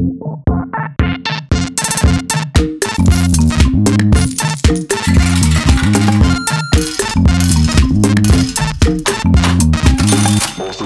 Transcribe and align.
Bolsas 0.00 0.40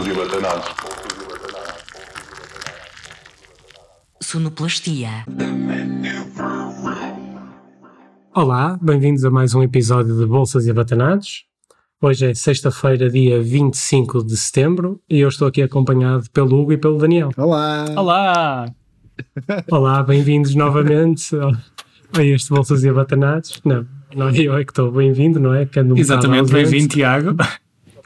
e 0.04 0.12
batanados. 0.12 0.66
Sonoplastia. 4.20 5.24
Olá, 8.34 8.76
bem-vindos 8.82 9.24
a 9.24 9.30
mais 9.30 9.54
um 9.54 9.62
episódio 9.62 10.18
de 10.18 10.26
Bolsas 10.26 10.66
e 10.66 10.72
Abatanados. 10.72 11.44
Hoje 12.02 12.32
é 12.32 12.34
sexta-feira, 12.34 13.08
dia 13.08 13.40
25 13.40 14.24
de 14.24 14.36
setembro, 14.36 15.00
e 15.08 15.20
eu 15.20 15.28
estou 15.28 15.46
aqui 15.46 15.62
acompanhado 15.62 16.28
pelo 16.32 16.60
Hugo 16.60 16.72
e 16.72 16.76
pelo 16.76 16.98
Daniel. 16.98 17.30
Olá! 17.36 17.84
Olá! 17.96 18.74
Olá, 19.70 20.02
bem-vindos 20.02 20.54
novamente 20.54 21.34
a 22.16 22.22
este 22.22 22.50
Bolsas 22.50 22.82
e 22.84 22.88
Abatanados. 22.88 23.60
Não, 23.64 23.86
não 24.14 24.28
é 24.28 24.38
eu 24.38 24.56
é 24.56 24.64
que 24.64 24.70
estou 24.72 24.90
bem-vindo, 24.90 25.38
não 25.40 25.54
é? 25.54 25.68
Um 25.76 25.96
Exatamente, 25.96 26.52
bem-vindo, 26.52 26.88
Tiago. 26.88 27.36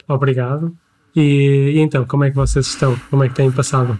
Obrigado. 0.07 0.75
E, 1.15 1.73
e 1.75 1.79
então, 1.79 2.05
como 2.05 2.23
é 2.23 2.29
que 2.29 2.35
vocês 2.35 2.67
estão? 2.67 2.95
Como 3.09 3.23
é 3.23 3.29
que 3.29 3.35
têm 3.35 3.51
passado? 3.51 3.99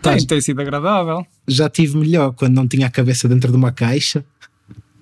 Tem, 0.00 0.18
tem 0.26 0.40
sido 0.40 0.60
agradável. 0.60 1.26
Já 1.48 1.68
tive 1.68 1.96
melhor 1.96 2.32
quando 2.32 2.54
não 2.54 2.68
tinha 2.68 2.86
a 2.86 2.90
cabeça 2.90 3.28
dentro 3.28 3.50
de 3.50 3.56
uma 3.56 3.72
caixa. 3.72 4.24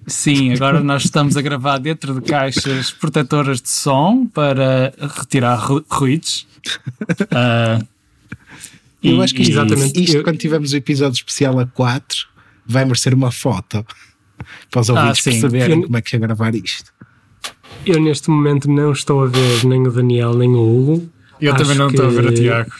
Sim, 0.06 0.52
agora 0.52 0.80
nós 0.80 1.04
estamos 1.04 1.36
a 1.36 1.42
gravar 1.42 1.78
dentro 1.78 2.14
de 2.14 2.22
caixas 2.22 2.90
protetoras 2.90 3.60
de 3.60 3.68
som 3.68 4.26
para 4.26 4.92
retirar 5.18 5.56
ru- 5.56 5.84
ruídos. 5.90 6.46
Ah, 7.32 7.80
Eu 9.02 9.20
acho 9.22 9.34
que 9.34 9.42
isto, 9.42 9.50
e- 9.50 9.52
exatamente. 9.54 10.02
isto 10.02 10.16
Eu- 10.16 10.22
quando 10.24 10.38
tivermos 10.38 10.72
o 10.72 10.76
episódio 10.76 11.16
especial 11.16 11.58
a 11.58 11.66
4, 11.66 12.18
vai 12.66 12.84
merecer 12.84 13.14
uma 13.14 13.30
foto 13.32 13.84
para 14.70 14.80
os 14.80 14.88
ouvintes 14.88 15.22
sim. 15.22 15.30
perceberem 15.32 15.78
Eu- 15.80 15.84
como 15.84 15.96
é 15.96 16.02
que 16.02 16.14
é 16.14 16.18
gravar 16.18 16.54
isto. 16.54 16.92
Eu, 17.84 18.00
neste 18.00 18.30
momento, 18.30 18.70
não 18.70 18.92
estou 18.92 19.24
a 19.24 19.26
ver 19.26 19.64
nem 19.64 19.86
o 19.86 19.90
Daniel 19.90 20.34
nem 20.34 20.50
o 20.50 20.60
Hugo. 20.60 21.10
Eu 21.40 21.52
Acho 21.52 21.62
também 21.64 21.76
não 21.78 21.88
estou 21.88 22.06
a 22.06 22.10
ver 22.10 22.26
o 22.26 22.28
que- 22.28 22.34
Tiago. 22.34 22.70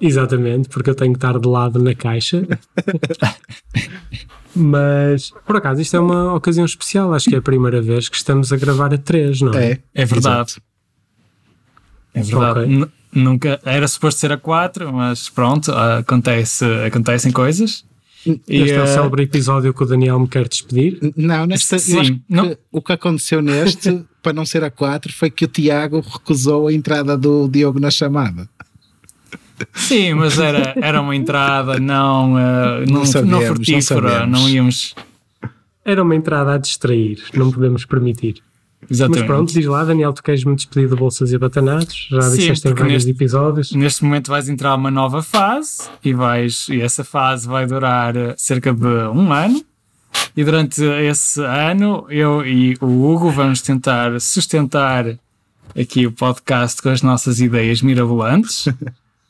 Exatamente, 0.00 0.68
porque 0.68 0.90
eu 0.90 0.94
tenho 0.94 1.12
que 1.12 1.16
estar 1.16 1.38
de 1.38 1.48
lado 1.48 1.82
na 1.82 1.94
caixa. 1.94 2.46
Mas, 4.56 5.30
por 5.46 5.56
acaso, 5.56 5.80
isto 5.80 5.96
é 5.96 6.00
uma 6.00 6.34
ocasião 6.34 6.64
especial. 6.64 7.12
Acho 7.14 7.28
que 7.28 7.34
é 7.34 7.38
a 7.38 7.42
primeira 7.42 7.80
vez 7.82 8.08
que 8.08 8.16
estamos 8.16 8.52
a 8.52 8.56
gravar 8.56 8.92
a 8.94 8.98
três, 8.98 9.40
não 9.40 9.52
é? 9.54 9.72
É, 9.72 9.80
É 9.94 10.04
verdade. 10.04 10.52
exato. 10.52 10.62
É 12.14 12.22
verdade. 12.22 12.60
Ok. 12.82 12.90
Nunca 13.14 13.60
era 13.64 13.86
suposto 13.86 14.20
ser 14.20 14.32
a 14.32 14.36
4, 14.36 14.92
mas 14.92 15.28
pronto, 15.28 15.70
acontece, 15.72 16.64
acontecem 16.86 17.30
coisas. 17.30 17.84
E, 18.26 18.40
Este 18.48 18.72
é 18.72 18.80
o 18.80 18.84
eh, 18.84 18.86
célebre 18.86 19.22
episódio 19.24 19.74
que 19.74 19.82
o 19.82 19.86
Daniel 19.86 20.18
me 20.18 20.26
quer 20.26 20.48
despedir. 20.48 20.98
Não, 21.14 21.46
nesta, 21.46 21.78
Sim, 21.78 21.98
acho 22.00 22.12
que 22.14 22.20
não- 22.28 22.56
o 22.72 22.80
que 22.80 22.92
aconteceu 22.92 23.42
neste, 23.42 24.02
para 24.22 24.32
não 24.32 24.46
ser 24.46 24.64
a 24.64 24.70
4, 24.70 25.12
foi 25.12 25.30
que 25.30 25.44
o 25.44 25.48
Tiago 25.48 26.00
recusou 26.00 26.68
a 26.68 26.72
entrada 26.72 27.16
do 27.18 27.46
Diogo 27.48 27.78
na 27.78 27.90
chamada. 27.90 28.48
Sim, 29.74 30.14
mas 30.14 30.38
era, 30.38 30.74
era 30.80 31.00
uma 31.00 31.14
entrada 31.14 31.78
não, 31.78 32.38
eh, 32.38 32.84
não, 32.86 32.98
não, 33.00 33.04
sabemos, 33.04 33.30
não 33.32 33.54
frutífera, 33.54 34.08
sabemos. 34.10 34.40
não 34.40 34.48
íamos. 34.48 34.94
Era 35.84 36.02
uma 36.02 36.16
entrada 36.16 36.54
a 36.54 36.58
distrair, 36.58 37.22
não 37.34 37.52
podemos 37.52 37.84
permitir. 37.84 38.42
Exatamente. 38.90 39.20
Mas 39.20 39.26
pronto, 39.26 39.52
diz 39.52 39.66
lá, 39.66 39.84
Daniel, 39.84 40.12
tu 40.12 40.22
queres 40.22 40.44
me 40.44 40.54
despedir 40.54 40.88
de 40.88 40.94
Bolsas 40.96 41.32
e 41.32 41.36
Abatanados? 41.36 42.08
Já 42.10 42.22
Sim, 42.22 42.36
disseste 42.38 42.68
em 42.68 42.74
vários 42.74 43.04
neste- 43.04 43.10
episódios. 43.10 43.72
Neste 43.72 44.04
momento 44.04 44.28
vais 44.30 44.48
entrar 44.48 44.74
uma 44.74 44.90
nova 44.90 45.22
fase 45.22 45.82
e, 46.04 46.12
vais, 46.12 46.66
e 46.68 46.80
essa 46.80 47.02
fase 47.04 47.46
vai 47.48 47.66
durar 47.66 48.16
eh, 48.16 48.34
cerca 48.36 48.72
de 48.72 48.86
um 48.86 49.32
ano. 49.32 49.64
E 50.36 50.44
durante 50.44 50.82
esse 50.82 51.40
ano, 51.44 52.06
eu 52.08 52.44
e 52.46 52.76
o 52.80 52.86
Hugo 53.12 53.30
vamos 53.30 53.60
tentar 53.62 54.20
sustentar 54.20 55.06
aqui 55.78 56.06
o 56.06 56.12
podcast 56.12 56.80
com 56.82 56.88
as 56.88 57.02
nossas 57.02 57.40
ideias 57.40 57.82
mirabolantes. 57.82 58.66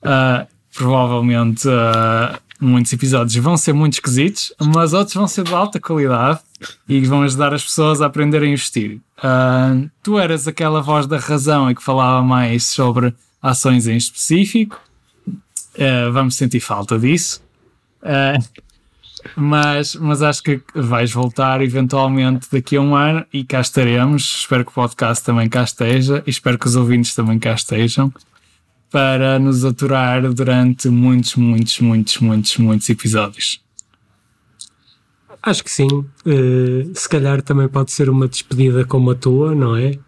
Ah, 0.07 0.47
provavelmente 0.77 1.67
ah, 1.67 2.39
muitos 2.65 2.93
episódios 2.93 3.37
vão 3.37 3.57
ser 3.57 3.73
muito 3.73 3.95
esquisitos, 3.95 4.53
mas 4.59 4.93
outros 4.93 5.15
vão 5.15 5.29
ser 5.29 5.45
de 5.45 5.55
alta 5.55 5.79
qualidade 5.79 6.41
e 6.89 7.01
vão 7.03 7.23
ajudar 7.23 7.53
as 7.53 7.63
pessoas 7.63 8.01
a 8.01 8.07
aprenderem 8.07 8.51
a 8.51 8.53
investir. 8.53 9.01
Ah, 9.23 9.77
tu 10.03 10.19
eras 10.19 10.49
aquela 10.49 10.81
voz 10.81 11.07
da 11.07 11.19
razão 11.19 11.71
e 11.71 11.75
que 11.75 11.83
falava 11.83 12.23
mais 12.23 12.65
sobre 12.65 13.15
ações 13.43 13.87
em 13.87 13.97
específico. 13.97 14.81
Ah, 15.79 16.11
vamos 16.11 16.37
sentir 16.37 16.61
falta 16.61 16.99
disso. 16.99 17.43
Ah, 18.03 18.39
mas, 19.37 19.95
mas 19.95 20.23
acho 20.23 20.43
que 20.43 20.61
vais 20.75 21.11
voltar 21.13 21.63
eventualmente 21.63 22.47
daqui 22.53 22.77
a 22.77 22.81
um 22.81 22.95
ano 22.95 23.25
e 23.33 23.45
cá 23.45 23.61
estaremos. 23.61 24.41
Espero 24.41 24.65
que 24.65 24.71
o 24.71 24.75
podcast 24.75 25.25
também 25.25 25.49
cá 25.49 25.63
esteja 25.63 26.23
e 26.27 26.31
espero 26.31 26.59
que 26.59 26.67
os 26.67 26.77
ouvintes 26.77 27.15
também 27.15 27.39
cá 27.39 27.55
estejam 27.55 28.13
para 28.99 29.41
nos 29.41 29.65
aturar 29.65 30.23
durante 30.33 30.89
muitos, 30.89 31.35
muitos, 31.35 31.81
muitos, 31.81 32.19
muitos, 32.21 32.57
muitos 32.59 32.89
episódios. 32.89 33.61
Acho 35.43 35.65
que 35.65 35.71
sim. 35.73 35.89
Eh, 36.25 36.87
se 36.95 37.09
calhar 37.09 37.43
também 37.43 37.67
pode 37.67 37.91
ser 37.91 38.09
uma 38.09 38.29
despedida 38.29 38.85
como 38.85 39.11
a 39.11 39.17
tua, 39.17 39.53
não 39.53 39.75
é? 39.75 39.99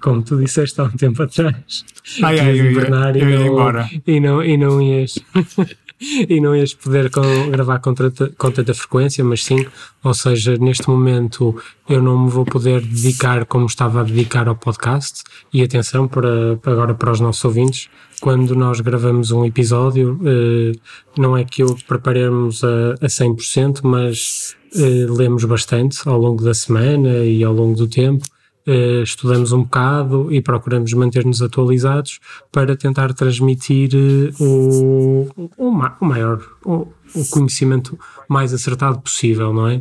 Como 0.00 0.24
tu 0.24 0.36
disseste 0.42 0.80
há 0.80 0.84
um 0.84 0.90
tempo 0.90 1.22
atrás. 1.22 1.84
Ai, 2.20 2.40
ai, 2.40 2.50
eu 2.50 2.64
ia- 2.64 2.70
e 2.72 3.20
eu 3.20 3.30
ia 3.30 3.38
não- 3.38 3.46
embora. 3.46 3.88
E 4.04 4.18
não, 4.18 4.42
e 4.44 4.56
não 4.56 4.82
ias. 4.82 5.20
e 6.28 6.40
não 6.40 6.56
ias 6.56 6.74
poder 6.74 7.10
com- 7.12 7.48
gravar 7.48 7.78
com 7.78 7.94
tanta, 7.94 8.28
com 8.36 8.50
tanta 8.50 8.74
frequência, 8.74 9.22
mas 9.24 9.44
sim, 9.44 9.64
ou 10.02 10.12
seja, 10.12 10.56
neste 10.58 10.88
momento 10.88 11.56
eu 11.88 12.02
não 12.02 12.24
me 12.24 12.28
vou 12.28 12.44
poder 12.44 12.80
dedicar 12.80 13.46
como 13.46 13.66
estava 13.66 14.00
a 14.00 14.02
dedicar 14.02 14.48
ao 14.48 14.56
podcast. 14.56 15.22
E 15.54 15.62
atenção, 15.62 16.08
para 16.08 16.54
agora 16.66 16.92
para 16.92 17.12
os 17.12 17.20
nossos 17.20 17.44
ouvintes, 17.44 17.88
quando 18.22 18.54
nós 18.54 18.80
gravamos 18.80 19.32
um 19.32 19.44
episódio, 19.44 20.16
eh, 20.24 20.78
não 21.18 21.36
é 21.36 21.42
que 21.42 21.64
o 21.64 21.74
preparemos 21.88 22.62
a, 22.62 22.92
a 23.00 23.08
100%, 23.08 23.80
mas 23.82 24.54
eh, 24.76 25.06
lemos 25.10 25.44
bastante 25.44 26.08
ao 26.08 26.20
longo 26.20 26.44
da 26.44 26.54
semana 26.54 27.24
e 27.24 27.42
ao 27.42 27.52
longo 27.52 27.76
do 27.76 27.88
tempo. 27.88 28.24
Eh, 28.64 29.02
estudamos 29.02 29.50
um 29.50 29.64
bocado 29.64 30.32
e 30.32 30.40
procuramos 30.40 30.92
manter-nos 30.92 31.42
atualizados 31.42 32.20
para 32.52 32.76
tentar 32.76 33.12
transmitir 33.12 33.90
o, 34.38 35.26
o, 35.58 35.66
o 36.00 36.06
maior 36.06 36.40
o, 36.64 36.86
o 37.16 37.24
conhecimento 37.28 37.98
mais 38.28 38.54
acertado 38.54 39.00
possível, 39.00 39.52
não 39.52 39.66
é? 39.66 39.80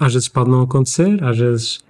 Às 0.00 0.14
vezes 0.14 0.28
pode 0.28 0.50
não 0.50 0.62
acontecer, 0.62 1.22
às 1.22 1.36
vezes 1.38 1.85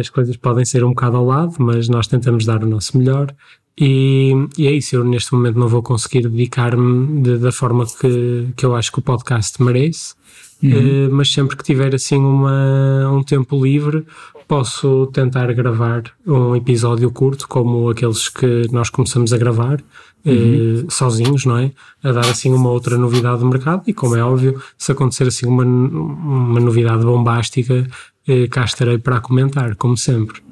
as 0.00 0.08
coisas 0.08 0.36
podem 0.36 0.64
ser 0.64 0.84
um 0.84 0.90
bocado 0.90 1.16
ao 1.16 1.24
lado, 1.26 1.54
mas 1.58 1.88
nós 1.88 2.06
tentamos 2.06 2.44
dar 2.44 2.62
o 2.62 2.66
nosso 2.68 2.96
melhor. 2.96 3.34
E, 3.78 4.32
e 4.56 4.68
é 4.68 4.70
isso, 4.72 4.94
eu 4.94 5.04
neste 5.04 5.32
momento 5.34 5.58
não 5.58 5.66
vou 5.66 5.82
conseguir 5.82 6.28
dedicar-me 6.28 7.20
de- 7.22 7.38
da 7.38 7.50
forma 7.50 7.84
que, 7.86 8.48
que 8.56 8.64
eu 8.64 8.74
acho 8.76 8.92
que 8.92 9.00
o 9.00 9.02
podcast 9.02 9.60
merece, 9.62 10.14
eh, 10.62 11.08
mas 11.10 11.32
sempre 11.32 11.56
que 11.56 11.64
tiver 11.64 11.92
assim 11.94 12.16
uma, 12.16 13.10
um 13.10 13.22
tempo 13.22 13.62
livre 13.62 14.06
posso 14.46 15.08
tentar 15.12 15.52
gravar 15.52 16.04
um 16.26 16.54
episódio 16.54 17.10
curto 17.10 17.48
como 17.48 17.88
aqueles 17.90 18.28
que 18.28 18.68
nós 18.70 18.90
começamos 18.90 19.32
a 19.32 19.38
gravar 19.38 19.82
eh, 20.24 20.84
sozinhos, 20.88 21.44
não 21.44 21.58
é? 21.58 21.72
A 22.02 22.12
dar 22.12 22.26
assim 22.26 22.52
uma 22.52 22.70
outra 22.70 22.96
novidade 22.96 23.40
do 23.40 23.46
mercado. 23.46 23.82
E 23.88 23.92
como 23.92 24.14
é 24.16 24.22
óbvio, 24.22 24.62
se 24.78 24.92
acontecer 24.92 25.26
assim 25.26 25.46
uma, 25.46 25.64
uma 25.64 26.60
novidade 26.60 27.04
bombástica, 27.04 27.86
eh, 28.26 28.48
cá 28.48 28.64
estarei 28.64 28.98
para 28.98 29.20
comentar, 29.20 29.74
como 29.76 29.96
sempre. 29.96 30.42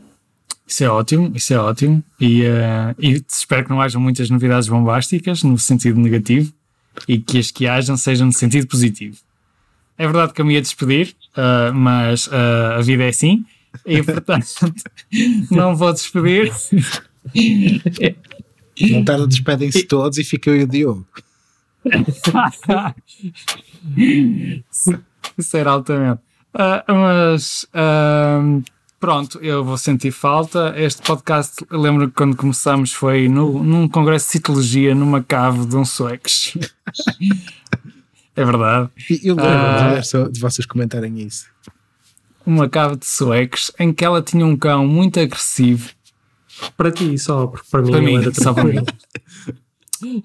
Isso 0.66 0.84
é 0.84 0.88
ótimo, 0.88 1.33
isso 1.34 1.53
é 1.53 1.59
ótimo. 1.59 2.03
E, 2.21 2.44
eh, 2.44 2.94
e 2.99 3.25
espero 3.28 3.65
que 3.65 3.71
não 3.71 3.81
hajam 3.81 4.00
muitas 4.00 4.31
novidades 4.31 4.69
bombásticas 4.69 5.43
no 5.43 5.59
sentido 5.59 6.00
negativo 6.00 6.53
e 7.09 7.19
que 7.19 7.38
as 7.38 7.50
que 7.50 7.66
hajam 7.66 7.97
sejam 7.97 8.27
no 8.27 8.32
sentido 8.32 8.66
positivo. 8.66 9.16
É 9.99 10.06
verdade 10.06 10.32
que 10.32 10.41
eu 10.41 10.44
me 10.44 10.55
ia 10.55 10.62
despedir, 10.62 11.14
ah, 11.37 11.70
mas 11.75 12.29
ah, 12.32 12.76
a 12.79 12.82
vida 12.82 13.05
é 13.05 13.08
assim 13.08 13.44
e 13.87 14.02
portanto 14.02 14.49
não 15.50 15.76
vou 15.76 15.93
despedir. 15.93 16.52
Não 19.06 19.29
despedem-se 19.29 19.85
todos 19.85 20.19
e 20.19 20.25
fica 20.25 20.50
eu 20.50 20.56
e 20.56 20.64
o 20.64 20.67
Diogo. 20.67 21.06
Isso 25.38 25.56
era 25.56 25.70
altamente. 25.70 26.20
Ah, 26.54 26.84
mas 26.88 27.66
ahm, 27.72 28.60
pronto, 29.00 29.38
eu 29.40 29.64
vou 29.64 29.78
sentir 29.78 30.10
falta. 30.10 30.75
Este 30.76 31.02
podcast, 31.02 31.64
lembro 31.70 32.08
que 32.08 32.14
quando 32.14 32.37
começamos 32.37 32.93
foi 32.93 33.28
no, 33.28 33.62
num 33.62 33.88
congresso 33.88 34.26
de 34.26 34.32
citologia 34.32 34.94
numa 34.94 35.22
cave 35.22 35.66
de 35.66 35.76
um 35.76 35.84
suecos. 35.84 36.56
é 38.37 38.44
verdade. 38.44 38.90
E 39.08 39.20
eu 39.28 39.34
lembro 39.34 39.50
Ah. 39.50 40.00
de, 40.31 40.40
vocês 40.40 40.66
comentarem 40.66 41.19
isso. 41.20 41.46
Uma 42.44 42.69
cave 42.69 42.96
de 42.96 43.06
suecos 43.06 43.70
em 43.78 43.93
que 43.93 44.05
ela 44.05 44.20
tinha 44.20 44.44
um 44.44 44.56
cão 44.56 44.87
muito 44.87 45.19
agressivo. 45.20 45.90
Para 46.76 46.90
ti 46.90 47.16
só, 47.19 47.46
porque 47.46 47.66
para 47.70 47.82
mim 47.82 47.90
Para 47.93 48.00
mim, 48.02 48.16
era 48.16 48.34
só 48.34 48.52
para 48.52 48.64
mim. 48.64 48.84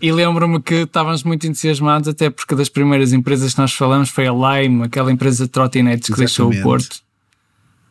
E 0.00 0.12
lembro-me 0.12 0.60
que 0.60 0.74
estávamos 0.82 1.22
muito 1.24 1.46
entusiasmados, 1.46 2.08
até 2.08 2.28
porque 2.28 2.54
das 2.54 2.68
primeiras 2.68 3.12
empresas 3.12 3.54
que 3.54 3.60
nós 3.60 3.72
falamos 3.72 4.10
foi 4.10 4.26
a 4.26 4.32
Lime, 4.32 4.84
aquela 4.84 5.10
empresa 5.10 5.44
de 5.44 5.50
trotinetes 5.50 6.10
que 6.10 6.18
deixou 6.18 6.50
o. 6.50 6.62
Porto. 6.62 7.00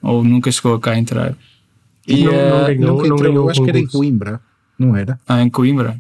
Ou 0.02 0.24
nunca 0.24 0.52
chegou 0.52 0.80
cá 0.80 0.92
a 0.92 1.00
entrar. 1.00 1.36
E, 2.08 2.24
Não- 2.24 2.32
não 2.32 2.68
eh, 2.68 2.76
ganhou. 2.76 2.92
Nunca 2.98 3.08
não 3.08 3.16
entrou, 3.16 3.20
ganhou 3.20 3.36
eu 3.36 3.46
o 3.46 3.50
acho 3.50 3.64
que 3.64 3.70
era 3.70 3.80
em. 3.80 3.88
Coimbra, 3.88 4.40
não 4.78 4.96
era? 4.96 5.20
ah, 5.28 5.42
em 5.42 5.50
Coimbra. 5.50 6.00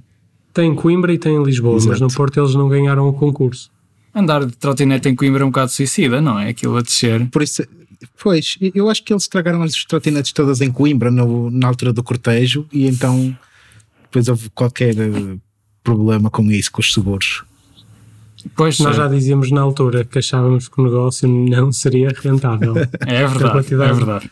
Tem 0.53 0.69
em 0.69 0.75
Coimbra 0.75 1.11
e 1.11 1.17
tem 1.17 1.35
em 1.35 1.43
Lisboa, 1.43 1.73
mas 1.75 1.85
Exato. 1.85 2.03
no 2.03 2.13
Porto 2.13 2.39
eles 2.39 2.53
não 2.53 2.69
ganharam 2.69 3.07
o 3.09 3.13
concurso. 3.13 3.71
Andar 4.13 4.45
de 4.45 4.55
trotinete 4.55 5.09
em 5.09 5.15
Coimbra 5.15 5.41
é 5.41 5.45
um 5.45 5.49
bocado 5.49 5.71
suicida, 5.71 6.21
não 6.21 6.39
é? 6.39 6.49
Aquilo 6.49 6.77
a 6.77 6.81
descer. 6.81 7.27
Por 7.29 7.41
isso, 7.41 7.63
pois, 8.23 8.57
eu 8.73 8.89
acho 8.89 9.03
que 9.03 9.11
eles 9.11 9.23
estragaram 9.23 9.63
as 9.63 9.73
trotinetes 9.83 10.31
todas 10.31 10.61
em 10.61 10.71
Coimbra 10.71 11.09
no- 11.09 11.49
na 11.49 11.67
altura 11.67 11.91
do 11.91 12.03
cortejo 12.03 12.65
e 12.71 12.87
então 12.87 13.35
depois 14.03 14.27
houve 14.29 14.49
qualquer 14.51 14.95
eh, 14.97 15.37
problema 15.85 16.29
com 16.29 16.43
isso, 16.51 16.69
com 16.71 16.81
os 16.81 16.93
seguros. 16.93 17.43
Pois 18.55 18.79
Nós 18.79 18.95
é, 18.95 18.97
já 18.97 19.07
dizíamos 19.07 19.49
na 19.51 19.61
altura 19.61 20.03
que 20.03 20.19
achávamos 20.19 20.67
que 20.67 20.79
o 20.79 20.83
negócio 20.83 21.27
não 21.27 21.71
seria 21.71 22.09
rentável. 22.21 22.75
é 23.07 23.25
verdade, 23.25 23.73
é 23.73 23.77
verdade. 23.93 24.31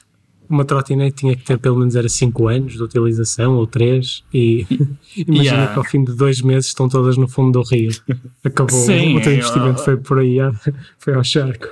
Uma 0.50 0.66
trotinete 0.66 1.16
tinha 1.18 1.36
que 1.36 1.44
ter 1.44 1.58
pelo 1.58 1.78
menos 1.80 1.96
era 1.96 2.08
5 2.08 2.48
anos 2.48 2.74
de 2.74 2.84
utilização 2.84 3.56
ou 3.56 3.66
3 3.66 4.24
e 4.34 4.68
imagina 5.18 5.44
Yeah. 5.44 5.74
que 5.74 5.80
ao 5.80 5.86
fim 5.86 6.04
de 6.04 6.14
dois 6.14 6.42
meses 6.42 6.68
estão 6.68 6.88
todas 6.90 7.18
no 7.18 7.28
fundo 7.28 7.60
do 7.60 7.68
rio. 7.68 7.90
Acabou. 8.44 8.78
Sim, 8.78 9.18
o 9.18 9.22
teu 9.22 9.32
eu- 9.32 9.38
investimento 9.40 9.84
foi 9.84 9.98
por 9.98 10.20
aí, 10.20 10.38
foi 11.00 11.14
ao 11.16 11.24
charco. 11.24 11.68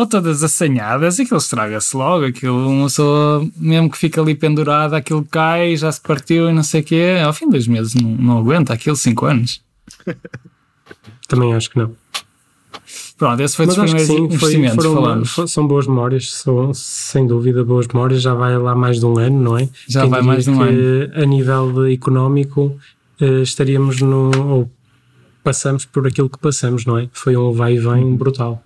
Ou 0.00 0.06
todas 0.06 0.42
assanhadas, 0.42 1.20
aquilo 1.20 1.36
estraga-se 1.36 1.94
logo, 1.94 2.24
aquilo 2.24 2.66
uma 2.66 2.86
pessoa, 2.86 3.46
mesmo 3.54 3.90
que 3.90 3.98
fica 3.98 4.18
ali 4.18 4.34
pendurada, 4.34 4.96
aquilo 4.96 5.22
cai, 5.30 5.76
já 5.76 5.92
se 5.92 6.00
partiu 6.00 6.48
e 6.48 6.54
não 6.54 6.62
sei 6.62 6.80
o 6.80 6.84
quê, 6.84 7.20
ao 7.22 7.34
fim 7.34 7.44
de 7.44 7.50
dois 7.50 7.66
meses 7.66 7.94
não, 7.94 8.10
não 8.12 8.38
aguenta, 8.38 8.72
aquilo 8.72 8.96
cinco 8.96 9.26
anos. 9.26 9.60
Também 11.28 11.52
acho 11.52 11.68
que 11.68 11.78
não. 11.78 11.94
Pronto, 13.18 13.42
esse 13.42 13.54
foi 13.54 13.66
dos 13.66 13.76
Mas 13.76 13.92
que 13.92 13.96
primeiros 14.06 14.16
sim, 14.16 14.38
foi, 14.38 14.54
investimentos 14.54 14.86
que 14.86 15.28
foram, 15.28 15.46
são 15.46 15.66
boas 15.66 15.86
memórias, 15.86 16.32
são 16.32 16.72
sem 16.72 17.26
dúvida 17.26 17.62
boas 17.62 17.86
memórias. 17.86 18.22
Já 18.22 18.32
vai 18.32 18.56
lá 18.56 18.74
mais 18.74 19.00
de 19.00 19.04
um 19.04 19.18
ano, 19.18 19.38
não 19.38 19.58
é? 19.58 19.68
Já 19.86 20.00
Quem 20.00 20.10
vai 20.10 20.22
mais 20.22 20.44
de 20.44 20.50
um 20.50 20.58
que 20.58 21.10
A 21.14 21.26
nível 21.26 21.86
económico, 21.92 22.74
eh, 23.20 23.42
estaríamos 23.42 24.00
no. 24.00 24.30
ou 24.34 24.70
passamos 25.44 25.84
por 25.84 26.06
aquilo 26.06 26.30
que 26.30 26.38
passamos, 26.38 26.86
não 26.86 26.96
é? 26.96 27.10
Foi 27.12 27.36
um 27.36 27.52
vai 27.52 27.74
e 27.74 27.78
vem 27.78 28.16
brutal. 28.16 28.64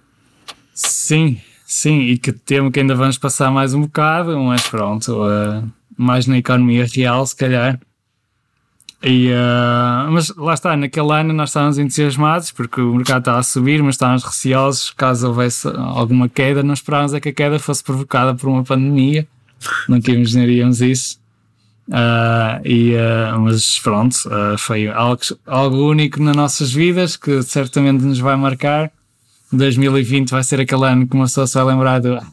Sim, 0.74 1.40
sim, 1.64 2.00
e 2.00 2.18
que 2.18 2.32
temo 2.32 2.70
que 2.70 2.80
ainda 2.80 2.96
vamos 2.96 3.16
passar 3.16 3.48
mais 3.50 3.74
um 3.74 3.82
bocado, 3.82 4.36
mas 4.40 4.68
pronto, 4.68 5.24
eh, 5.30 5.62
mais 5.96 6.26
na 6.26 6.36
economia 6.36 6.84
real, 6.92 7.24
se 7.24 7.36
calhar. 7.36 7.78
E, 9.00 9.28
eh, 9.28 10.10
mas 10.10 10.34
lá 10.36 10.54
está, 10.54 10.76
naquele 10.76 11.12
ano 11.12 11.32
nós 11.32 11.50
estávamos 11.50 11.78
entusiasmados 11.78 12.50
porque 12.50 12.80
o 12.80 12.94
mercado 12.94 13.20
estava 13.20 13.38
a 13.38 13.42
subir, 13.44 13.82
mas 13.84 13.94
estávamos 13.94 14.24
receosos 14.24 14.90
caso 14.90 15.28
houvesse 15.28 15.68
alguma 15.68 16.28
queda. 16.28 16.62
Não 16.64 16.74
esperávamos 16.74 17.14
é 17.14 17.20
que 17.20 17.28
a 17.28 17.32
queda 17.32 17.58
fosse 17.60 17.84
provocada 17.84 18.34
por 18.34 18.48
uma 18.48 18.64
pandemia, 18.64 19.28
nunca 19.88 20.10
imaginaríamos 20.10 20.80
isso. 20.80 21.20
Ah, 21.92 22.60
e, 22.64 22.96
ah, 22.96 23.38
mas 23.38 23.78
pronto, 23.78 24.16
foi 24.58 24.88
algo, 24.88 25.20
algo 25.46 25.88
único 25.88 26.20
nas 26.20 26.34
nossas 26.34 26.72
vidas 26.72 27.16
que 27.16 27.42
certamente 27.44 28.02
nos 28.02 28.18
vai 28.18 28.34
marcar. 28.36 28.90
2020 29.56 30.30
vai 30.30 30.42
ser 30.44 30.60
aquele 30.60 30.84
ano 30.86 31.06
que 31.06 31.14
uma 31.14 31.24
pessoa 31.24 31.46
se 31.46 31.54
vai 31.54 31.64
lembrar 31.64 32.00
do. 32.00 32.14
"Ah, 32.16 32.26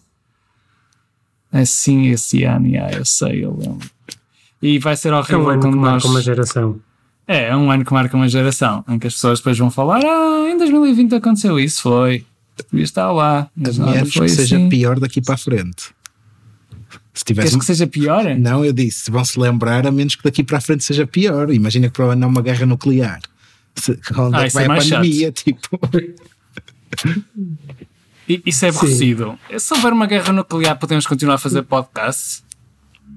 Assim, 1.51 2.07
esse 2.07 2.43
ano, 2.43 2.67
yeah, 2.67 2.97
eu 2.97 3.03
sei, 3.03 3.43
eu 3.43 3.51
lembro. 3.57 3.89
E 4.61 4.79
vai 4.79 4.95
ser 4.95 5.09
É 5.09 5.15
horrível 5.15 5.39
um 5.43 5.49
ano 5.49 5.61
quando 5.61 5.73
que 5.73 5.79
nós. 5.79 5.91
marca 5.91 6.07
uma 6.07 6.21
geração. 6.21 6.79
É, 7.27 7.47
é 7.49 7.55
um 7.55 7.69
ano 7.69 7.83
que 7.83 7.91
marca 7.93 8.15
uma 8.15 8.29
geração, 8.29 8.85
em 8.87 8.97
que 8.97 9.07
as 9.07 9.13
pessoas 9.15 9.39
depois 9.39 9.57
vão 9.57 9.69
falar: 9.69 10.01
Ah, 10.03 10.49
em 10.49 10.57
2020 10.57 11.15
aconteceu 11.15 11.59
isso, 11.59 11.81
foi. 11.81 12.25
Devia 12.71 12.83
estar 12.83 13.11
lá. 13.11 13.39
A 13.41 13.49
Mas 13.55 13.77
nada 13.77 13.91
menos 13.91 14.13
foi 14.13 14.27
que 14.27 14.33
seja 14.33 14.55
assim. 14.57 14.69
pior 14.69 14.99
daqui 14.99 15.21
para 15.21 15.33
a 15.35 15.37
frente. 15.37 15.93
Se 17.13 17.25
Queres 17.25 17.43
tivesse. 17.49 17.59
que 17.59 17.65
seja 17.65 17.87
pior? 17.87 18.23
Não, 18.37 18.63
eu 18.63 18.71
disse, 18.71 19.11
vão 19.11 19.25
se 19.25 19.37
lembrar, 19.39 19.85
a 19.85 19.91
menos 19.91 20.15
que 20.15 20.23
daqui 20.23 20.43
para 20.43 20.57
a 20.59 20.61
frente 20.61 20.83
seja 20.85 21.05
pior. 21.05 21.51
Imagina 21.51 21.87
que 21.87 21.93
para 21.93 22.05
o 22.05 22.09
ano 22.11 22.23
há 22.25 22.27
uma 22.27 22.41
guerra 22.41 22.65
nuclear. 22.65 23.19
Se, 23.75 23.91
onde 24.17 24.35
Ah, 24.37 24.43
é 24.43 24.47
que 24.47 24.53
vai 24.53 24.63
é 24.63 24.67
a 24.67 24.75
pandemia? 24.77 25.31
Tipo, 25.35 25.79
I- 25.97 26.15
Isso 28.45 28.65
é 28.65 28.71
Sim. 28.71 28.77
aborrecido. 28.77 29.39
Se 29.57 29.73
houver 29.73 29.91
uma 29.93 30.05
guerra 30.05 30.31
nuclear, 30.31 30.77
podemos 30.79 31.05
continuar 31.07 31.35
a 31.35 31.39
fazer 31.39 31.63
podcasts? 31.63 32.43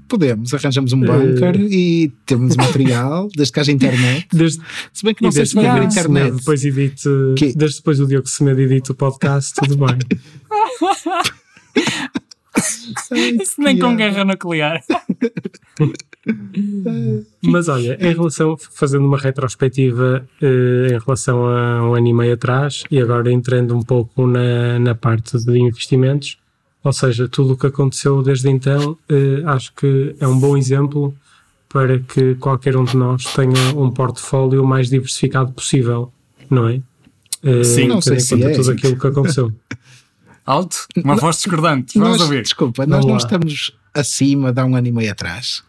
podemos, 0.06 0.52
arranjamos 0.52 0.92
um 0.92 1.02
Eh. 1.02 1.06
bunker 1.06 1.56
e 1.60 2.12
temos 2.26 2.54
material, 2.56 3.28
desde 3.34 3.52
que 3.52 3.60
haja 3.60 3.72
internet. 3.72 4.26
Desde, 4.32 4.60
Se 4.92 5.02
bem 5.04 5.14
que 5.14 5.22
não 5.22 5.32
sei 5.32 5.46
se 5.46 5.54
vai 5.54 5.66
haver 5.66 5.84
internet. 5.84 6.02
Semedo 6.02 6.36
depois 6.36 6.64
edite, 6.64 7.08
Que- 7.36 7.54
desde 7.54 7.78
depois 7.78 7.98
o 8.00 8.06
Diogo 8.06 8.28
Semedo 8.28 8.60
edite 8.60 8.92
o 8.92 8.94
podcast, 8.94 9.54
tudo 9.54 9.76
bem. 9.78 9.98
Isso 13.40 13.60
nem 13.60 13.78
com 13.78 13.96
guerra 13.96 14.24
nuclear. 14.24 14.82
Mas 17.42 17.68
olha, 17.68 17.98
em 18.00 18.14
relação, 18.14 18.56
fazendo 18.56 19.04
uma 19.06 19.18
retrospectiva 19.18 20.26
eh, 20.40 20.88
em 20.92 20.98
relação 20.98 21.46
a 21.46 21.88
um 21.88 21.94
ano 21.94 22.08
e 22.08 22.14
meio 22.14 22.34
atrás 22.34 22.84
e 22.90 22.98
agora 23.00 23.30
entrando 23.30 23.76
um 23.76 23.82
pouco 23.82 24.26
na, 24.26 24.78
na 24.78 24.94
parte 24.94 25.38
de 25.38 25.58
investimentos, 25.58 26.38
ou 26.82 26.92
seja, 26.92 27.28
tudo 27.28 27.54
o 27.54 27.56
que 27.56 27.66
aconteceu 27.66 28.22
desde 28.22 28.48
então, 28.48 28.96
eh, 29.08 29.42
acho 29.46 29.74
que 29.74 30.14
é 30.18 30.26
um 30.26 30.38
bom 30.38 30.56
exemplo 30.56 31.14
para 31.68 31.98
que 31.98 32.36
qualquer 32.36 32.76
um 32.76 32.84
de 32.84 32.96
nós 32.96 33.24
tenha 33.34 33.74
um 33.76 33.90
portfólio 33.90 34.62
o 34.62 34.66
mais 34.66 34.88
diversificado 34.88 35.52
possível, 35.52 36.12
não 36.48 36.68
é? 36.68 36.80
Eh, 37.42 37.64
Sim, 37.64 37.88
não 37.88 38.00
sei 38.00 38.20
se 38.20 38.34
conta 38.34 38.50
é. 38.50 38.54
tudo 38.54 38.70
aquilo 38.70 38.98
que 38.98 39.06
aconteceu. 39.06 39.52
Alto? 40.46 40.86
Uma 41.02 41.16
voz 41.16 41.36
discordante. 41.36 41.98
Vamos 41.98 42.18
Nós, 42.18 42.20
ouvir. 42.22 42.42
desculpa, 42.42 42.86
nós 42.86 43.04
não 43.04 43.16
estamos 43.16 43.72
acima 43.94 44.52
de 44.52 44.60
há 44.60 44.64
um 44.64 44.76
ano 44.76 44.86
e 44.88 44.92
meio 44.92 45.10
atrás. 45.10 45.62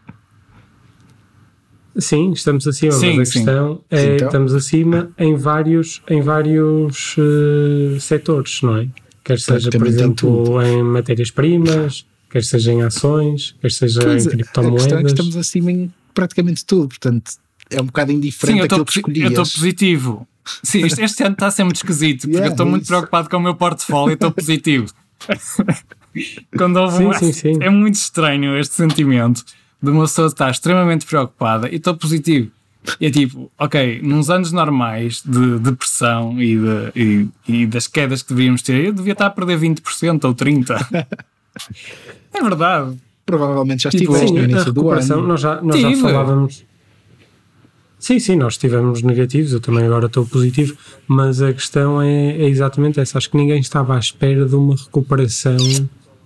Sim, 1.98 2.32
estamos 2.34 2.68
acima, 2.68 2.92
Sim, 2.92 3.16
mas 3.18 3.30
a 3.30 3.32
sim. 3.32 3.40
questão 3.46 3.82
é 3.90 4.16
Então? 4.16 4.28
estamos 4.28 4.54
acima 4.54 5.12
em 5.18 5.36
vários, 5.38 6.02
em 6.10 6.22
vários 6.22 7.16
eh, 7.18 7.98
setores, 8.02 8.62
não 8.62 8.78
é? 8.78 8.90
Quer 9.24 9.40
seja, 9.40 9.70
por 9.72 9.88
em 9.88 9.90
exemplo, 9.90 10.62
em 10.62 10.84
matérias-primas, 10.84 12.06
quer 12.30 12.44
seja 12.44 12.74
em 12.74 12.82
ações, 12.82 13.56
quer 13.62 13.72
seja 13.72 14.02
Pois, 14.02 14.26
em 14.26 14.28
a 14.28 14.32
questão 14.32 14.34
é 14.34 14.44
criptomoedas. 14.44 15.02
que 15.04 15.08
estamos 15.08 15.38
acima 15.38 15.72
em 15.72 15.94
praticamente 16.14 16.66
tudo, 16.66 16.90
portanto 16.90 17.32
é 17.70 17.82
um 17.82 17.86
bocado 17.86 18.12
Sim, 18.12 18.18
indiferente 18.18 18.60
eu 18.60 18.66
aquilo 18.66 18.82
estou 18.84 19.04
que 19.04 19.10
eu 19.22 19.28
estou 19.30 19.44
escolhias. 19.44 19.54
positivo. 19.54 20.28
Sim, 20.64 20.86
este, 20.86 21.02
este 21.04 21.24
ano 21.24 21.34
está 21.34 21.48
a 21.48 21.52
ser 21.52 21.64
muito 21.64 21.78
esquisito, 21.78 22.22
porque 22.22 22.34
Yeah, 22.36 22.48
eu 22.48 22.52
estou 22.52 22.66
muito 22.66 22.84
isso. 22.84 22.92
preocupado 22.92 23.30
com 23.30 23.38
o 23.38 23.40
meu 23.42 23.56
portfólio 23.56 24.12
e 24.12 24.14
estou 24.14 24.32
positivo. 24.32 24.88
Quando 26.58 26.78
houve 26.78 26.98
Sim, 26.98 27.06
um- 27.08 27.14
sim, 27.14 27.32
sim. 27.34 27.58
É 27.62 27.70
muito 27.70 27.96
estranho 27.96 28.58
este 28.58 28.76
sentimento 28.76 29.44
de 29.82 29.90
uma 29.92 30.04
pessoa 30.04 30.28
estar 30.28 30.50
extremamente 30.50 31.06
preocupada 31.06 31.70
e 31.70 31.76
estou 31.76 31.96
positivo. 31.96 32.52
E 33.02 33.08
é 33.08 33.10
tipo, 33.12 33.52
ok, 33.58 34.00
nos 34.04 34.30
anos 34.30 34.52
normais 34.52 35.22
de 35.26 35.58
depressão 35.60 36.40
e, 36.42 36.56
de, 36.56 36.92
e, 36.96 37.28
e 37.64 37.66
das 37.66 37.88
quedas 37.88 38.22
que 38.22 38.34
devíamos 38.34 38.62
ter, 38.62 38.86
eu 38.86 38.94
devia 38.94 39.14
estar 39.14 39.26
a 39.26 39.30
perder 39.32 39.58
20% 39.60 40.24
ou 40.24 40.36
30%. 40.36 40.78
é 42.34 42.42
verdade. 42.44 42.96
Provavelmente 43.26 43.84
já 43.84 43.90
Tipo, 43.90 44.04
estiveste 44.16 44.28
Sim, 44.28 44.34
no 44.36 44.44
início 44.44 44.72
do 44.72 44.90
ano. 44.92 45.22
nós 45.28 45.42
já, 45.42 45.60
nós 45.62 45.80
já 45.82 45.98
falávamos. 45.98 46.64
Sim, 48.06 48.20
sim, 48.20 48.36
nós 48.36 48.54
estivemos 48.54 49.02
negativos, 49.02 49.52
eu 49.52 49.60
também 49.60 49.84
agora 49.84 50.06
estou 50.06 50.28
positivo, 50.28 50.78
mas 51.08 51.42
a 51.42 51.52
questão 51.52 52.00
é, 52.00 52.34
é 52.38 52.48
exatamente 52.48 53.00
essa. 53.00 53.18
Acho 53.18 53.32
que 53.32 53.36
ninguém 53.36 53.60
estava 53.60 53.96
à 53.96 53.98
espera 53.98 54.46
de 54.46 54.54
uma 54.54 54.76
recuperação 54.76 55.58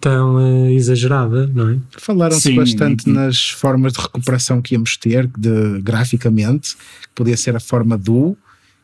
tão 0.01 0.37
eh, 0.41 0.73
exagerada, 0.73 1.47
não 1.47 1.69
é? 1.69 1.77
Falaram-se 1.97 2.49
Sim. 2.49 2.57
bastante 2.57 3.09
nas 3.09 3.51
formas 3.51 3.93
de 3.93 4.01
recuperação 4.01 4.61
que 4.61 4.75
íamos 4.75 4.97
ter, 4.97 5.25
de, 5.37 5.79
graficamente, 5.81 6.75
que 6.75 7.09
podia 7.15 7.37
ser 7.37 7.55
a 7.55 7.61
forma 7.61 7.97
do, 7.97 8.35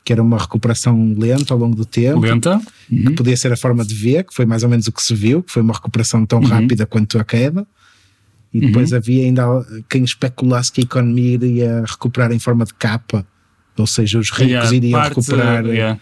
que 0.05 0.13
era 0.13 0.23
uma 0.23 0.37
recuperação 0.37 1.15
lenta 1.17 1.53
ao 1.53 1.59
longo 1.59 1.75
do 1.75 1.83
tempo, 1.83 2.21
Lenta. 2.21 2.61
que 2.87 3.09
podia 3.09 3.35
ser 3.35 3.51
a 3.51 3.57
forma 3.57 3.83
de 3.83 3.93
V, 3.93 4.23
que 4.23 4.33
foi 4.33 4.45
mais 4.45 4.63
ou 4.63 4.69
menos 4.69 4.87
o 4.87 4.93
que 4.93 5.03
se 5.03 5.13
viu, 5.13 5.43
que 5.43 5.51
foi 5.51 5.61
uma 5.61 5.73
recuperação 5.73 6.25
tão 6.25 6.39
rápida 6.39 6.85
quanto 6.85 7.19
a 7.19 7.25
queda. 7.25 7.67
E 8.57 8.67
depois 8.67 8.93
havia 8.93 9.25
ainda 9.25 9.43
quem 9.89 10.03
especulasse 10.03 10.71
que 10.71 10.81
a 10.81 10.83
economia 10.83 11.33
iria 11.33 11.83
recuperar 11.85 12.31
em 12.31 12.39
forma 12.39 12.63
de 12.65 12.73
capa, 12.73 13.25
ou 13.77 13.85
seja, 13.85 14.17
os 14.19 14.29
ricos 14.31 14.47
Yeah, 14.47 14.73
iriam 14.75 14.99
parte, 14.99 15.09
recuperar 15.15 15.65
yeah. 15.65 15.99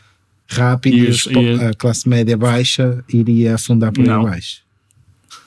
rápido 0.48 0.96
E 0.98 1.00
e, 1.06 1.08
os- 1.10 1.26
e- 1.26 1.64
a 1.66 1.74
classe 1.74 2.08
média 2.08 2.38
baixa 2.38 3.04
iria 3.12 3.56
afundar 3.56 3.92
por 3.92 4.06
Não. 4.06 4.22
aí 4.22 4.28
abaixo. 4.28 4.62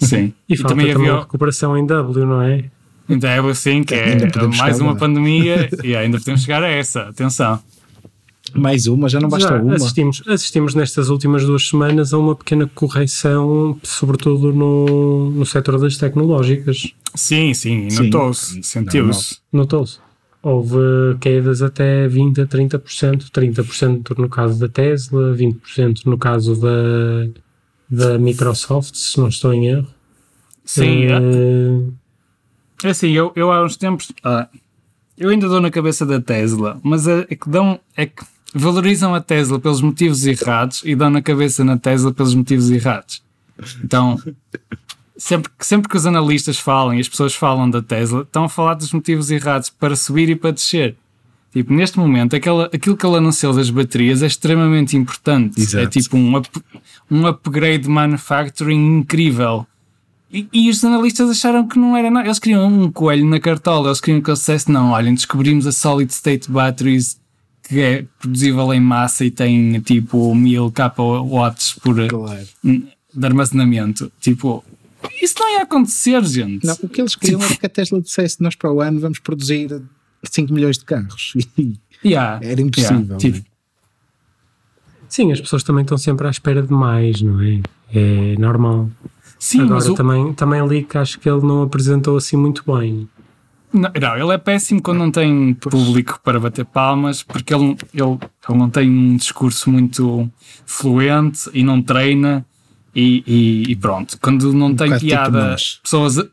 Sim. 0.00 0.32
E, 0.48 0.56
falta 0.56 0.74
também, 0.74 0.92
havia 0.92 1.12
a 1.14 1.20
recuperação 1.20 1.76
em 1.78 1.86
W, 1.86 2.26
não 2.26 2.42
é? 2.42 2.64
Então 3.08 3.30
é 3.30 3.38
assim 3.50 3.84
que 3.84 3.94
é 3.94 4.12
Ainda 4.14 4.26
podemos 4.26 4.58
mais 4.58 4.80
uma 4.80 4.92
lá. 4.92 4.98
pandemia 4.98 5.68
e 5.84 5.94
ainda 5.94 6.18
podemos 6.18 6.42
chegar 6.42 6.62
a 6.64 6.68
essa. 6.68 7.02
Atenção. 7.02 7.62
Mais 8.56 8.86
uma, 8.86 9.08
já 9.08 9.20
não 9.20 9.28
basta 9.28 9.48
Já 9.48 9.62
uma. 9.62 9.74
assistimos, 9.74 10.22
assistimos 10.26 10.74
nestas 10.74 11.08
últimas 11.08 11.44
duas 11.44 11.68
semanas 11.68 12.12
a 12.12 12.18
uma 12.18 12.34
pequena 12.34 12.70
correção, 12.74 13.78
sobretudo 13.82 14.52
no, 14.52 15.30
no 15.30 15.46
setor 15.46 15.78
das 15.80 15.96
tecnológicas. 15.96 16.92
Sim, 17.14 17.54
sim, 17.54 17.88
notou-se, 17.92 18.62
sentiu-se. 18.62 19.38
Notou-se. 19.52 19.98
houve 20.42 20.76
quedas 21.20 21.62
até 21.62 22.08
20% 22.08 22.42
a 22.42 22.46
30%, 22.46 23.30
30% 23.30 24.18
no 24.18 24.28
caso 24.28 24.58
da 24.60 24.68
Tesla, 24.68 25.34
20% 25.34 26.02
no 26.06 26.16
caso 26.18 26.54
da, 26.60 27.28
da 27.90 28.18
Microsoft, 28.18 28.94
se 28.94 29.18
não 29.18 29.28
estou 29.28 29.52
em 29.52 29.66
erro. 29.68 29.86
Sim, 30.64 31.04
Eh, 31.06 31.80
é 32.84 32.90
assim, 32.90 33.10
eu, 33.10 33.32
eu 33.34 33.50
há 33.52 33.64
uns 33.64 33.76
tempos. 33.76 34.12
ah, 34.24 34.48
eu 35.16 35.30
ainda 35.30 35.48
dou 35.48 35.60
na 35.60 35.70
cabeça 35.70 36.04
da 36.04 36.20
Tesla, 36.20 36.78
mas 36.82 37.08
é, 37.08 37.26
é 37.30 37.34
que 37.34 37.48
dão. 37.48 37.80
É 37.96 38.04
que 38.06 38.22
valorizam 38.58 39.14
a 39.14 39.20
Tesla 39.20 39.58
pelos 39.58 39.80
motivos 39.80 40.26
errados 40.26 40.82
e 40.84 40.94
dão 40.94 41.10
na 41.10 41.22
cabeça 41.22 41.64
na 41.64 41.76
Tesla 41.76 42.12
pelos 42.12 42.34
motivos 42.34 42.70
errados. 42.70 43.22
Então, 43.84 44.20
sempre, 45.16 45.50
que- 45.58 45.66
sempre 45.66 45.88
que 45.88 45.96
os 45.96 46.06
analistas 46.06 46.58
falam 46.58 46.94
e 46.94 47.00
as 47.00 47.08
pessoas 47.08 47.34
falam 47.34 47.68
da 47.70 47.82
Tesla, 47.82 48.22
estão 48.22 48.44
a 48.44 48.48
falar 48.48 48.74
dos 48.74 48.92
motivos 48.92 49.30
errados 49.30 49.70
para 49.70 49.96
subir 49.96 50.28
e 50.28 50.36
para 50.36 50.50
descer. 50.52 50.96
Tipo, 51.52 51.72
neste 51.72 51.98
momento, 51.98 52.36
aquela, 52.36 52.66
aquilo 52.66 52.96
que 52.96 53.06
ele 53.06 53.16
anunciou 53.16 53.54
das 53.54 53.70
baterias 53.70 54.22
é 54.22 54.26
extremamente 54.26 54.94
importante. 54.96 55.58
Exato. 55.60 55.84
É 55.84 55.86
tipo 55.88 56.16
um, 56.16 56.36
up, 56.36 56.48
um 57.10 57.26
upgrade 57.26 57.84
de 57.84 57.88
manufacturing 57.88 58.98
incrível. 58.98 59.66
E, 60.30 60.46
e 60.52 60.68
os 60.68 60.84
analistas 60.84 61.30
acharam 61.30 61.66
que 61.66 61.78
não 61.78 61.96
era 61.96 62.10
nada. 62.10 62.26
Eles 62.26 62.38
queriam 62.38 62.66
um 62.66 62.90
coelho 62.92 63.24
na 63.24 63.40
cartola. 63.40 63.88
Eles 63.88 64.02
queriam 64.02 64.20
que 64.20 64.28
ele 64.28 64.36
dissesse: 64.36 64.70
não, 64.70 64.90
olhem, 64.90 65.14
descobrimos 65.14 65.66
a 65.66 65.72
Solid 65.72 66.12
State 66.12 66.50
Batteries 66.50 67.18
que 67.68 67.80
é 67.80 68.04
produzível 68.18 68.72
em 68.72 68.80
massa 68.80 69.24
e 69.24 69.30
tem 69.30 69.80
tipo 69.80 70.34
1000 70.34 70.72
watts 71.28 71.74
por 71.74 71.96
Claro. 72.08 72.46
de 72.62 73.26
armazenamento. 73.26 74.10
Tipo, 74.20 74.64
isso 75.20 75.34
não 75.38 75.50
ia 75.52 75.62
acontecer, 75.62 76.22
gente. 76.24 76.66
Não, 76.66 76.76
o 76.82 76.88
que 76.88 77.00
eles 77.00 77.14
queriam 77.16 77.42
era 77.42 77.56
que 77.56 77.66
a 77.66 77.68
Tesla 77.68 78.00
dissesse: 78.00 78.42
nós 78.42 78.54
para 78.54 78.72
o 78.72 78.80
ano 78.80 79.00
vamos 79.00 79.18
produzir 79.18 79.82
5 80.24 80.52
milhões 80.52 80.78
de 80.78 80.84
carros. 80.84 81.34
Yeah, 82.04 82.38
era 82.46 82.60
impossível. 82.60 82.98
yeah, 82.98 83.16
tipo, 83.16 83.38
né? 83.38 83.44
sim, 85.08 85.32
as 85.32 85.40
pessoas 85.40 85.62
também 85.62 85.82
estão 85.82 85.96
sempre 85.96 86.26
à 86.26 86.30
espera 86.30 86.62
de 86.62 86.70
mais, 86.70 87.22
não 87.22 87.40
é? 87.40 87.60
É 87.92 88.36
normal. 88.38 88.90
Sim, 89.38 89.62
mas 89.62 89.86
Agora 89.86 89.92
o, 89.92 89.94
também, 89.94 90.34
também 90.34 90.66
li 90.68 90.84
que 90.84 90.98
acho 90.98 91.18
que 91.18 91.28
ele 91.28 91.40
não 91.40 91.62
apresentou 91.62 92.16
assim 92.16 92.36
muito 92.36 92.62
bem. 92.70 93.08
Não, 93.72 93.90
não, 94.00 94.16
ele 94.16 94.32
é 94.32 94.38
péssimo 94.38 94.80
quando 94.80 94.98
não 94.98 95.10
tem 95.10 95.52
público 95.54 96.18
para 96.24 96.40
bater 96.40 96.64
palmas, 96.64 97.22
porque 97.22 97.52
ele, 97.54 97.76
ele, 97.92 98.18
ele 98.48 98.58
não 98.58 98.70
tem 98.70 98.88
um 98.88 99.16
discurso 99.16 99.70
muito 99.70 100.30
fluente 100.64 101.50
e 101.52 101.62
não 101.62 101.82
treina. 101.82 102.44
E, 102.94 103.22
e- 103.26 103.72
e 103.72 103.76
pronto, 103.76 104.18
quando 104.22 104.54
não 104.54 104.74
tem 104.74 104.86
bocado 104.86 105.00
tipo 105.00 105.10
piada, 105.10 105.48
nós. 105.50 105.80
pessoas. 105.82 106.18
a- 106.18 106.26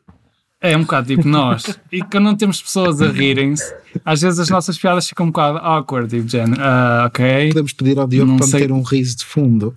É 0.62 0.78
um 0.78 0.82
bocado 0.84 1.08
tipo 1.08 1.28
nós. 1.28 1.78
E 1.92 2.02
quando 2.02 2.24
não 2.24 2.36
temos 2.38 2.62
pessoas 2.62 3.02
a 3.02 3.08
rirem-se, 3.12 3.76
às 4.06 4.22
vezes 4.22 4.40
as 4.40 4.50
nossas 4.50 4.78
piadas 4.78 5.06
ficam 5.10 5.26
um 5.26 5.30
bocado 5.30 5.58
awkward, 5.58 6.10
tipo, 6.10 6.26
género, 6.30 6.62
ah, 6.64 7.04
ok. 7.08 7.50
Podemos 7.50 7.74
pedir 7.74 8.00
ao 8.00 8.08
Diogo 8.08 8.38
para 8.38 8.48
sei. 8.48 8.62
meter 8.62 8.72
um 8.72 8.82
riso 8.82 9.18
de 9.18 9.26
fundo, 9.26 9.76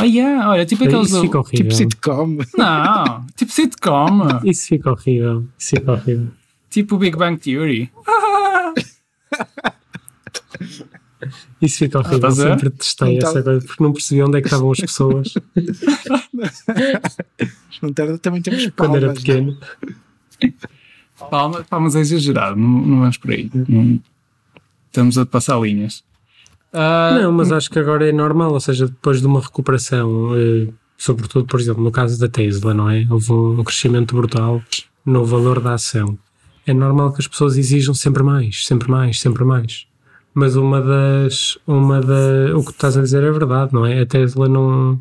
Ah, 0.00 0.04
yeah, 0.04 0.48
olha, 0.50 0.66
tipo 0.66 0.84
aqueles. 0.84 1.08
Isso 1.08 1.20
fica 1.20 1.38
horrível. 1.38 1.56
tipo 1.58 1.74
sitcom. 1.74 2.38
Não, 2.56 3.26
tipo 3.36 3.52
sitcom, 3.52 4.20
Isso 4.44 4.66
fica 4.68 4.90
horrível. 4.90 5.44
Isso 5.58 5.70
fica 5.76 5.92
horrível. 5.92 6.28
tipo 6.70 6.98
Big 6.98 7.16
Bang 7.16 7.38
Theory. 7.40 7.90
Isso 11.60 11.78
fica 11.78 11.98
horrível. 11.98 12.16
estás 12.16 12.40
a 12.40 12.44
ver? 12.44 12.50
Sempre 12.50 12.70
testei 12.70 13.16
Então- 13.16 13.30
essa 13.30 13.42
coisa 13.42 13.66
porque 13.66 13.82
não 13.82 13.92
percebi 13.92 14.22
onde 14.22 14.38
é 14.38 14.40
que 14.40 14.46
estavam 14.46 14.70
as 14.72 14.80
pessoas 14.80 15.34
Não 17.82 17.92
ter- 17.92 18.18
também 18.18 18.40
temos 18.42 18.62
quando 18.64 18.74
palmas. 18.76 18.96
era 19.02 19.06
né? 19.08 19.14
pequeno. 19.14 19.58
Palmas, 21.30 21.66
palmas 21.66 21.96
é 21.96 22.00
exagerado, 22.00 22.56
não, 22.56 22.68
não 22.68 23.00
vamos 23.00 23.16
por 23.18 23.30
aí. 23.30 23.50
Não- 23.68 24.00
estamos 24.86 25.18
a 25.18 25.26
passar 25.26 25.60
linhas. 25.60 26.02
Ah, 26.72 27.18
Não, 27.20 27.32
mas 27.32 27.50
acho 27.50 27.70
que 27.70 27.78
agora 27.78 28.08
é 28.08 28.12
normal, 28.12 28.52
ou 28.52 28.60
seja, 28.60 28.86
depois 28.86 29.20
de 29.20 29.26
uma 29.26 29.40
recuperação, 29.40 30.30
eh, 30.36 30.68
sobretudo, 30.96 31.46
por 31.46 31.58
exemplo, 31.60 31.82
no 31.82 31.90
caso 31.90 32.18
da 32.18 32.28
Tesla, 32.28 32.72
não 32.72 32.88
é? 32.88 33.06
Houve 33.10 33.32
um 33.32 33.64
crescimento 33.64 34.14
brutal 34.14 34.62
no 35.04 35.24
valor 35.24 35.60
da 35.60 35.74
ação. 35.74 36.18
É 36.66 36.72
normal 36.72 37.12
que 37.12 37.20
as 37.20 37.26
pessoas 37.26 37.56
exijam 37.56 37.94
sempre 37.94 38.22
mais, 38.22 38.66
sempre 38.66 38.88
mais, 38.90 39.20
sempre 39.20 39.44
mais. 39.44 39.86
Mas 40.32 40.54
uma 40.54 40.80
das. 40.80 41.58
Uma 41.66 42.00
da, 42.00 42.56
o 42.56 42.60
que 42.60 42.66
tu 42.66 42.70
estás 42.72 42.96
a 42.96 43.02
dizer 43.02 43.22
é 43.24 43.32
verdade, 43.32 43.74
não 43.74 43.84
é? 43.84 44.00
A 44.00 44.06
Tesla 44.06 44.48
não. 44.48 45.00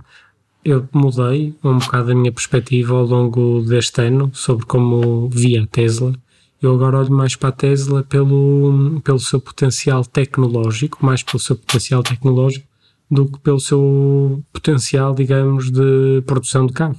Eu 0.65 0.87
mudei 0.91 1.53
um 1.63 1.77
bocado 1.77 2.11
a 2.11 2.15
minha 2.15 2.31
perspectiva 2.31 2.95
ao 2.95 3.05
longo 3.05 3.61
deste 3.61 4.01
ano 4.01 4.29
sobre 4.33 4.65
como 4.65 5.29
via 5.29 5.63
a 5.63 5.67
Tesla. 5.67 6.13
Eu 6.61 6.73
agora 6.73 6.97
olho 6.99 7.11
mais 7.11 7.35
para 7.35 7.49
a 7.49 7.51
Tesla 7.53 8.03
pelo, 8.03 8.99
pelo 9.03 9.19
seu 9.19 9.39
potencial 9.39 10.03
tecnológico, 10.03 11.05
mais 11.05 11.23
pelo 11.23 11.39
seu 11.39 11.55
potencial 11.55 12.03
tecnológico, 12.03 12.65
do 13.09 13.25
que 13.27 13.39
pelo 13.39 13.59
seu 13.59 14.43
potencial, 14.51 15.15
digamos, 15.15 15.71
de 15.71 16.21
produção 16.25 16.67
de 16.67 16.73
carros. 16.73 16.97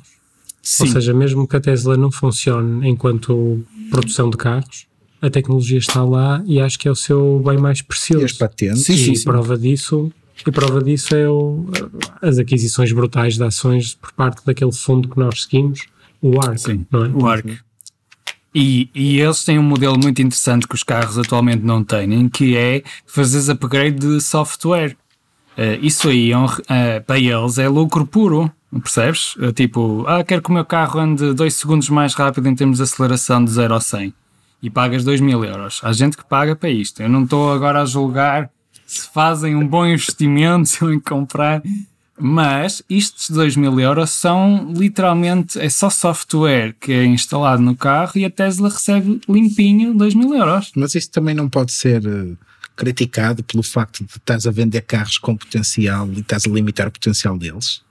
sim. 0.62 0.84
Ou 0.84 0.90
seja, 0.90 1.12
mesmo 1.14 1.46
que 1.46 1.56
a 1.56 1.60
Tesla 1.60 1.96
não 1.96 2.10
funcione 2.10 2.88
enquanto 2.88 3.62
produção 3.90 4.30
de 4.30 4.36
carros, 4.36 4.86
a 5.22 5.28
tecnologia 5.28 5.78
está 5.78 6.02
lá 6.02 6.42
e 6.46 6.58
acho 6.60 6.78
que 6.78 6.88
é 6.88 6.90
o 6.90 6.96
seu 6.96 7.42
bem 7.44 7.58
mais 7.58 7.78
E 7.78 7.82
as 7.82 7.86
precioso. 7.86 8.38
patentes. 8.38 8.82
Sim, 8.84 8.96
sim, 8.96 9.12
e 9.12 9.16
sim. 9.16 9.24
prova 9.24 9.56
disso 9.58 10.10
e 10.46 10.50
prova 10.50 10.82
disso 10.82 11.14
é 11.14 11.28
o- 11.28 11.66
as 12.22 12.38
aquisições 12.38 12.90
brutais 12.92 13.34
de 13.36 13.44
ações 13.44 13.94
por 13.94 14.10
parte 14.12 14.42
daquele 14.46 14.72
fundo 14.72 15.06
que 15.10 15.18
nós 15.18 15.42
seguimos, 15.42 15.82
o 16.22 16.40
ARC, 16.40 16.58
Sim, 16.58 16.86
não 16.90 17.04
é? 17.04 17.08
o 17.10 17.26
ARC. 17.26 17.58
E, 18.54 18.90
e 18.94 19.20
eles 19.20 19.44
têm 19.44 19.58
um 19.58 19.62
modelo 19.62 19.96
muito 19.96 20.20
interessante 20.20 20.66
que 20.66 20.74
os 20.74 20.82
carros 20.82 21.18
atualmente 21.18 21.62
não 21.62 21.84
têm, 21.84 22.28
que 22.28 22.56
é 22.56 22.82
fazeres 23.06 23.48
upgrade 23.48 23.98
de 23.98 24.20
software. 24.20 24.96
Eh, 25.56 25.78
isso 25.82 26.08
aí 26.08 26.32
é 26.32 26.38
um 26.38 26.46
eh, 26.68 27.00
para 27.00 27.18
eles 27.18 27.58
é 27.58 27.68
lucro 27.68 28.04
puro, 28.04 28.50
percebes? 28.82 29.36
Eh, 29.40 29.52
tipo, 29.52 30.04
ah, 30.08 30.24
quero 30.24 30.42
que 30.42 30.50
o 30.50 30.52
meu 30.52 30.64
carro 30.64 30.98
ande 30.98 31.32
2 31.32 31.54
segundos 31.54 31.88
mais 31.88 32.14
rápido 32.14 32.48
em 32.48 32.54
termos 32.54 32.78
de 32.78 32.82
aceleração 32.82 33.44
de 33.44 33.52
0 33.52 33.74
a 33.74 33.80
100 33.80 34.12
e 34.62 34.68
pagas 34.68 35.04
2 35.04 35.20
mil 35.20 35.44
euros. 35.44 35.80
Há 35.84 35.92
gente 35.92 36.16
que 36.16 36.24
paga 36.24 36.56
para 36.56 36.70
isto. 36.70 37.02
Eu 37.02 37.08
não 37.08 37.24
estou 37.24 37.52
agora 37.52 37.82
a 37.82 37.84
julgar 37.84 38.50
se 38.86 39.08
fazem 39.08 39.54
um 39.54 39.66
bom 39.66 39.86
investimento 39.86 40.90
em 40.90 40.98
comprar, 40.98 41.62
mas 42.20 42.82
estes 42.88 43.30
2 43.30 43.56
mil 43.56 43.80
euros 43.80 44.10
são 44.10 44.72
literalmente, 44.76 45.58
é 45.58 45.68
só 45.68 45.88
software 45.88 46.74
que 46.80 46.92
é 46.92 47.04
instalado 47.04 47.62
no 47.62 47.74
carro 47.74 48.12
e 48.16 48.24
a 48.24 48.30
Tesla 48.30 48.68
recebe 48.68 49.20
limpinho 49.28 49.94
2 49.94 50.14
mil 50.14 50.34
euros. 50.34 50.70
Mas 50.76 50.94
isso 50.94 51.10
também 51.10 51.34
não 51.34 51.48
pode 51.48 51.72
ser 51.72 52.04
eh, 52.06 52.32
criticado 52.76 53.42
pelo 53.42 53.62
facto 53.62 54.04
de 54.04 54.16
estás 54.16 54.46
a 54.46 54.50
vender 54.50 54.82
carros 54.82 55.18
com 55.18 55.36
potencial 55.36 56.08
e 56.12 56.20
estás 56.20 56.46
a 56.46 56.50
limitar 56.50 56.88
o 56.88 56.90
potencial 56.90 57.36
deles. 57.36 57.82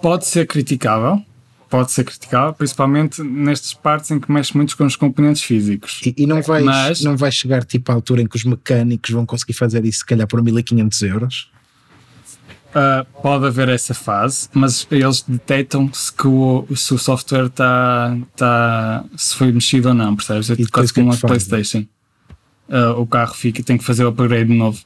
Pode 0.00 0.26
ser 0.26 0.46
criticável, 0.46 1.22
pode 1.70 1.92
ser 1.92 2.04
criticável, 2.04 2.52
principalmente 2.52 3.22
nestas 3.22 3.72
partes 3.72 4.10
em 4.10 4.18
que 4.20 4.30
mexe 4.30 4.56
muito 4.56 4.76
com 4.76 4.84
os 4.84 4.96
componentes 4.96 5.42
físicos. 5.42 6.00
E, 6.04 6.14
e 6.18 6.26
não, 6.26 6.42
vais, 6.42 6.64
Mas- 6.64 7.00
não 7.02 7.16
vai 7.16 7.30
chegar 7.32 7.64
tipo 7.64 7.90
à 7.90 7.94
altura 7.94 8.22
em 8.22 8.26
que 8.26 8.36
os 8.36 8.44
mecânicos 8.44 9.10
vão 9.10 9.24
conseguir 9.24 9.54
fazer 9.54 9.84
isso 9.84 10.00
se 10.00 10.06
calhar 10.06 10.26
por 10.26 10.42
1500 10.42 11.02
euros. 11.02 11.50
Uh, 12.72 13.04
pode 13.20 13.44
haver 13.46 13.68
essa 13.68 13.92
fase, 13.92 14.48
mas 14.54 14.86
eles 14.90 15.22
detectam 15.28 15.92
se, 15.92 16.10
que 16.10 16.26
o, 16.26 16.66
se 16.74 16.94
o 16.94 16.98
software 16.98 17.46
está. 17.46 18.16
Tá, 18.34 19.04
se 19.14 19.34
foi 19.34 19.52
mexido 19.52 19.88
ou 19.88 19.94
não, 19.94 20.16
percebes? 20.16 20.50
É 20.50 20.56
quase 20.72 20.90
o 20.90 20.94
como 20.94 21.10
uma? 21.10 21.16
PlayStation. 21.16 21.84
Uh, 22.68 22.98
o 22.98 23.06
carro 23.06 23.34
fica, 23.34 23.62
tem 23.62 23.76
que 23.76 23.84
fazer 23.84 24.04
o 24.04 24.08
upgrade 24.08 24.46
de 24.46 24.54
novo. 24.54 24.80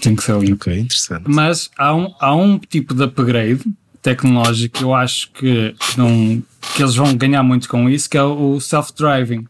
Tem 0.00 0.16
que 0.16 0.24
ser 0.24 0.36
limpo. 0.38 0.54
Ok, 0.54 0.76
interessante. 0.76 1.22
Mas 1.28 1.70
há 1.78 1.94
um, 1.94 2.12
há 2.18 2.34
um 2.34 2.58
tipo 2.58 2.94
de 2.94 3.04
upgrade 3.04 3.62
tecnológico 4.02 4.78
que 4.78 4.84
eu 4.84 4.94
acho 4.94 5.30
que, 5.32 5.74
não, 5.96 6.42
que 6.74 6.82
eles 6.82 6.96
vão 6.96 7.14
ganhar 7.14 7.42
muito 7.44 7.68
com 7.68 7.88
isso, 7.88 8.10
que 8.10 8.18
é 8.18 8.22
o 8.22 8.58
self-driving. 8.58 9.46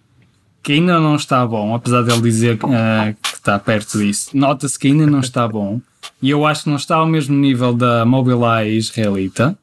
Que 0.63 0.75
ainda 0.75 1.01
não 1.01 1.17
está 1.17 1.47
bom, 1.47 1.75
apesar 1.75 2.03
dele 2.03 2.21
dizer 2.21 2.59
eh, 2.63 3.15
que 3.23 3.37
está 3.37 3.59
perto 3.59 3.97
disso. 3.97 4.37
Nota-se 4.37 4.79
que 4.79 4.89
ainda 4.89 5.07
não 5.07 5.21
está 5.21 5.49
bom. 5.49 5.81
E 6.23 6.31
eu 6.31 6.47
acho 6.47 6.65
que 6.65 6.69
não 6.71 6.77
está 6.77 6.97
ao 6.97 7.07
mesmo 7.07 7.37
nível 7.37 7.73
da 7.73 8.05
Mobileye 8.05 8.77
israelita. 8.77 9.57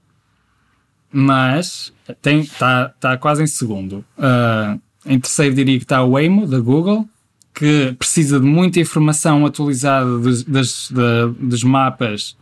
Mas 1.11 1.93
tem, 2.21 2.41
está, 2.41 2.91
está 2.95 3.17
quase 3.17 3.43
em 3.43 3.47
segundo. 3.47 4.03
Ah, 4.17 4.77
em 5.05 5.19
terceiro 5.19 5.55
diria 5.55 5.77
que 5.77 5.85
está 5.85 6.03
o 6.03 6.11
Waymo, 6.11 6.45
da 6.45 6.59
Google, 6.59 7.07
que 7.53 7.95
precisa 7.97 8.39
de 8.39 8.45
muita 8.45 8.79
informação 8.79 9.45
atualizada 9.45 10.17
dos, 10.19 10.43
das- 10.43 10.91
da- 10.91 11.27
dos 11.39 11.63
mapas 11.63 12.35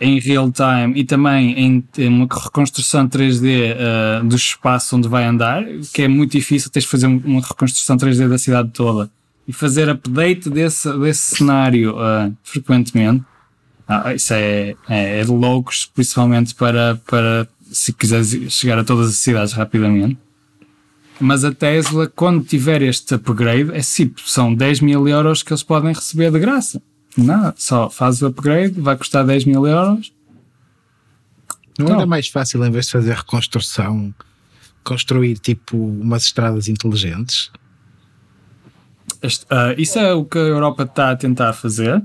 em 0.00 0.18
real 0.18 0.50
time 0.52 0.98
e 1.00 1.04
também 1.04 1.52
em, 1.58 1.84
em 1.98 2.08
uma 2.08 2.26
reconstrução 2.30 3.08
3D 3.08 3.74
ah, 3.78 4.22
do 4.24 4.36
espaço 4.36 4.96
onde 4.96 5.08
vai 5.08 5.24
andar, 5.24 5.64
que 5.92 6.02
é 6.02 6.08
muito 6.08 6.32
difícil, 6.32 6.70
tens 6.70 6.82
de 6.82 6.88
fazer 6.90 7.06
um- 7.06 7.22
uma 7.24 7.40
reconstrução 7.40 7.96
3D 7.96 8.28
da 8.28 8.38
cidade 8.38 8.70
toda 8.72 9.10
e 9.48 9.52
fazer 9.52 9.88
update 9.88 10.48
desse, 10.50 10.92
desse 10.98 11.36
cenário 11.36 11.98
ah, 11.98 12.30
frequentemente. 12.44 13.24
Ah, 13.86 14.14
isso 14.14 14.32
é, 14.32 14.74
é, 14.88 15.20
é 15.20 15.24
de 15.24 15.30
loucos, 15.30 15.86
principalmente 15.86 16.54
para, 16.54 17.00
para 17.08 17.48
se 17.70 17.92
quiseres 17.92 18.52
chegar 18.52 18.78
a 18.78 18.84
todas 18.84 19.08
as 19.08 19.16
cidades 19.16 19.52
rapidamente. 19.52 20.18
Mas 21.20 21.44
a 21.44 21.52
Tesla, 21.52 22.08
quando 22.08 22.44
tiver 22.44 22.82
este 22.82 23.14
upgrade, 23.14 23.70
é 23.72 23.80
tipo, 23.80 24.20
são 24.28 24.54
10 24.54 24.80
mil 24.80 25.06
euros 25.06 25.42
que 25.42 25.52
eles 25.52 25.62
podem 25.62 25.92
receber 25.92 26.30
de 26.32 26.38
graça. 26.38 26.82
Não, 27.16 27.52
só 27.56 27.90
faz 27.90 28.22
o 28.22 28.26
upgrade, 28.26 28.80
vai 28.80 28.96
custar 28.96 29.24
10 29.24 29.44
mil 29.44 29.66
euros. 29.66 30.12
Não 31.78 31.86
Então. 31.86 31.96
era 31.96 32.06
mais 32.06 32.28
fácil, 32.28 32.64
em 32.64 32.70
vez 32.70 32.86
de 32.86 32.92
fazer 32.92 33.14
reconstrução, 33.14 34.12
construir 34.82 35.38
tipo 35.38 35.76
umas 35.76 36.24
estradas 36.24 36.68
inteligentes? 36.68 37.50
Este, 39.22 39.46
ah, 39.50 39.74
isso 39.78 39.98
é 39.98 40.12
o 40.12 40.24
que 40.24 40.38
a 40.38 40.42
Europa 40.42 40.82
está 40.84 41.10
a 41.10 41.16
tentar 41.16 41.52
fazer, 41.52 42.02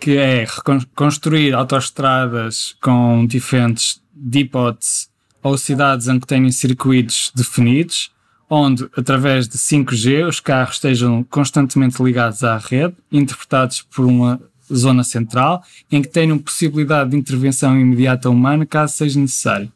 que 0.00 0.16
é 0.16 0.46
construir 0.94 1.54
autoestradas 1.54 2.76
com 2.80 3.26
diferentes 3.26 4.00
depots 4.12 5.10
ou 5.42 5.56
cidades 5.56 6.08
em 6.08 6.18
que 6.18 6.26
tenham 6.26 6.50
circuitos 6.50 7.32
definidos, 7.34 8.10
onde, 8.48 8.88
através 8.96 9.48
de 9.48 9.58
5G, 9.58 10.26
os 10.28 10.40
carros 10.40 10.76
estejam 10.76 11.24
constantemente 11.24 12.02
ligados 12.02 12.42
à 12.44 12.56
rede, 12.58 12.94
interpretados 13.10 13.82
por 13.82 14.04
uma 14.04 14.40
zona 14.72 15.04
central, 15.04 15.62
em 15.90 16.02
que 16.02 16.08
tenham 16.08 16.38
possibilidade 16.38 17.10
de 17.10 17.16
intervenção 17.16 17.78
imediata 17.78 18.28
humana 18.28 18.66
caso 18.66 18.94
seja 18.94 19.20
necessário. 19.20 19.72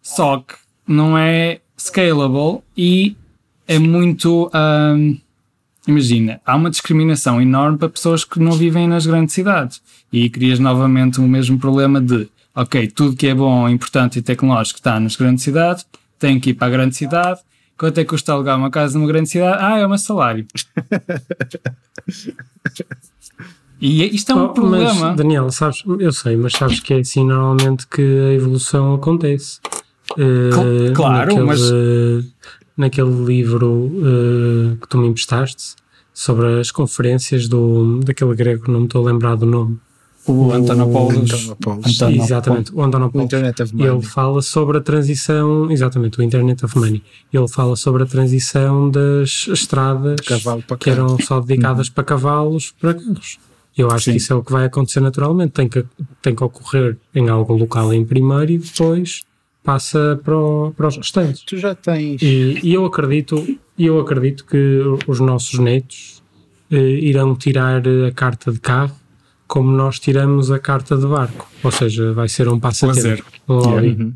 Só 0.00 0.38
que 0.38 0.54
não 0.86 1.16
é 1.16 1.60
scalable 1.78 2.62
e 2.76 3.16
é 3.66 3.78
muito. 3.78 4.50
ahm, 4.52 5.16
imagina, 5.86 6.40
há 6.44 6.56
uma 6.56 6.70
discriminação 6.70 7.40
enorme 7.40 7.78
para 7.78 7.88
pessoas 7.88 8.24
que 8.24 8.38
não 8.40 8.52
vivem 8.52 8.88
nas 8.88 9.06
grandes 9.06 9.34
cidades. 9.34 9.82
E 10.12 10.22
aí 10.22 10.30
crias 10.30 10.58
novamente 10.58 11.20
o 11.20 11.24
mesmo 11.28 11.58
problema 11.58 12.00
de, 12.00 12.28
ok, 12.54 12.86
tudo 12.88 13.16
que 13.16 13.26
é 13.26 13.34
bom, 13.34 13.68
importante 13.68 14.18
e 14.18 14.22
tecnológico 14.22 14.78
está 14.78 14.98
nas 15.00 15.16
grandes 15.16 15.44
cidades, 15.44 15.86
tem 16.18 16.38
que 16.40 16.50
ir 16.50 16.54
para 16.54 16.68
a 16.68 16.70
grande 16.70 16.94
cidade. 16.96 17.40
Quanto 17.76 17.98
é 17.98 18.04
que 18.04 18.10
custa 18.10 18.32
alugar 18.32 18.56
uma 18.56 18.70
casa 18.70 18.96
numa 18.96 19.08
grande 19.08 19.28
cidade? 19.28 19.58
Ah, 19.60 19.78
é 19.78 19.84
o 19.84 19.88
meu 19.88 19.98
salário. 19.98 20.46
e 23.80 24.14
isto 24.14 24.32
é 24.32 24.34
um 24.34 24.44
Oh, 24.44 24.48
problema. 24.50 25.08
Mas, 25.08 25.16
Daniel, 25.16 25.50
sabes, 25.50 25.82
eu 25.98 26.12
sei, 26.12 26.36
mas 26.36 26.52
sabes 26.52 26.80
que 26.80 26.94
é 26.94 26.98
assim 27.00 27.24
normalmente 27.26 27.86
que 27.88 28.00
a 28.02 28.32
evolução 28.32 28.94
acontece. 28.94 29.58
Cl- 30.16 30.92
claro, 30.94 31.26
naquele, 31.34 31.46
mas- 31.46 31.60
Naquele 32.76 33.24
livro 33.24 33.90
eh, 34.02 34.76
que 34.80 34.88
tu 34.88 34.98
me 34.98 35.06
emprestaste 35.06 35.76
sobre 36.12 36.60
as 36.60 36.70
conferências 36.70 37.48
do, 37.48 38.00
daquele 38.00 38.34
grego, 38.34 38.70
não 38.70 38.80
me 38.80 38.86
estou 38.86 39.06
a 39.06 39.12
lembrar 39.12 39.36
do 39.36 39.46
nome. 39.46 39.78
O 40.26 40.52
Antonopoulos. 40.52 41.16
Antonopoulos. 41.32 41.86
Antonopoulos. 41.86 42.24
Exatamente, 42.24 42.72
o 42.72 42.78
O 42.78 42.82
Antonopoulos. 42.82 43.26
Internet 43.26 43.62
of 43.62 43.74
Money. 43.74 43.92
Ele 43.92 44.02
fala 44.02 44.40
sobre 44.40 44.78
a 44.78 44.80
transição, 44.80 45.70
exatamente, 45.70 46.18
o 46.18 46.22
Internet 46.22 46.64
of 46.64 46.78
Money. 46.78 47.02
Ele 47.32 47.48
fala 47.48 47.76
sobre 47.76 48.04
a 48.04 48.06
transição 48.06 48.90
das 48.90 49.46
estradas 49.48 50.16
que 50.80 50.90
eram 50.90 51.18
só 51.20 51.40
dedicadas 51.40 51.88
para 51.88 52.04
cavalos 52.04 52.74
para 52.80 52.94
carros. 52.94 53.38
Eu 53.76 53.90
acho 53.90 54.04
Sim. 54.04 54.10
que 54.12 54.16
isso 54.18 54.32
é 54.32 54.36
o 54.36 54.42
que 54.42 54.52
vai 54.52 54.64
acontecer 54.64 55.00
naturalmente. 55.00 55.50
Tem 55.50 55.68
que, 55.68 55.84
tem 56.22 56.34
que 56.34 56.44
ocorrer 56.44 56.96
em 57.14 57.28
algum 57.28 57.54
local 57.54 57.92
em 57.92 58.04
primeiro 58.04 58.52
e 58.52 58.58
depois 58.58 59.22
passa 59.64 60.20
para, 60.22 60.36
o- 60.36 60.72
para 60.76 60.86
os 60.88 60.96
restantes. 60.96 61.42
Tu 61.42 61.56
já 61.56 61.74
tens. 61.74 62.20
E, 62.22 62.60
e 62.62 62.74
eu 62.74 62.84
acredito, 62.84 63.44
e 63.76 63.86
eu 63.86 63.98
acredito 63.98 64.44
que 64.44 64.80
os 65.08 65.18
nossos 65.18 65.58
netos 65.58 66.22
eh, 66.70 66.76
irão 66.76 67.34
tirar 67.34 67.82
a 68.06 68.12
carta 68.12 68.52
de 68.52 68.60
carro 68.60 68.94
como 69.46 69.70
nós 69.70 69.98
tiramos 69.98 70.50
a 70.50 70.58
carta 70.58 70.96
de 70.96 71.06
barco. 71.06 71.50
Ou 71.62 71.70
seja, 71.70 72.12
vai 72.12 72.28
ser 72.28 72.48
um 72.48 72.60
passatempo. 72.60 73.24
Um 73.48 73.58
hobby. 73.58 73.88
Uhum. 73.98 74.12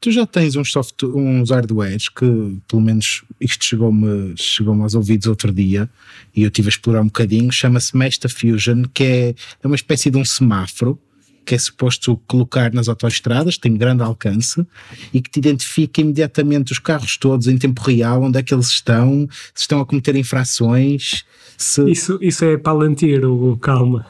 Tu 0.00 0.10
já 0.10 0.26
tens 0.26 0.56
uns, 0.56 0.72
soft, 0.72 1.02
uns 1.04 1.50
hardwares 1.50 2.08
que, 2.08 2.58
pelo 2.66 2.82
menos, 2.82 3.22
isto 3.40 3.64
chegou-me 3.64 4.32
chegou 4.36 4.74
aos 4.82 4.94
ouvidos 4.94 5.26
outro 5.28 5.52
dia 5.52 5.88
e 6.34 6.42
eu 6.42 6.50
tive 6.50 6.68
a 6.68 6.70
explorar 6.70 7.02
um 7.02 7.06
bocadinho. 7.06 7.52
Chama-se 7.52 7.96
Mesta 7.96 8.28
Fusion, 8.28 8.82
que 8.92 9.04
é, 9.04 9.34
é 9.62 9.66
uma 9.66 9.76
espécie 9.76 10.10
de 10.10 10.18
um 10.18 10.24
semáforo 10.24 10.98
que 11.44 11.54
é 11.54 11.58
suposto 11.58 12.16
colocar 12.26 12.72
nas 12.72 12.88
autoestradas, 12.88 13.58
tem 13.58 13.76
grande 13.76 14.02
alcance 14.02 14.64
e 15.12 15.20
que 15.20 15.30
te 15.30 15.38
identifica 15.38 16.00
imediatamente 16.00 16.72
os 16.72 16.78
carros 16.78 17.16
todos 17.16 17.46
em 17.48 17.58
tempo 17.58 17.82
real, 17.82 18.22
onde 18.22 18.38
é 18.38 18.42
que 18.42 18.54
eles 18.54 18.68
estão, 18.68 19.28
se 19.54 19.62
estão 19.62 19.80
a 19.80 19.86
cometer 19.86 20.14
infrações, 20.16 21.24
se 21.56 21.90
Isso, 21.90 22.18
isso 22.22 22.44
é 22.44 22.56
Palantir, 22.56 23.24
Hugo, 23.24 23.56
calma. 23.58 24.06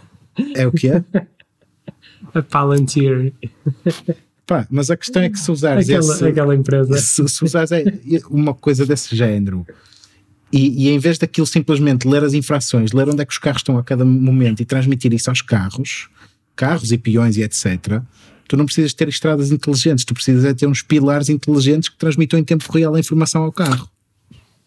é 0.55 0.67
o 0.67 0.73
que 0.73 0.89
é. 0.89 1.05
A 2.35 2.43
Palantir, 2.43 3.33
Pá, 4.47 4.67
mas 4.71 4.91
a 4.91 4.97
questão 4.97 5.23
é 5.23 5.31
que 5.31 5.39
se 5.39 5.51
usares 5.51 5.89
aquela, 5.89 6.15
esse, 6.15 6.25
aquela 6.27 6.55
empresa. 6.55 6.99
se, 6.99 7.29
se 7.29 7.45
usares 7.45 7.73
é- 7.73 7.85
uma 8.29 8.53
coisa 8.53 8.85
desse 8.85 9.15
género 9.15 9.65
e, 10.53 10.85
e 10.87 10.91
em 10.91 10.99
vez 10.99 11.17
daquilo 11.17 11.47
simplesmente 11.47 12.07
ler 12.07 12.23
as 12.25 12.35
infrações, 12.35 12.93
ler 12.93 13.09
onde 13.09 13.23
é 13.23 13.25
que 13.25 13.33
os 13.33 13.39
carros 13.39 13.61
estão 13.61 13.79
a 13.79 13.85
cada 13.85 14.05
momento 14.05 14.61
e 14.61 14.65
transmitir 14.67 15.13
isso 15.15 15.31
aos 15.31 15.41
carros, 15.41 16.09
carros 16.57 16.93
e 16.93 16.99
peões 16.99 17.37
e 17.37 17.43
etc., 17.43 18.01
tu 18.49 18.57
não 18.57 18.65
precisas 18.67 18.93
ter 18.93 19.09
estradas 19.09 19.51
inteligentes, 19.51 20.05
tu 20.05 20.13
precisas 20.13 20.45
é 20.45 20.53
ter 20.53 20.67
uns 20.67 20.83
pilares 20.83 21.29
inteligentes 21.29 21.89
que 21.89 21.97
transmitam 21.97 22.39
em 22.39 22.45
tempo 22.45 22.71
real 22.73 22.95
a 22.95 23.01
informação 23.01 23.43
ao 23.45 23.53
carro. 23.53 23.89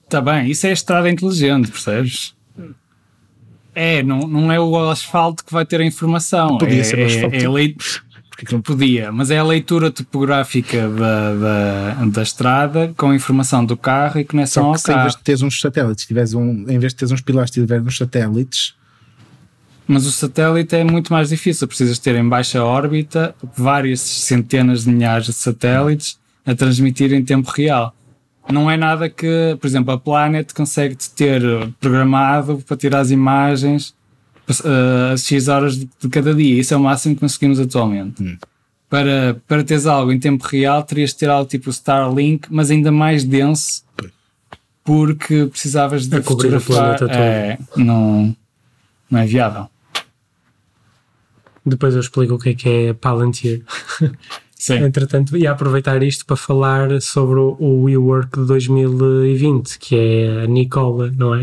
Está 0.04 0.22
bem, 0.22 0.50
isso 0.50 0.66
é 0.66 0.70
a 0.72 0.74
estrada 0.74 1.10
inteligente, 1.10 1.70
percebes? 1.70 2.34
É, 3.74 4.02
não, 4.04 4.20
não 4.22 4.52
é 4.52 4.60
o 4.60 4.90
asfalto 4.90 5.44
que 5.44 5.52
vai 5.52 5.66
ter 5.66 5.82
a 5.82 5.86
informação. 5.86 6.58
Podia 6.58 6.80
é, 6.80 6.84
ser 6.84 6.98
o 6.98 7.02
é- 7.02 7.06
asfalto. 7.06 7.36
é 7.36 7.50
lei- 7.50 7.76
Porque 8.30 8.46
que 8.48 8.54
não- 8.54 8.62
Podia, 8.62 9.12
mas 9.14 9.32
é 9.32 9.38
a 9.38 9.44
leitura 9.44 9.90
topográfica 9.90 10.90
da, 10.90 11.34
da, 11.36 12.06
da 12.06 12.22
estrada 12.22 12.94
com 12.98 13.12
a 13.12 13.16
informação 13.16 13.66
do 13.66 13.78
carro 13.78 14.20
e 14.20 14.26
conexão 14.26 14.64
Só 14.64 14.68
ao 14.70 14.74
que 14.76 14.80
se 14.82 14.92
em 14.92 14.94
carro. 14.94 15.04
vez 15.06 15.16
de 15.16 15.24
teres 15.24 15.42
uns 15.42 15.62
satélites, 15.62 16.06
tiveres 16.06 16.34
um, 16.34 16.66
em 16.70 16.78
vez 16.78 16.92
de 16.92 16.98
teres 16.98 17.12
uns 17.14 17.22
pilares, 17.22 17.50
tiveres 17.52 17.86
uns 17.86 17.98
satélites, 17.98 18.74
Mas 19.88 20.06
o 20.06 20.12
satélite 20.12 20.76
é 20.76 20.84
muito 20.84 21.14
mais 21.14 21.30
difícil. 21.30 21.68
Precisas 21.68 22.00
ter 22.00 22.16
em 22.16 22.28
baixa 22.28 22.64
órbita 22.64 23.36
várias 23.56 24.02
centenas 24.02 24.84
de 24.84 24.92
milhares 24.92 25.28
de 25.28 25.34
satélites 25.34 26.18
a 26.46 26.56
transmitir 26.56 27.14
em 27.14 27.24
tempo 27.24 27.52
real. 27.52 27.94
Não 28.52 28.70
é 28.70 28.78
nada 28.78 29.10
que, 29.10 29.58
por 29.60 29.66
exemplo, 29.66 29.94
a 29.94 29.98
Planet 29.98 30.54
consegue 30.54 30.96
te 30.96 31.10
ter 31.10 31.42
programado 31.80 32.64
para 32.66 32.78
tirar 32.78 33.00
as 33.00 33.10
imagens 33.12 33.96
uh, 34.50 35.14
a 35.14 35.18
X 35.18 35.48
horas 35.48 35.78
de, 35.78 35.90
de 36.00 36.10
cada 36.10 36.34
dia. 36.34 36.60
Isso 36.60 36.74
é 36.74 36.78
o 36.78 36.80
máximo 36.80 37.16
que 37.16 37.22
conseguimos 37.22 37.60
atualmente. 37.60 38.38
Para, 38.88 39.42
para 39.48 39.64
teres 39.64 39.88
algo 39.88 40.12
em 40.12 40.20
tempo 40.20 40.46
real, 40.48 40.84
terias 40.84 41.10
de 41.10 41.18
ter 41.18 41.30
algo 41.30 41.50
tipo 41.50 41.70
Starlink, 41.72 42.48
mas 42.52 42.70
ainda 42.70 42.92
mais 42.92 43.24
denso, 43.24 43.84
porque 44.84 45.48
precisavas 45.48 46.08
de 46.08 46.16
A 46.16 46.22
fotografar. 46.22 47.02
É, 47.10 47.58
não, 47.76 48.36
não 49.10 49.20
é 49.20 49.26
viável. 49.26 49.68
Depois 51.66 51.94
eu 51.96 52.02
explico 52.02 52.36
o 52.36 52.40
que 52.40 52.50
é 52.50 52.54
que 52.54 52.70
é 52.70 52.94
Palantir. 52.94 53.64
Sim. 54.58 54.76
Entretanto, 54.84 55.38
ia 55.38 55.52
aproveitar 55.52 56.02
isto 56.02 56.26
para 56.26 56.36
falar 56.36 57.02
sobre 57.02 57.40
o, 57.40 57.84
WeWork 57.84 58.40
de 58.40 58.46
2020, 58.48 59.78
que 59.78 59.96
é 59.96 60.44
a 60.44 60.48
Nicola, 60.48 61.12
não 61.16 61.36
é? 61.36 61.42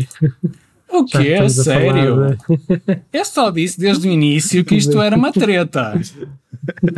O 0.89 1.05
a 1.07 1.09
falar 1.09 1.49
Sério? 1.49 2.37
de- 2.87 3.01
Eu 3.13 3.23
só 3.23 3.49
disse 3.49 3.79
desde 3.79 4.07
o 4.07 4.11
início 4.11 4.65
que 4.65 4.75
isto 4.75 5.01
era 5.01 5.15
uma 5.15 5.31
treta. 5.31 5.93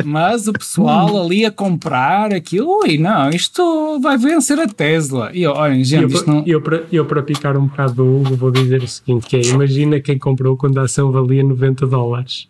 Mas 0.04 0.48
o 0.48 0.52
pessoal 0.52 1.22
ali 1.22 1.44
a 1.44 1.50
comprar 1.50 2.32
aquilo, 2.32 2.80
ui, 2.82 2.98
não, 2.98 3.30
isto 3.30 4.00
vai 4.00 4.16
vencer 4.16 4.58
a 4.58 4.66
Tesla. 4.66 5.30
E 5.32 5.46
olhem, 5.46 5.78
Eu, 5.80 5.84
gente, 5.84 6.14
isto 6.14 6.28
não. 6.30 6.42
eu, 6.46 6.60
para, 6.60 6.84
eu, 6.90 7.04
para 7.04 7.22
picar 7.22 7.56
um 7.56 7.66
bocado 7.66 7.94
do 7.94 8.04
Hugo, 8.04 8.36
vou 8.36 8.50
dizer 8.50 8.82
o 8.82 8.88
seguinte: 8.88 9.26
que 9.26 9.36
é, 9.36 9.42
imagina 9.42 10.00
quem 10.00 10.18
comprou 10.18 10.56
quando 10.56 10.78
a 10.78 10.82
ação 10.82 11.10
valia 11.12 11.44
90 11.44 11.86
dólares. 11.86 12.48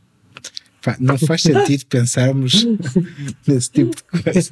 Não 0.99 1.19
faz 1.27 1.43
sentido 1.43 1.87
pensarmos 1.87 2.67
nesse 3.47 3.71
tipo 3.71 3.97
de 3.97 4.23
coisas. 4.23 4.51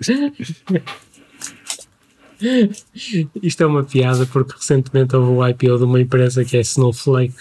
Isto 3.43 3.63
é 3.63 3.67
uma 3.67 3.85
piada 3.85 4.27
porque 4.27 4.55
recentemente 4.57 5.17
houve 5.17 5.31
o 5.31 5.49
IPO 5.49 5.79
de 5.79 5.85
uma 5.85 6.01
empresa 6.01 6.45
que 6.45 6.57
é 6.57 6.61
Snowflake 6.61 7.35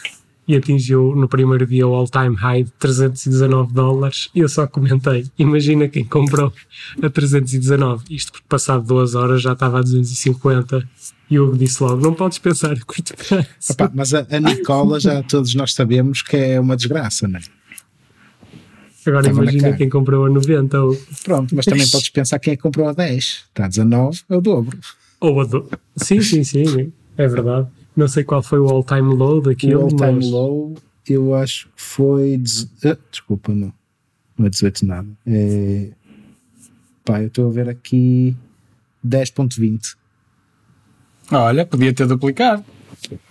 e 0.48 0.56
atingiu 0.56 1.16
no 1.16 1.28
primeiro 1.28 1.66
dia 1.66 1.88
o 1.88 1.94
all-time 1.94 2.36
high 2.36 2.64
de 2.64 2.72
319 2.74 3.74
dólares 3.74 4.30
e 4.36 4.40
eu 4.40 4.50
só 4.50 4.68
comentei, 4.68 5.26
imagina 5.38 5.88
quem 5.88 6.04
comprou 6.04 6.52
a 7.02 7.10
319, 7.10 8.04
isto 8.10 8.32
porque 8.34 8.46
passado 8.48 8.86
duas 8.86 9.16
horas 9.16 9.42
já 9.42 9.54
estava 9.54 9.80
a 9.80 9.82
250 9.82 10.88
e 11.30 11.40
o 11.40 11.48
Hugo 11.48 11.58
disse 11.58 11.82
logo, 11.82 12.02
não 12.02 12.14
podes 12.14 12.38
pensar 12.40 12.74
a 12.74 12.86
curto 12.86 13.14
prazo. 13.16 13.48
Epá, 13.70 13.90
mas 13.94 14.14
a, 14.14 14.28
a 14.30 14.40
Nicola 14.40 15.00
já 15.00 15.24
todos 15.24 15.56
nós 15.56 15.74
sabemos 15.74 16.22
que 16.22 16.36
é 16.36 16.60
uma 16.60 16.76
desgraça, 16.76 17.28
não 17.28 17.40
é? 17.40 17.44
Agora 19.06 19.28
Estava 19.28 19.44
imagina 19.44 19.74
quem 19.74 19.90
comprou 19.90 20.26
a 20.26 20.30
90 20.30 20.82
ou, 20.82 20.98
Pronto, 21.24 21.56
mas 21.56 21.66
também 21.66 21.88
podes 21.88 22.10
pensar 22.10 22.40
quem 22.40 22.54
é 22.54 22.56
que 22.56 22.62
comprou 22.62 22.88
a 22.88 22.94
10. 22.94 23.46
Está 23.50 23.66
a 23.66 23.68
19, 23.68 24.22
é 24.30 24.38
o 24.38 24.42
dobro. 24.42 24.78
ou 25.20 25.42
a 25.42 25.46
do... 25.46 25.70
Sim, 25.98 26.22
sim, 26.22 26.44
sim, 26.44 26.92
é 27.18 27.28
verdade. 27.28 27.68
Não 27.96 28.08
sei 28.08 28.24
qual 28.24 28.42
foi 28.42 28.60
o 28.60 28.68
all-time 28.68 29.14
low 29.14 29.42
daquilo, 29.42 29.82
o 29.82 29.84
all-time 29.84 30.14
mas... 30.16 30.32
low, 30.32 30.76
eu 31.08 31.36
acho 31.36 31.66
que 31.68 31.82
foi. 31.82 32.38
dez- 32.38 32.68
ah, 32.86 32.98
desculpa, 33.12 33.54
não. 33.54 33.74
Não 34.38 34.48
é 34.48 34.50
18 34.50 34.86
nada. 34.86 35.08
É, 35.28 35.90
pá, 37.06 37.22
eu 37.22 37.28
estou 37.28 37.50
a 37.50 37.52
ver 37.52 37.70
aqui 37.70 38.36
10.20. 39.06 39.96
Olha, 41.32 41.66
podia 41.66 41.94
ter 41.94 42.08
duplicado. 42.08 42.64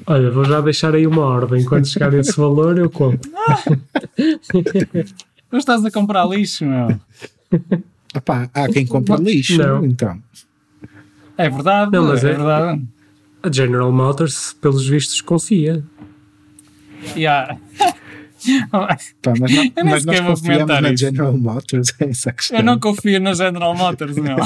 Olha, 0.07 0.31
vou 0.31 0.45
já 0.45 0.61
deixar 0.61 0.95
aí 0.95 1.07
uma 1.07 1.23
ordem. 1.23 1.65
Quando 1.65 1.87
chegar 1.87 2.13
esse 2.15 2.37
valor, 2.37 2.79
eu 2.79 2.91
compro. 2.91 3.31
Tu 5.53 5.59
estás 5.59 5.85
a 5.85 5.91
comprar 5.91 6.25
lixo, 6.25 6.65
meu. 6.65 6.99
Epá, 8.17 8.49
há 8.55 8.69
quem 8.69 8.87
compra 8.87 9.17
lixo, 9.17 9.59
Não. 9.59 9.85
então. 9.85 10.19
É 11.37 11.51
verdade, 11.51 11.93
Não, 11.93 12.07
mas 12.07 12.25
é, 12.25 12.31
é- 12.31 12.35
verdade. 12.35 12.83
A 13.43 13.53
General 13.53 13.93
Motors, 13.93 14.55
pelos 14.55 14.87
vistos, 14.89 15.21
confia. 15.21 15.85
Yeah. 17.15 17.59
Pá, 18.71 18.97
mas, 19.39 19.53
não, 19.53 19.65
Eu 19.77 19.85
mas 19.85 20.07
nós 20.07 20.21
confiamos 20.21 20.81
na 20.81 20.89
isso. 20.91 20.97
General 21.05 21.37
Motors, 21.37 21.93
é 22.01 22.09
essa 22.09 22.31
a 22.31 22.33
questão. 22.33 22.57
Eu 22.57 22.65
não 22.65 22.81
confio 22.81 23.21
na 23.21 23.35
General 23.35 23.75
Motors, 23.75 24.17
meu. 24.17 24.37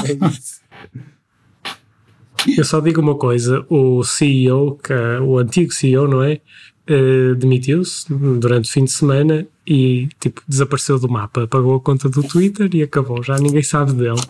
Eu 2.57 2.65
só 2.65 2.81
digo 2.81 2.99
uma 2.99 3.15
coisa: 3.15 3.65
o 3.69 4.03
CEO, 4.03 4.75
que, 4.75 4.91
é 4.91 5.21
o 5.21 5.37
antigo 5.37 5.71
CEO, 5.71 6.05
não 6.05 6.21
é? 6.21 6.41
Eh, 6.89 7.35
Demitiu-se 7.35 8.05
durante 8.39 8.69
o 8.69 8.71
fim 8.71 8.85
de 8.85 8.91
semana 8.91 9.45
e 9.65 10.07
tipo, 10.19 10.41
desapareceu 10.47 10.97
do 10.97 11.09
mapa. 11.09 11.43
Apagou 11.43 11.75
a 11.75 11.81
conta 11.81 12.07
do 12.09 12.23
Twitter 12.23 12.69
e 12.73 12.81
acabou. 12.81 13.21
Já 13.21 13.37
ninguém 13.37 13.61
sabe 13.61 13.91
dele. 13.93 14.21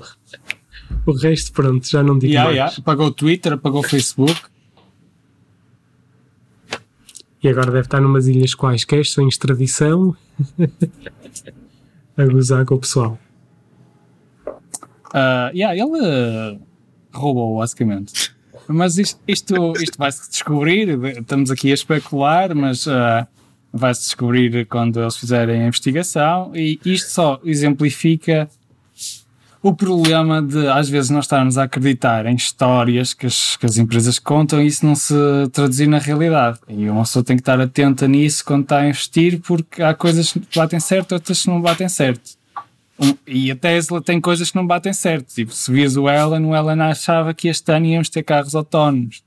O 1.06 1.12
resto, 1.12 1.52
pronto, 1.54 1.88
já 1.88 2.02
não 2.02 2.17
digo 2.17 2.34
Yeah, 2.34 2.46
mais. 2.46 2.56
yeah. 2.72 2.82
Pagou 2.84 3.08
o 3.08 3.12
Twitter, 3.12 3.58
pagou 3.58 3.82
o 3.82 3.84
Facebook. 3.84 4.36
E 7.43 7.48
agora 7.48 7.67
deve 7.67 7.82
estar 7.86 8.02
numas 8.02 8.28
ilhas 8.28 8.56
quaisquer, 8.56 9.06
sem 9.06 9.28
extradição, 9.28 10.15
a 12.17 12.26
gozar 12.26 12.65
com 12.65 12.76
o 12.76 12.80
pessoal. 12.80 13.20
Ah, 15.13 15.52
yeah, 15.54 15.76
ele 15.76 16.04
ah, 16.04 16.58
roubou, 17.13 17.60
basicamente. 17.60 18.36
Mas 18.68 18.98
isto, 18.98 19.20
isto, 19.28 19.74
isto 19.82 19.98
vai-se 19.98 20.30
descobrir, 20.30 20.90
estamos 21.18 21.50
aqui 21.52 21.72
a 21.72 21.74
especular, 21.74 22.54
mas 22.56 22.88
ah, 22.88 23.28
vai-se 23.72 24.02
descobrir 24.02 24.66
quando 24.66 25.02
eles 25.02 25.16
fizerem 25.16 25.64
a 25.64 25.68
investigação, 25.68 26.52
e 26.56 26.80
isto 26.86 27.10
só 27.10 27.40
exemplifica 27.44 28.50
o 29.62 29.74
problema 29.74 30.42
de 30.42 30.68
às 30.68 30.88
vezes 30.88 31.10
nós 31.10 31.26
estarmos 31.26 31.58
a 31.58 31.64
acreditar 31.64 32.26
em 32.26 32.36
histórias 32.36 33.14
que 33.14 33.26
as, 33.26 33.58
que 33.58 33.66
as 33.66 33.78
empresas 33.78 34.20
contam 34.20 34.62
e 34.62 34.68
isso 34.68 34.86
não 34.86 34.96
se 34.96 35.14
traduzir 35.52 35.88
na 35.88 35.98
realidade. 35.98 36.60
E 36.68 36.90
uma 36.90 37.02
pessoa 37.04 37.24
tem 37.24 37.36
que 37.36 37.42
estar 37.42 37.60
atenta 37.60 38.08
nisso 38.08 38.46
quando 38.46 38.64
está 38.64 38.80
a 38.80 38.88
investir, 38.88 39.42
porque 39.42 39.82
há 39.82 39.94
coisas 39.94 40.32
que 40.32 40.42
batem 40.56 40.80
certo, 40.80 41.14
outras 41.14 41.42
que 41.42 41.50
não 41.50 41.60
batem 41.62 41.90
certo. 41.90 42.37
Um, 43.00 43.14
e 43.28 43.52
a 43.52 43.56
Tesla 43.56 44.02
tem 44.02 44.20
coisas 44.20 44.50
que 44.50 44.56
não 44.56 44.66
batem 44.66 44.94
certo. 44.94 45.34
Tipo, 45.34 45.54
se 45.54 45.72
vias 45.72 45.96
o 45.96 46.10
Elon, 46.10 46.50
o 46.50 46.56
Elon 46.56 46.82
achava 46.82 47.34
que 47.34 47.48
este 47.48 47.72
ano 47.72 47.86
íamos 47.86 48.10
ter 48.10 48.24
carros 48.24 48.56
autónomos. 48.56 49.24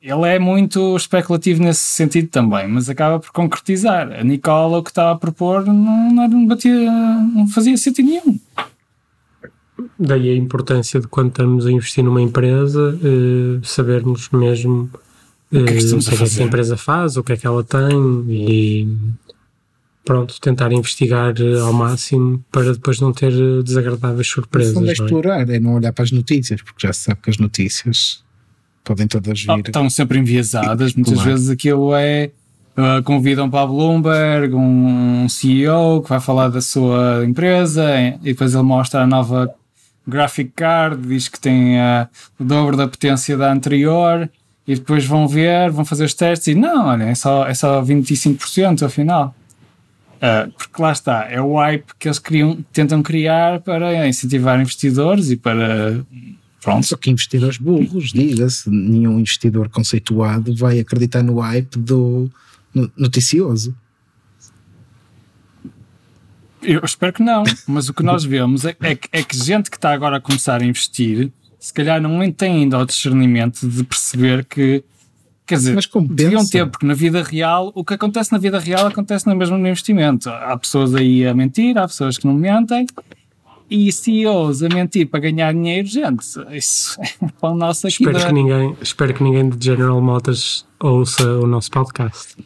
Ele 0.00 0.28
é 0.28 0.38
muito 0.38 0.96
especulativo 0.96 1.62
nesse 1.62 1.82
sentido 1.82 2.26
também, 2.26 2.66
mas 2.66 2.90
acaba 2.90 3.20
por 3.20 3.30
concretizar. 3.30 4.10
A 4.12 4.24
Nicola, 4.24 4.78
o 4.78 4.82
que 4.82 4.90
estava 4.90 5.12
a 5.12 5.16
propor, 5.16 5.64
não, 5.64 6.10
não, 6.12 6.46
batia, 6.46 6.90
não 6.90 7.46
fazia 7.46 7.76
sentido 7.76 8.06
nenhum. 8.06 8.38
Daí 9.96 10.30
a 10.30 10.36
importância 10.36 10.98
de 11.00 11.06
quando 11.06 11.28
estamos 11.28 11.66
a 11.66 11.70
investir 11.70 12.02
numa 12.02 12.20
empresa, 12.20 12.98
eh, 13.00 13.60
sabermos 13.62 14.28
mesmo 14.30 14.90
que 15.52 15.58
é 15.58 15.64
que 15.64 15.72
eh, 15.72 15.76
estamos 15.76 16.06
o 16.08 16.14
a 16.14 16.16
que 16.16 16.24
é 16.24 16.28
que 16.28 16.42
empresa 16.42 16.76
faz, 16.76 17.16
o 17.16 17.22
que 17.22 17.32
é 17.34 17.36
que 17.36 17.46
ela 17.46 17.62
tem 17.62 18.24
e 18.28 18.88
pronto, 20.04 20.40
tentar 20.40 20.72
investigar 20.72 21.34
eh, 21.40 21.60
ao 21.60 21.72
máximo 21.72 22.44
para 22.50 22.72
depois 22.72 23.00
não 23.00 23.12
ter 23.12 23.32
eh, 23.32 23.62
desagradáveis 23.62 24.28
surpresas. 24.28 24.76
é 24.76 24.80
não 24.80 24.88
é? 24.88 24.92
explorar, 24.92 25.48
é 25.50 25.60
não 25.60 25.74
olhar 25.74 25.92
para 25.92 26.04
as 26.04 26.10
notícias, 26.12 26.60
porque 26.62 26.86
já 26.86 26.92
se 26.92 27.00
sabe 27.04 27.20
que 27.22 27.30
as 27.30 27.38
notícias 27.38 28.22
podem 28.84 29.06
todas 29.06 29.44
Oh, 29.48 29.54
vir. 29.56 29.62
estão 29.66 29.88
sempre 29.88 30.18
enviesadas, 30.18 30.94
muitas 30.94 31.14
Claro. 31.14 31.30
vezes 31.30 31.48
aquilo 31.50 31.94
é. 31.94 32.30
uh, 32.76 33.02
convidam 33.04 33.48
para 33.48 33.60
a 33.62 33.66
Bloomberg 33.66 34.54
um 34.54 35.28
CEO 35.28 36.02
que 36.02 36.08
vai 36.08 36.18
falar 36.20 36.48
da 36.48 36.60
sua 36.60 37.24
empresa 37.24 37.84
e 38.22 38.32
depois 38.32 38.54
ele 38.54 38.62
mostra 38.64 39.02
a 39.02 39.06
nova 39.06 39.54
graphic 40.08 40.50
card, 40.56 41.06
diz 41.06 41.28
que 41.28 41.38
tem 41.38 41.76
uh, 41.78 42.08
o 42.40 42.44
dobro 42.44 42.76
da 42.76 42.88
potência 42.88 43.36
da 43.36 43.52
anterior 43.52 44.28
e 44.66 44.74
depois 44.74 45.04
vão 45.04 45.28
ver, 45.28 45.70
vão 45.70 45.84
fazer 45.84 46.04
os 46.04 46.14
testes 46.14 46.48
e 46.48 46.54
não, 46.56 46.86
olha, 46.88 47.04
é 47.04 47.14
só, 47.14 47.46
é 47.46 47.54
só 47.54 47.80
25% 47.82 48.82
afinal. 48.84 49.32
Uh, 50.22 50.52
porque 50.52 50.80
lá 50.80 50.92
está, 50.92 51.26
é 51.28 51.40
o 51.40 51.56
hype 51.56 51.84
que 51.98 52.06
eles 52.06 52.20
criam, 52.20 52.64
tentam 52.72 53.02
criar 53.02 53.60
para 53.60 54.06
incentivar 54.06 54.60
investidores 54.60 55.30
e 55.30 55.36
para. 55.36 56.04
Pronto, 56.60 56.86
Só 56.86 56.96
que 56.96 57.10
investidores 57.10 57.58
burros, 57.58 58.12
diga-se, 58.12 58.70
nenhum 58.70 59.18
investidor 59.18 59.68
conceituado 59.68 60.54
vai 60.54 60.78
acreditar 60.78 61.24
no 61.24 61.40
hype 61.40 61.76
do 61.76 62.30
no- 62.72 62.90
noticioso. 62.96 63.74
Eu 66.62 66.80
espero 66.84 67.12
que 67.12 67.22
não, 67.22 67.42
mas 67.66 67.88
o 67.88 67.94
que 67.94 68.04
nós 68.04 68.22
vemos 68.22 68.64
é, 68.64 68.76
é 68.80 68.94
que, 68.94 69.08
é 69.10 69.24
que 69.24 69.36
gente 69.36 69.68
que 69.68 69.76
está 69.76 69.92
agora 69.92 70.18
a 70.18 70.20
começar 70.20 70.62
a 70.62 70.64
investir, 70.64 71.32
se 71.58 71.72
calhar 71.72 72.00
não 72.00 72.30
tem 72.30 72.62
ainda 72.62 72.78
o 72.78 72.86
discernimento 72.86 73.68
de 73.68 73.82
perceber 73.82 74.44
que, 74.44 74.84
quer 75.46 75.56
dizer, 75.56 75.74
Mas 75.74 75.86
compensa. 75.86 76.14
deviam 76.14 76.46
ter, 76.46 76.66
porque 76.66 76.86
na 76.86 76.94
vida 76.94 77.22
real, 77.22 77.72
o 77.74 77.84
que 77.84 77.94
acontece 77.94 78.32
na 78.32 78.38
vida 78.38 78.58
real 78.58 78.86
acontece 78.86 79.26
no 79.26 79.34
mesmo 79.36 79.56
no 79.58 79.66
investimento. 79.66 80.28
Há 80.28 80.56
pessoas 80.56 80.94
aí 80.94 81.26
a 81.26 81.34
mentir, 81.34 81.76
há 81.78 81.86
pessoas 81.86 82.16
que 82.18 82.26
não 82.26 82.34
mentem, 82.34 82.86
e 83.70 83.90
CEOs 83.90 84.62
a 84.62 84.68
mentir 84.68 85.06
para 85.08 85.20
ganhar 85.20 85.52
dinheiro, 85.54 85.88
gente, 85.88 86.24
isso 86.52 86.98
é 87.00 87.26
para 87.40 87.50
o 87.50 87.54
nosso 87.56 87.86
aqui. 87.86 88.04
Espero 88.04 88.18
da- 88.18 88.26
que, 88.26 88.32
ninguém, 88.32 88.76
espero 88.82 89.14
que 89.14 89.22
ninguém 89.24 89.48
de 89.48 89.64
General 89.64 90.00
Motors 90.00 90.66
ouça 90.78 91.24
o 91.38 91.46
nosso 91.46 91.70
podcast. 91.70 92.36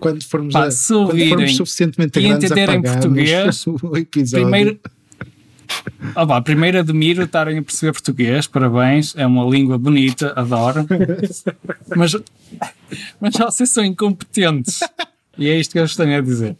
Quando 0.00 0.24
formos, 0.24 0.52
Pá, 0.54 0.60
a, 0.68 0.70
quando 0.70 1.28
formos 1.28 1.56
suficientemente 1.56 2.18
e 2.18 2.22
grandes 2.22 2.50
a 2.50 2.54
entenderem 2.54 2.80
pagarmos 2.82 3.04
português, 3.04 3.66
o 3.82 3.96
episódio. 3.96 4.46
Primeiro, 4.46 4.80
Ah, 6.14 6.26
pá, 6.26 6.40
primeiro 6.40 6.78
admiro 6.78 7.22
estarem 7.22 7.58
a 7.58 7.62
perceber 7.62 7.92
português, 7.92 8.46
parabéns, 8.46 9.14
é 9.16 9.26
uma 9.26 9.44
língua 9.44 9.78
bonita, 9.78 10.32
adoro. 10.36 10.86
mas, 11.96 12.16
mas 13.20 13.34
vocês 13.36 13.70
são 13.70 13.84
incompetentes. 13.84 14.80
E 15.38 15.48
é 15.48 15.58
isto 15.58 15.72
que 15.72 15.78
eu 15.78 15.82
vos 15.86 15.96
tenho 15.96 16.16
a 16.18 16.20
dizer. 16.20 16.56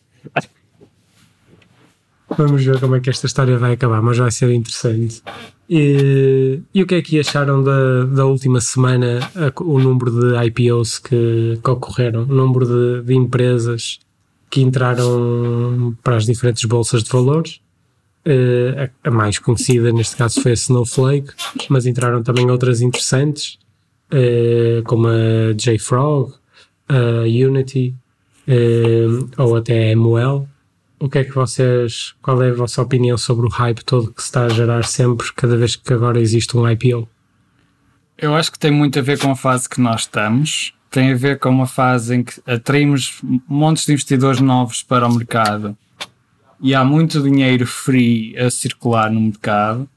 Vamos 2.38 2.64
ver 2.64 2.78
como 2.78 2.94
é 2.94 3.00
que 3.00 3.10
esta 3.10 3.26
história 3.26 3.58
vai 3.58 3.72
acabar, 3.72 4.00
mas 4.00 4.16
vai 4.16 4.30
ser 4.30 4.52
interessante. 4.54 5.20
E, 5.68 6.60
e 6.72 6.82
o 6.82 6.86
que 6.86 6.94
é 6.94 7.02
que 7.02 7.18
acharam 7.18 7.62
da, 7.62 8.04
da 8.04 8.24
última 8.24 8.60
semana, 8.60 9.18
a- 9.34 9.62
o 9.62 9.78
número 9.80 10.10
de 10.12 10.46
IPOs 10.46 10.98
que, 11.00 11.58
que 11.62 11.70
ocorreram, 11.70 12.22
o 12.22 12.26
número 12.26 12.66
de, 12.66 13.06
de 13.06 13.14
empresas 13.14 13.98
que 14.48 14.60
entraram 14.62 15.96
para 16.04 16.16
as 16.16 16.26
diferentes 16.26 16.64
bolsas 16.64 17.02
de 17.02 17.10
valores? 17.10 17.60
Eh, 18.24 18.90
a, 19.02 19.10
mais 19.10 19.38
conhecida 19.38 19.92
neste 19.92 20.16
caso 20.16 20.42
foi 20.42 20.52
a 20.52 20.54
Snowflake, 20.54 21.32
mas 21.68 21.86
entraram 21.86 22.22
também 22.22 22.50
outras 22.50 22.82
interessantes, 22.82 23.58
eh, 24.10 24.82
como 24.84 25.08
a 25.08 25.52
JFrog, 25.54 26.34
a 26.88 27.22
Unity 27.22 27.94
eh, 28.46 29.06
ou 29.38 29.56
até 29.56 29.88
a 29.88 29.92
ML. 29.92 30.46
O 30.98 31.08
que 31.08 31.18
é 31.18 31.24
que 31.24 31.34
vocês, 31.34 32.14
qual 32.20 32.42
é 32.42 32.50
a 32.50 32.54
vossa 32.54 32.82
opinião 32.82 33.16
sobre 33.16 33.46
o 33.46 33.48
hype 33.48 33.82
todo 33.84 34.12
que 34.12 34.20
se 34.20 34.28
está 34.28 34.44
a 34.44 34.48
gerar 34.50 34.84
sempre, 34.84 35.32
cada 35.34 35.56
vez 35.56 35.74
que 35.76 35.92
agora 35.94 36.20
existe 36.20 36.54
um 36.56 36.68
IPO? 36.68 37.08
Eu 38.18 38.34
acho 38.34 38.52
que 38.52 38.58
tem 38.58 38.70
muito 38.70 38.98
a 38.98 39.02
ver 39.02 39.18
com 39.18 39.30
a 39.30 39.36
fase 39.36 39.66
que 39.66 39.80
nós 39.80 40.02
estamos. 40.02 40.74
Tem 40.90 41.12
a 41.12 41.16
ver 41.16 41.38
com 41.38 41.48
uma 41.48 41.66
fase 41.66 42.16
em 42.16 42.22
que 42.22 42.34
atraímos 42.46 43.22
montes 43.48 43.86
de 43.86 43.92
investidores 43.92 44.40
novos 44.40 44.82
para 44.82 45.06
o 45.06 45.14
mercado 45.14 45.74
e 46.60 46.74
há 46.74 46.84
muito 46.84 47.22
dinheiro 47.22 47.66
free 47.66 48.36
a 48.38 48.50
circular 48.50 49.10
no 49.10 49.20
mercado 49.20 49.88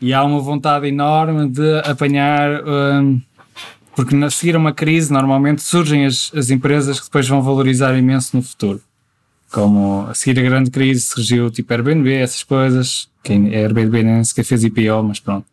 e 0.00 0.12
há 0.12 0.24
uma 0.24 0.40
vontade 0.40 0.86
enorme 0.86 1.48
de 1.48 1.78
apanhar. 1.84 2.62
hum, 2.64 3.20
porque 3.94 4.16
a 4.16 4.30
seguir 4.30 4.56
uma 4.56 4.72
crise, 4.72 5.12
normalmente 5.12 5.62
surgem 5.62 6.06
as, 6.06 6.32
as 6.34 6.48
empresas 6.48 6.98
que 6.98 7.06
depois 7.06 7.28
vão 7.28 7.42
valorizar 7.42 7.94
imenso 7.94 8.34
no 8.34 8.42
futuro. 8.42 8.80
Como 9.50 10.06
a 10.08 10.14
seguir 10.14 10.40
a 10.40 10.42
grande 10.42 10.70
crise 10.70 11.02
surgiu 11.02 11.50
tipo 11.50 11.70
Airbnb, 11.74 12.10
essas 12.10 12.42
coisas. 12.42 13.10
Quem 13.22 13.52
é 13.54 13.64
Airbnb 13.64 14.02
nem 14.02 14.24
sequer 14.24 14.44
fez 14.44 14.64
IPO, 14.64 15.02
mas 15.02 15.20
pronto 15.20 15.44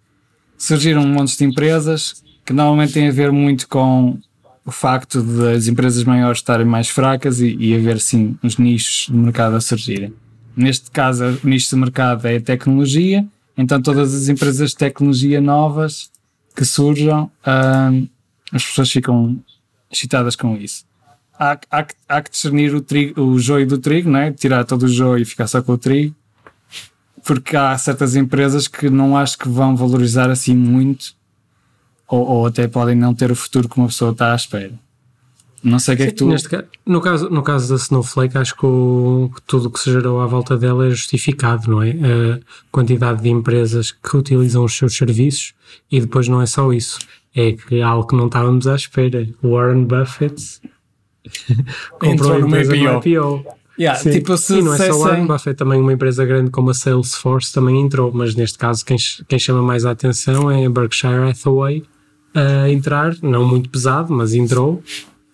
surgiram 0.60 1.02
um 1.02 1.08
monte 1.08 1.36
de 1.38 1.46
empresas 1.46 2.22
que 2.46 2.52
normalmente 2.52 2.94
têm 2.94 3.08
a 3.08 3.12
ver 3.12 3.32
muito 3.32 3.68
com 3.68 4.20
o 4.66 4.72
facto 4.72 5.24
de 5.24 5.54
as 5.54 5.68
empresas 5.68 6.04
maiores 6.04 6.40
estarem 6.40 6.66
mais 6.66 6.90
fracas 6.90 7.40
e, 7.40 7.56
e 7.56 7.74
haver 7.74 8.00
sim 8.00 8.38
uns 8.44 8.58
nichos 8.58 9.08
de 9.08 9.18
mercado 9.18 9.56
a 9.56 9.62
surgirem. 9.62 10.14
Neste 10.60 10.92
caso, 10.92 11.40
o 11.44 11.48
nicho 11.48 11.70
de 11.70 11.76
mercado 11.76 12.28
é 12.28 12.38
a 12.38 12.42
tecnologia, 12.42 13.26
então 13.58 13.82
todas 13.82 14.14
as 14.14 14.28
empresas 14.28 14.72
de 14.72 14.78
tecnologia 14.78 15.40
novas 15.40 16.12
que 16.56 16.66
surjam, 16.66 17.32
as 18.52 18.66
pessoas 18.66 18.92
ficam 18.92 19.40
excitadas 19.92 20.36
com 20.36 20.58
isso. 20.58 20.86
Há, 21.40 21.58
há, 21.72 21.88
há 22.10 22.22
que 22.22 22.32
discernir 22.32 22.76
o, 22.76 22.82
trigo, 22.82 23.22
o 23.22 23.40
joio 23.40 23.66
do 23.66 23.78
trigo, 23.78 24.10
não 24.10 24.20
é? 24.20 24.32
tirar 24.32 24.66
todo 24.66 24.84
o 24.84 24.88
joio 24.90 25.22
e 25.22 25.26
ficar 25.26 25.48
só 25.48 25.62
com 25.62 25.72
o 25.72 25.78
trigo 25.78 26.14
porque 27.24 27.56
há 27.56 27.78
certas 27.78 28.16
empresas 28.16 28.68
que 28.68 28.90
não 28.90 29.16
acho 29.16 29.38
que 29.38 29.48
vão 29.48 29.76
valorizar 29.76 30.30
assim 30.30 30.56
muito 30.56 31.14
ou, 32.08 32.26
ou 32.26 32.46
até 32.48 32.68
podem 32.68 32.96
não 32.96 33.14
ter 33.14 33.32
o 33.32 33.36
futuro 33.36 33.70
que 33.70 33.78
uma 33.78 33.88
pessoa 33.88 34.12
está 34.12 34.32
à 34.32 34.36
espera. 34.36 34.74
Não 35.64 35.78
sei 35.80 35.94
o 35.94 35.98
que 35.98 36.04
é 36.04 36.06
que 36.08 36.14
tu. 36.14 36.28
Neste 36.28 36.48
no, 36.86 37.02
caso, 37.02 37.30
no 37.30 37.42
caso 37.44 37.70
da 37.70 37.76
Snowflake, 37.76 38.38
acho 38.38 38.56
que, 38.56 38.66
o- 38.66 39.30
que 39.36 39.42
tudo 39.44 39.68
o 39.68 39.72
que 39.72 39.80
se 39.80 39.92
gerou 39.92 40.22
à 40.22 40.26
volta 40.26 40.58
dela 40.58 40.88
é 40.88 40.90
justificado, 40.92 41.70
não 41.70 41.82
é? 41.84 41.92
A 41.92 42.40
quantidade 42.72 43.22
de 43.22 43.30
empresas 43.30 43.92
que 43.92 44.16
utilizam 44.16 44.64
os 44.64 44.76
seus 44.76 44.96
serviços 44.96 45.54
e 45.92 46.00
depois 46.00 46.28
não 46.28 46.42
é 46.42 46.46
só 46.46 46.72
isso, 46.72 47.00
é 47.36 47.52
que 47.54 47.82
algo 47.82 48.08
que 48.08 48.16
não 48.16 48.28
estávamos 48.28 48.68
à 48.68 48.76
espera. 48.76 49.28
Warren 49.44 49.84
Buffett 49.86 50.62
comprou 52.00 52.12
Entrou 52.14 52.34
a 52.34 52.40
numa 52.40 52.48
empresa 52.62 52.76
no 52.76 53.00
IPO. 53.00 53.46
Yeah, 53.80 53.98
tipo, 54.12 54.36
se 54.38 54.58
e 54.58 54.62
não 54.62 54.74
é 54.74 54.78
só 54.78 54.92
o 54.94 55.00
Warren 55.00 55.26
Buffett, 55.26 55.58
também 55.58 55.80
uma 55.80 55.94
empresa 55.94 56.26
grande 56.26 56.52
como 56.52 56.70
a 56.70 56.74
Salesforce 56.74 57.54
também 57.54 57.80
entrou, 57.80 58.12
mas 58.14 58.36
neste 58.36 58.58
caso 58.58 58.84
quem, 58.84 58.98
quem 59.28 59.40
chama 59.40 59.62
mais 59.62 59.86
a 59.86 59.92
atenção 59.92 60.52
é 60.52 60.66
a 60.66 60.70
Berkshire 60.70 61.30
Hathaway 61.30 61.84
a 62.36 62.70
entrar, 62.70 63.16
não 63.22 63.48
muito 63.48 63.70
pesado, 63.70 64.12
mas 64.14 64.34
entrou 64.34 64.84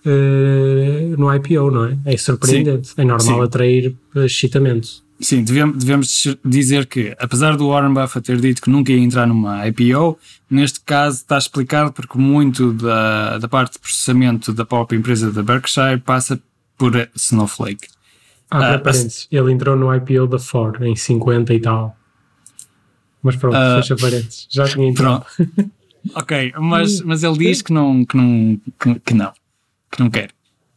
eh, 0.06 1.16
no 1.18 1.34
IPO, 1.34 1.72
não 1.72 1.86
é? 1.86 1.98
É 2.06 2.18
surpreendente, 2.18 2.92
é 2.98 3.04
normal 3.04 3.38
Sim. 3.40 3.44
atrair 3.44 3.96
excitamento. 4.16 5.04
Sim, 5.20 5.44
devemos, 5.44 5.78
devemos 5.78 6.38
dizer 6.44 6.86
que, 6.88 7.16
apesar 7.18 7.56
do 7.56 7.70
Warren 7.70 7.94
Buffett 7.94 8.26
ter 8.26 8.40
dito 8.40 8.62
que 8.62 8.70
nunca 8.70 8.92
ia 8.92 9.00
entrar 9.00 9.26
numa 9.26 9.66
IPO, 9.68 10.18
neste 10.50 10.82
caso 10.82 11.18
está 11.18 11.38
explicado 11.38 11.94
porque 11.94 12.18
muito 12.18 12.74
da, 12.74 13.38
da 13.38 13.48
parte 13.48 13.74
de 13.74 13.80
processamento 13.80 14.52
da 14.54 14.66
própria 14.66 14.98
empresa 14.98 15.32
da 15.32 15.42
Berkshire 15.42 16.00
passa 16.02 16.40
por 16.78 16.92
Snowflake. 17.16 17.88
Abre 18.52 18.76
Ah, 18.76 18.80
parênteses, 18.80 19.28
ele 19.32 19.54
entrou 19.54 19.76
no 19.78 19.94
IPO 19.96 20.28
da 20.28 20.38
Ford 20.38 20.82
em 20.84 20.96
50 20.96 21.54
e 21.54 21.60
tal. 21.62 21.96
Mas 23.24 23.38
pronto, 23.38 23.56
Ah, 23.56 23.78
fecha 23.82 23.96
parênteses. 23.96 24.48
Já 24.52 24.66
tinha 24.68 24.88
entrado. 24.88 25.26
Pronto. 25.36 25.72
ok, 26.14 26.54
mas, 26.60 27.02
mas 27.02 27.24
ele 27.24 27.38
diz 27.38 27.62
que 27.62 27.72
não, 27.74 28.04
que 28.06 28.18
não, 28.18 28.60
que, 28.80 29.00
que 29.00 29.14
não, 29.14 29.32
que 29.96 30.04
não 30.04 30.10
quer. 30.10 30.30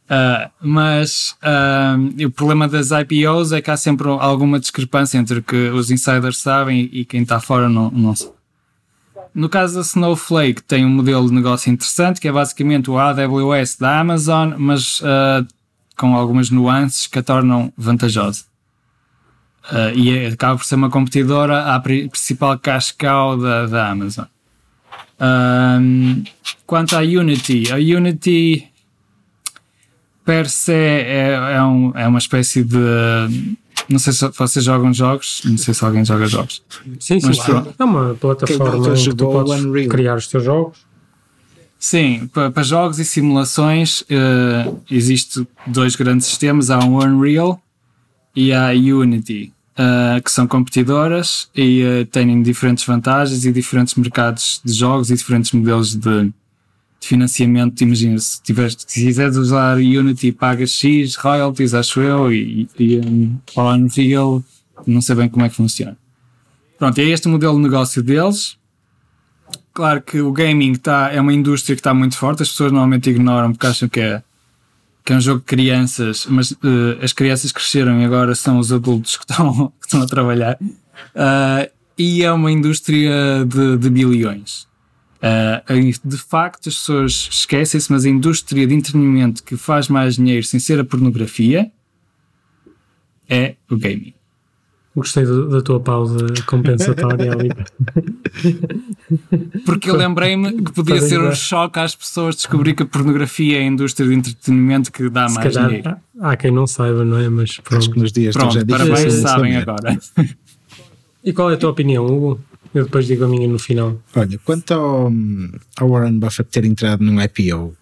Ah, 0.09 0.49
mas 0.61 1.35
ah, 1.41 1.95
o 2.25 2.31
problema 2.31 2.67
das 2.67 2.89
IPOs 2.91 3.51
é 3.51 3.61
que 3.61 3.69
há 3.69 3.77
sempre 3.77 4.07
alguma 4.07 4.59
discrepância 4.59 5.17
entre 5.19 5.39
o 5.39 5.43
que 5.43 5.69
os 5.69 5.91
insiders 5.91 6.37
sabem 6.39 6.89
e 6.91 7.05
quem 7.05 7.21
está 7.21 7.39
fora 7.39 7.69
não, 7.69 7.91
não 7.91 8.15
sabe. 8.15 8.31
No 9.35 9.47
caso 9.47 9.75
da 9.75 9.81
Snowflake, 9.81 10.63
tem 10.63 10.83
um 10.83 10.89
modelo 10.89 11.27
de 11.27 11.33
negócio 11.35 11.71
interessante 11.71 12.19
que 12.19 12.27
é 12.27 12.31
basicamente 12.31 12.89
o 12.89 12.97
AWS 12.97 13.77
da 13.77 13.99
Amazon, 13.99 14.53
mas 14.57 14.99
ah, 15.03 15.45
com 15.95 16.15
algumas 16.15 16.49
nuances 16.49 17.05
que 17.07 17.19
a 17.19 17.23
tornam 17.23 17.71
vantajosa. 17.77 18.45
E 19.93 20.09
é- 20.17 20.27
acaba 20.29 20.57
por 20.57 20.65
ser 20.65 20.75
uma 20.75 20.89
competidora 20.89 21.75
à 21.75 21.79
pri- 21.79 22.09
principal 22.09 22.57
cash 22.57 22.91
cow 22.97 23.37
da, 23.37 23.67
da 23.67 23.89
Amazon. 23.91 24.25
Quanto 26.65 26.95
à 26.95 27.01
Unity, 27.01 27.71
a 27.71 27.75
Unity 27.75 28.67
per 30.29 30.47
se 30.47 30.71
é, 30.71 31.55
é, 31.55 31.63
um- 31.63 31.91
é 31.95 32.07
uma 32.07 32.19
espécie 32.19 32.63
de. 32.63 32.77
Não 33.89 33.97
sei 33.97 34.13
se 34.13 34.27
vocês 34.37 34.63
jogam 34.63 34.93
jogos, 34.93 35.41
não 35.45 35.57
sei 35.57 35.73
se 35.73 35.83
alguém 35.83 36.05
joga 36.05 36.27
jogos. 36.27 36.61
Sim, 36.99 37.19
sim, 37.19 37.31
pronto. 37.43 37.73
É 37.79 37.83
uma 37.83 38.13
plataforma 38.13 38.93
que 38.95 39.09
tu 39.15 39.15
podes 39.25 39.63
Unreal? 39.63 39.89
criar 39.89 40.15
os 40.17 40.27
teus 40.27 40.43
jogos. 40.43 40.77
Sim, 41.79 42.29
pa- 42.31 42.51
para 42.51 42.61
jogos 42.61 42.99
e 42.99 43.05
simulações 43.05 44.03
eh, 44.09 44.71
existe 44.91 45.47
dois 45.65 45.95
grandes 45.95 46.27
sistemas, 46.27 46.69
há 46.69 46.77
o 46.79 47.03
Unreal 47.03 47.59
e 48.35 48.53
há 48.53 48.69
a 48.69 48.73
Unity, 48.73 49.51
eh, 49.77 50.21
que 50.23 50.29
são 50.29 50.45
competidoras 50.45 51.49
e 51.55 51.81
eh, 51.81 52.05
têm 52.05 52.43
diferentes 52.43 52.83
vantagens 52.85 53.43
e 53.45 53.51
diferentes 53.51 53.95
mercados 53.95 54.61
de 54.63 54.73
jogos 54.73 55.09
e 55.09 55.15
diferentes 55.15 55.51
modelos 55.53 55.95
de, 55.95 56.31
de 56.99 57.07
financiamento. 57.07 57.81
Imagina, 57.81 58.17
se, 58.19 58.41
tiveres, 58.41 58.75
se 58.85 59.05
quiseres 59.05 59.35
usar 59.35 59.77
Unity, 59.77 60.31
pagas 60.31 60.71
X 60.71 61.15
royalties, 61.15 61.73
acho 61.73 62.01
eu, 62.01 62.31
e, 62.31 62.67
e 62.77 62.97
um, 62.97 63.37
para 63.53 63.63
o 63.63 63.73
Unreal, 63.73 64.43
não 64.85 65.01
sei 65.01 65.15
bem 65.15 65.29
como 65.29 65.45
é 65.45 65.49
que 65.49 65.55
funciona. 65.55 65.97
Pronto, 66.77 66.97
é 66.99 67.03
este 67.03 67.27
o 67.27 67.31
modelo 67.31 67.55
de 67.55 67.63
negócio 67.63 68.01
deles. 68.01 68.57
Claro 69.73 70.01
que 70.01 70.21
o 70.21 70.31
gaming 70.31 70.75
tá, 70.75 71.09
é 71.11 71.19
uma 71.19 71.33
indústria 71.33 71.75
que 71.75 71.79
está 71.79 71.93
muito 71.93 72.17
forte, 72.17 72.43
as 72.43 72.49
pessoas 72.49 72.71
normalmente 72.71 73.09
ignoram 73.09 73.51
porque 73.51 73.67
acham 73.67 73.89
que 73.89 73.99
é, 73.99 74.21
que 75.05 75.13
é 75.13 75.15
um 75.15 75.21
jogo 75.21 75.39
de 75.39 75.45
crianças, 75.45 76.25
mas 76.29 76.51
eh, 76.51 77.03
as 77.03 77.13
crianças 77.13 77.51
cresceram 77.51 77.99
e 78.01 78.05
agora 78.05 78.35
são 78.35 78.59
os 78.59 78.71
adultos 78.71 79.17
que 79.17 79.23
estão, 79.23 79.73
que 79.79 79.87
estão 79.87 80.01
a 80.01 80.05
trabalhar. 80.05 80.57
Ah, 81.15 81.67
e 81.97 82.23
é 82.23 82.31
uma 82.31 82.51
indústria 82.51 83.45
de, 83.45 83.77
de 83.77 83.89
bilhões. 83.89 84.68
E 85.21 85.93
de 86.05 86.17
facto, 86.17 86.69
as 86.69 86.75
pessoas 86.75 87.27
esquecem-se, 87.31 87.91
mas 87.91 88.05
a 88.05 88.09
indústria 88.09 88.65
de 88.65 88.73
entretenimento 88.73 89.43
que 89.43 89.57
faz 89.57 89.87
mais 89.89 90.15
dinheiro 90.15 90.45
sem 90.45 90.59
ser 90.59 90.79
a 90.79 90.85
pornografia 90.85 91.71
é 93.29 93.55
o 93.69 93.77
gaming. 93.77 94.13
Gostei 94.95 95.23
do- 95.23 95.47
da 95.49 95.61
tua 95.61 95.79
pausa 95.79 96.25
compensatória 96.47 97.31
ali. 97.31 97.49
Porque 99.65 99.89
eu 99.89 99.95
lembrei-me 99.95 100.61
que 100.63 100.71
podia 100.73 100.99
ser 101.01 101.19
um 101.21 101.33
choque 101.33 101.79
às 101.79 101.95
pessoas 101.95 102.35
descobrir 102.35 102.73
que 102.73 102.83
a 102.83 102.85
pornografia 102.85 103.57
é 103.59 103.61
a 103.61 103.65
indústria 103.65 104.07
de 104.09 104.15
entretenimento 104.15 104.91
que 104.91 105.09
dá 105.09 105.27
Se 105.29 105.35
mais 105.35 105.53
dinheiro. 105.53 105.83
calhar 105.83 106.01
há 106.21 106.35
quem 106.35 106.51
não 106.51 106.65
saiba, 106.67 107.05
não 107.05 107.17
é? 107.17 107.29
Mas 107.29 107.51
Acho 107.51 107.61
pronto. 107.61 107.91
que 107.91 107.99
nos 107.99 108.11
dias 108.11 108.33
de 108.35 108.39
hoje 108.41 108.47
Pronto, 108.49 108.57
é 108.57 108.63
difícil. 108.63 108.87
parabéns, 108.93 109.13
sabem 109.21 109.55
agora. 109.57 109.99
E 111.23 111.33
qual 111.33 111.51
é 111.51 111.53
a 111.53 111.57
tua 111.57 111.69
opinião, 111.69 112.05
Hugo? 112.05 112.39
Eu 112.73 112.85
depois 112.85 113.07
digo 113.07 113.25
a 113.25 113.27
minha 113.27 113.47
no 113.47 113.57
final. 113.57 113.99
Olha, 114.15 114.37
quanto 114.39 114.73
ao, 114.73 115.11
ao 115.77 115.89
Warren 115.89 116.19
Buffett 116.19 116.49
ter 116.51 116.65
entrado 116.65 117.03
num 117.03 117.19
IPO, 117.21 117.75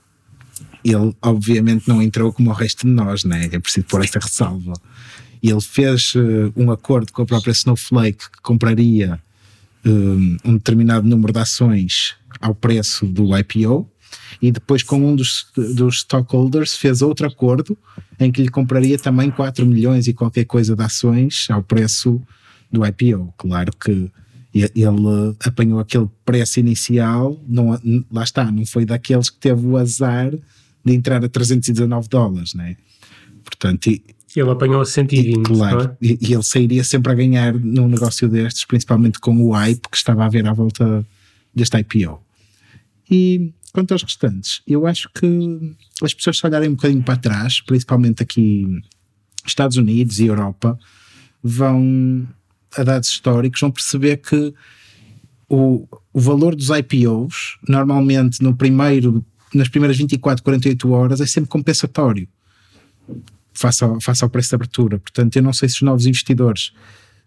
ele 0.84 1.14
obviamente 1.22 1.88
não 1.88 2.02
entrou 2.02 2.32
como 2.32 2.50
o 2.50 2.54
resto 2.54 2.88
de 2.88 2.94
nós, 2.94 3.24
né? 3.24 3.50
É 3.52 3.60
preciso 3.60 3.86
pôr 3.88 4.04
esta 4.04 4.20
ressalva. 4.20 4.74
Ele 5.44 5.62
fez 5.62 6.14
eh, 6.16 6.52
um 6.56 6.72
acordo 6.72 7.12
com 7.12 7.22
a 7.22 7.26
própria 7.26 7.52
Snowflake 7.52 8.30
que 8.32 8.42
compraria 8.42 9.20
eh, 9.84 9.90
um 10.46 10.54
determinado 10.54 11.08
número 11.08 11.34
de 11.34 11.40
ações 11.40 12.16
ao 12.40 12.56
preço 12.56 13.06
do 13.06 13.38
IPO 13.38 13.90
e 14.42 14.52
depois 14.52 14.84
com 14.84 14.98
um 14.98 15.16
dos, 15.16 15.48
dos 15.56 15.98
stockholders 15.98 16.76
fez 16.76 17.02
outro 17.02 17.28
acordo 17.28 17.78
em 18.20 18.32
que 18.32 18.42
lhe 18.42 18.50
compraria 18.50 18.98
também 18.98 19.30
4 19.30 19.66
milhões 19.66 20.08
e 20.08 20.14
qualquer 20.14 20.46
coisa 20.46 20.76
de 20.76 20.84
ações 20.84 21.48
ao 21.50 21.62
preço 21.62 22.22
do 22.72 22.86
IPO. 22.86 23.34
Claro 23.38 23.72
que 23.78 24.10
ele 24.64 25.36
apanhou 25.44 25.80
aquele 25.80 26.08
preço 26.26 26.60
inicial, 26.60 27.42
não, 27.48 27.80
lá 28.12 28.24
está, 28.24 28.52
não 28.52 28.66
foi 28.66 28.86
daqueles 28.86 29.30
que 29.30 29.38
teve 29.38 29.66
o 29.66 29.78
azar 29.78 30.32
de 30.84 30.94
entrar 30.94 31.24
a 31.24 31.30
319 31.30 32.08
dólares, 32.08 32.54
né? 32.54 32.78
Portanto, 33.44 33.88
e, 33.88 34.04
Ele 34.36 34.50
apanhou 34.50 34.82
a 34.82 34.86
120, 34.86 35.44
claro, 35.44 35.78
não 35.78 35.86
é? 35.86 35.98
e, 36.02 36.18
e 36.22 36.34
ele 36.34 36.44
sairia 36.44 36.84
sempre 36.84 37.12
a 37.12 37.16
ganhar 37.16 37.54
num 37.54 37.88
negócio 37.88 38.28
destes, 38.30 38.66
principalmente 38.66 39.20
com 39.20 39.36
o 39.42 39.52
hype 39.52 39.88
que 39.90 39.98
estava 39.98 40.24
a 40.24 40.26
haver 40.26 40.48
à 40.48 40.54
volta 40.54 41.06
deste 41.54 41.78
IPO. 41.78 42.22
E 43.10 43.54
quanto 43.74 43.94
aos 43.94 44.04
restantes, 44.04 44.62
eu 44.68 44.86
acho 44.86 45.10
que 45.14 45.76
as 46.02 46.14
pessoas 46.14 46.38
se 46.38 46.46
olharem 46.46 46.70
um 46.70 46.76
bocadinho 46.76 47.04
para 47.04 47.18
trás, 47.18 47.62
principalmente 47.62 48.22
aqui 48.22 48.66
Estados 49.46 49.78
Unidos 49.78 50.20
e 50.20 50.28
Europa, 50.28 50.78
vão 51.42 52.28
a 52.76 52.84
dados 52.84 53.10
históricos, 53.10 53.62
vão 53.62 53.72
perceber 53.72 54.18
que 54.18 54.54
o, 55.50 55.88
o 56.14 56.20
valor 56.20 56.56
dos 56.56 56.70
IPOs, 56.70 57.58
normalmente 57.68 58.42
no 58.44 58.56
primeiro, 58.56 59.26
nas 59.54 59.70
primeiras 59.70 59.98
24, 59.98 60.44
48 60.44 60.92
horas, 60.92 61.22
é 61.22 61.26
sempre 61.26 61.50
compensatório 61.50 62.28
face 63.54 63.84
ao, 63.84 64.00
face 64.02 64.24
ao 64.24 64.30
preço 64.30 64.50
de 64.50 64.56
abertura. 64.56 65.00
Portanto, 65.00 65.36
eu 65.36 65.42
não 65.44 65.54
sei 65.54 65.70
se 65.70 65.76
os 65.76 65.82
novos 65.82 66.06
investidores 66.06 66.72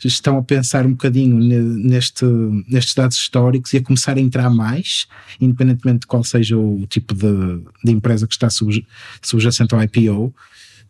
estão 0.03 0.38
a 0.38 0.42
pensar 0.42 0.87
um 0.87 0.92
bocadinho 0.92 1.37
ne- 1.37 1.88
neste, 1.88 2.24
nestes 2.68 2.94
dados 2.94 3.16
históricos 3.16 3.72
e 3.74 3.79
a 3.79 3.83
começar 3.83 4.16
a 4.16 4.20
entrar 4.20 4.48
mais, 4.48 5.07
independentemente 5.40 6.00
de 6.00 6.07
qual 6.07 6.24
seja 6.24 6.57
o 6.57 6.87
tipo 6.88 7.14
de, 7.14 7.62
de 7.85 7.92
empresa 7.92 8.26
que 8.26 8.33
está 8.33 8.48
sub- 8.48 8.87
subjacente 9.20 9.74
ao 9.74 9.83
IPO, 9.83 10.35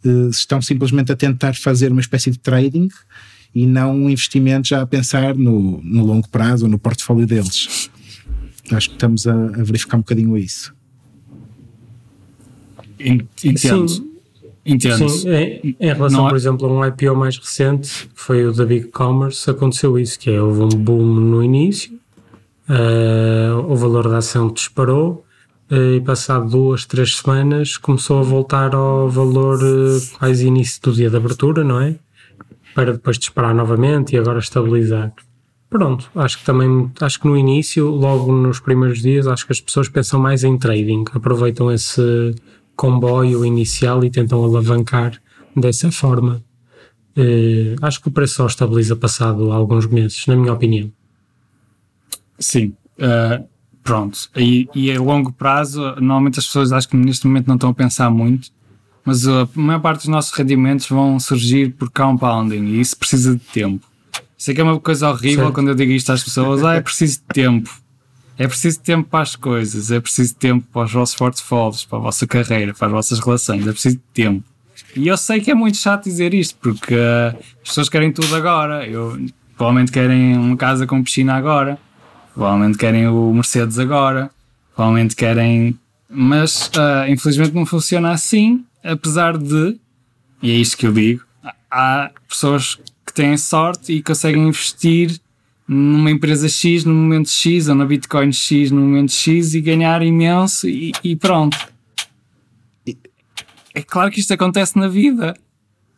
eh, 0.05 0.29
estão 0.31 0.63
simplesmente 0.63 1.11
a 1.11 1.17
tentar 1.17 1.55
fazer 1.57 1.91
uma 1.91 2.01
espécie 2.01 2.31
de 2.31 2.39
trading 2.39 2.89
e 3.55 3.67
não 3.67 3.95
um 3.95 4.11
investimento 4.11 4.69
já 4.69 4.81
a 4.83 4.87
pensar 4.87 5.35
no, 5.35 5.81
no 5.83 6.05
longo 6.05 6.29
prazo 6.29 6.65
ou 6.67 6.71
no 6.71 6.79
portfólio 6.79 7.27
deles. 7.27 7.91
Acho 8.73 8.89
que 8.91 8.95
estamos 8.95 9.27
a, 9.27 9.33
a 9.35 9.63
verificar 9.65 9.97
um 9.97 10.01
bocadinho 10.01 10.37
isso. 10.39 10.73
En- 12.99 13.27
Entendo. 13.45 13.89
Sim. 13.89 14.11
Entendo. 14.65 15.09
Sim, 15.09 15.29
em, 15.31 15.77
em 15.81 15.87
relação, 15.95 16.23
Não 16.23 16.29
por 16.29 16.37
exemplo, 16.37 16.67
a 16.69 16.71
um 16.73 16.85
IPO 16.87 17.17
mais 17.17 17.37
recente, 17.39 18.09
que 18.15 18.21
foi 18.21 18.45
o 18.47 18.53
da 18.53 18.65
Big 18.67 18.89
Commerce, 18.89 19.49
aconteceu 19.51 19.99
isso, 19.99 20.19
que 20.19 20.31
é, 20.31 20.41
houve 20.41 20.61
um 20.63 20.69
boom 20.69 21.03
no 21.07 21.43
início, 21.43 21.99
eh, 22.69 23.49
o 23.67 23.75
valor 23.75 24.07
da 24.09 24.19
ação 24.19 24.53
disparou, 24.53 25.25
eh, 25.71 25.97
e 25.97 26.01
passado 26.03 26.49
duas, 26.51 26.85
três 26.85 27.17
semanas 27.17 27.79
começou 27.79 28.19
a 28.21 28.23
voltar 28.23 28.75
ao 28.75 29.09
valor 29.09 29.59
eh, 29.63 29.99
quase 30.19 30.47
início 30.47 30.81
do 30.83 30.93
dia 30.93 31.09
de 31.09 31.17
abertura, 31.17 31.65
não 31.65 31.81
é? 31.81 31.97
Para 32.75 32.93
depois 32.93 33.19
disparar 33.19 33.55
novamente 33.55 34.15
e 34.15 34.19
agora 34.19 34.39
estabilizar. 34.39 35.13
Pronto, 35.69 36.11
acho 36.17 36.39
que 36.39 36.45
também, 36.45 36.91
acho 37.01 37.21
que 37.21 37.29
no 37.29 37.37
início, 37.37 37.89
logo 37.89 38.33
nos 38.33 38.59
primeiros 38.59 39.01
dias, 39.01 39.27
acho 39.29 39.47
que 39.47 39.53
as 39.53 39.61
pessoas 39.61 39.89
pensam 39.89 40.19
mais 40.19 40.43
em 40.43 40.59
trading, 40.59 41.05
aproveitam 41.13 41.71
esse 41.71 42.35
comboio 42.75 43.45
inicial 43.45 44.05
e 44.05 44.11
tentam 44.11 44.43
alavancar 44.45 45.21
dessa 45.55 45.93
forma. 45.93 46.43
Eh, 47.17 47.77
acho 47.83 48.01
que 48.01 48.09
o 48.09 48.11
preço 48.11 48.37
só 48.37 48.47
estabiliza 48.47 48.97
passado 48.97 49.53
alguns 49.53 49.87
meses, 49.87 50.27
na 50.27 50.35
minha 50.35 50.53
opinião. 50.53 50.91
Sim. 52.39 52.75
Uh, 52.99 53.47
pronto. 53.83 54.19
E, 54.37 54.69
e 54.75 54.91
a 54.91 55.01
longo 55.01 55.33
prazo, 55.33 55.81
normalmente 55.97 56.39
as 56.39 56.47
pessoas 56.47 56.73
acho 56.73 56.89
que 56.89 56.97
neste 56.97 57.27
momento 57.27 57.47
não 57.47 57.55
estão 57.55 57.71
a 57.71 57.75
pensar 57.75 58.11
muito, 58.11 58.51
mas 59.05 59.27
a 59.27 59.49
maior 59.55 59.81
parte 59.81 60.01
dos 60.01 60.09
nossos 60.09 60.33
rendimentos 60.33 60.89
vão 60.89 61.19
surgir 61.19 61.73
por 61.75 61.91
compounding 61.91 62.65
e 62.67 62.81
isso 62.81 62.97
precisa 62.97 63.35
de 63.35 63.41
tempo. 63.41 63.87
Sei 64.37 64.55
que 64.55 64.61
é 64.61 64.65
uma 64.65 64.81
coisa 64.81 65.09
horrível 65.09 65.45
Certo. 65.45 65.55
quando 65.55 65.69
eu 65.69 65.75
digo 65.75 65.93
isto 65.93 66.11
às 66.13 66.23
pessoas, 66.23 66.65
ah, 66.65 66.75
é 66.75 66.81
preciso 66.81 67.19
de 67.19 67.35
tempo. 67.35 67.71
É 68.39 68.49
preciso 68.49 68.81
tempo 68.81 69.07
para 69.09 69.21
as 69.21 69.37
coisas, 69.37 69.91
é 69.91 70.01
preciso 70.01 70.35
tempo 70.35 70.67
para 70.73 70.87
os 70.87 70.93
vossos 70.93 71.15
portfólios, 71.15 71.85
para 71.85 71.99
a 71.99 72.01
vossa 72.01 72.27
carreira, 72.27 72.73
para 72.73 72.87
as 72.87 72.93
vossas 72.93 73.21
relações, 73.21 73.67
é 73.67 73.73
preciso 73.73 73.97
de 73.97 74.03
tempo. 74.15 74.45
E 74.97 75.07
eu 75.09 75.17
sei 75.17 75.41
que 75.41 75.51
é 75.51 75.55
muito 75.55 75.77
chato 75.77 76.05
dizer 76.05 76.33
isto, 76.33 76.57
porque 76.59 76.95
uh, 76.95 77.37
as 77.63 77.69
pessoas 77.69 77.89
querem 77.91 78.11
tudo 78.11 78.35
agora. 78.35 78.87
Eu, 78.87 79.21
provavelmente 79.57 79.93
querem 79.93 80.39
uma 80.39 80.57
casa 80.57 80.87
com 80.87 81.03
piscina 81.05 81.35
agora, 81.35 81.79
provavelmente 82.35 82.79
querem 82.79 83.07
o 83.09 83.31
Mercedes 83.35 83.79
agora, 83.79 84.31
provavelmente 84.75 85.15
querem. 85.15 85.79
Mas 86.09 86.69
uh, 86.69 87.11
infelizmente 87.11 87.55
não 87.55 87.67
funciona 87.67 88.11
assim, 88.11 88.65
apesar 88.83 89.37
de, 89.37 89.79
e 90.43 90.51
é 90.51 90.55
isto 90.55 90.77
que 90.77 90.87
eu 90.87 90.93
digo, 90.93 91.23
há 91.71 92.11
pessoas 92.29 92.79
que 93.07 93.13
têm 93.13 93.37
sorte 93.37 93.93
e 93.93 94.03
conseguem 94.03 94.49
investir 94.49 95.21
numa 95.67 96.11
empresa 96.11 96.49
X 96.49 96.85
no 96.85 96.93
momento 96.95 97.31
X 97.31 97.69
ou 97.69 97.75
na 97.75 97.85
Bitcoin 97.85 98.33
X 98.33 98.71
no 98.71 98.81
momento 98.81 99.13
X 99.13 99.55
e 99.55 99.61
ganhar 99.61 100.03
imenso 100.03 100.69
e, 100.69 100.93
e 101.05 101.15
pronto. 101.15 101.57
É 103.73 103.83
claro 103.83 104.11
que 104.11 104.19
isto 104.19 104.35
acontece 104.35 104.77
na 104.77 104.89
vida, 104.89 105.35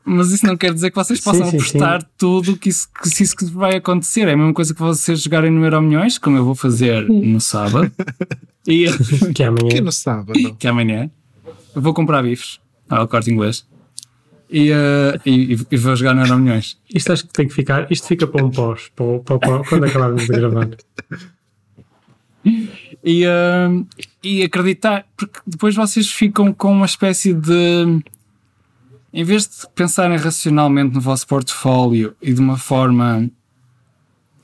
mas 0.05 0.31
isso 0.31 0.47
não 0.47 0.57
quer 0.59 0.75
dizer 0.75 0.91
que 0.91 0.97
vocês 0.97 1.21
Sim, 1.21 1.25
possam 1.25 1.51
sim, 1.51 1.57
apostar 1.57 2.03
tudo 2.19 2.57
que 2.59 2.69
isso, 2.69 2.87
que 2.93 3.09
se 3.09 3.23
isso 3.23 3.35
que 3.35 3.47
vai 3.47 3.77
acontecer. 3.77 4.29
É 4.29 4.33
a 4.33 4.37
mesma 4.37 4.53
coisa 4.53 4.75
que 4.75 4.81
vocês 4.81 5.23
jogarem 5.23 5.51
no 5.51 5.65
Euro 5.65 5.81
Milhões, 5.81 6.19
como 6.19 6.37
eu 6.37 6.45
vou 6.45 6.55
fazer 6.55 7.09
no 7.09 7.41
sábado, 7.41 7.91
e 8.67 8.85
Que 9.35 9.45
amanhã. 9.45 9.69
Que 9.71 9.81
no 9.81 9.93
sábado. 9.93 10.55
que 10.59 10.69
amanhã 10.69 11.11
eu 11.75 11.81
vou 11.81 11.95
comprar 11.95 12.23
bifes 12.23 12.61
ao 12.89 13.09
corte 13.09 13.31
inglês 13.31 13.67
e, 14.53 14.71
eh, 14.71 15.19
e, 15.25 15.59
e 15.71 15.77
vou 15.77 15.97
jogar 15.97 16.15
no 16.15 16.21
Euro 16.21 16.39
Milhões. 16.39 16.79
Isto 16.95 17.13
acho 17.13 17.27
que 17.27 17.33
tem 17.33 17.49
que 17.49 17.55
ficar, 17.55 17.91
isto 17.91 18.07
fica 18.07 18.27
para 18.27 18.45
um 18.45 18.51
pós, 18.51 18.91
para, 18.95 19.19
para, 19.21 19.39
para, 19.39 19.65
quando 19.65 19.85
acabarmos 19.85 20.27
de 20.27 20.29
gravar. 20.29 20.69
e, 23.03 23.25
hum, 23.27 23.87
e 24.23 24.43
acreditar, 24.43 25.07
porque 25.17 25.41
depois 25.47 25.75
vocês 25.75 26.11
ficam 26.11 26.53
com 26.53 26.71
uma 26.71 26.87
espécie 26.87 27.33
de. 27.33 28.03
Em 29.15 29.25
vez 29.25 29.47
de 29.47 29.69
pensarem 29.75 30.17
racionalmente 30.17 30.95
no 30.95 31.01
vosso 31.01 31.27
portfólio 31.27 32.15
e 32.21 32.33
de 32.33 32.41
uma 32.41 32.57
forma 32.57 33.31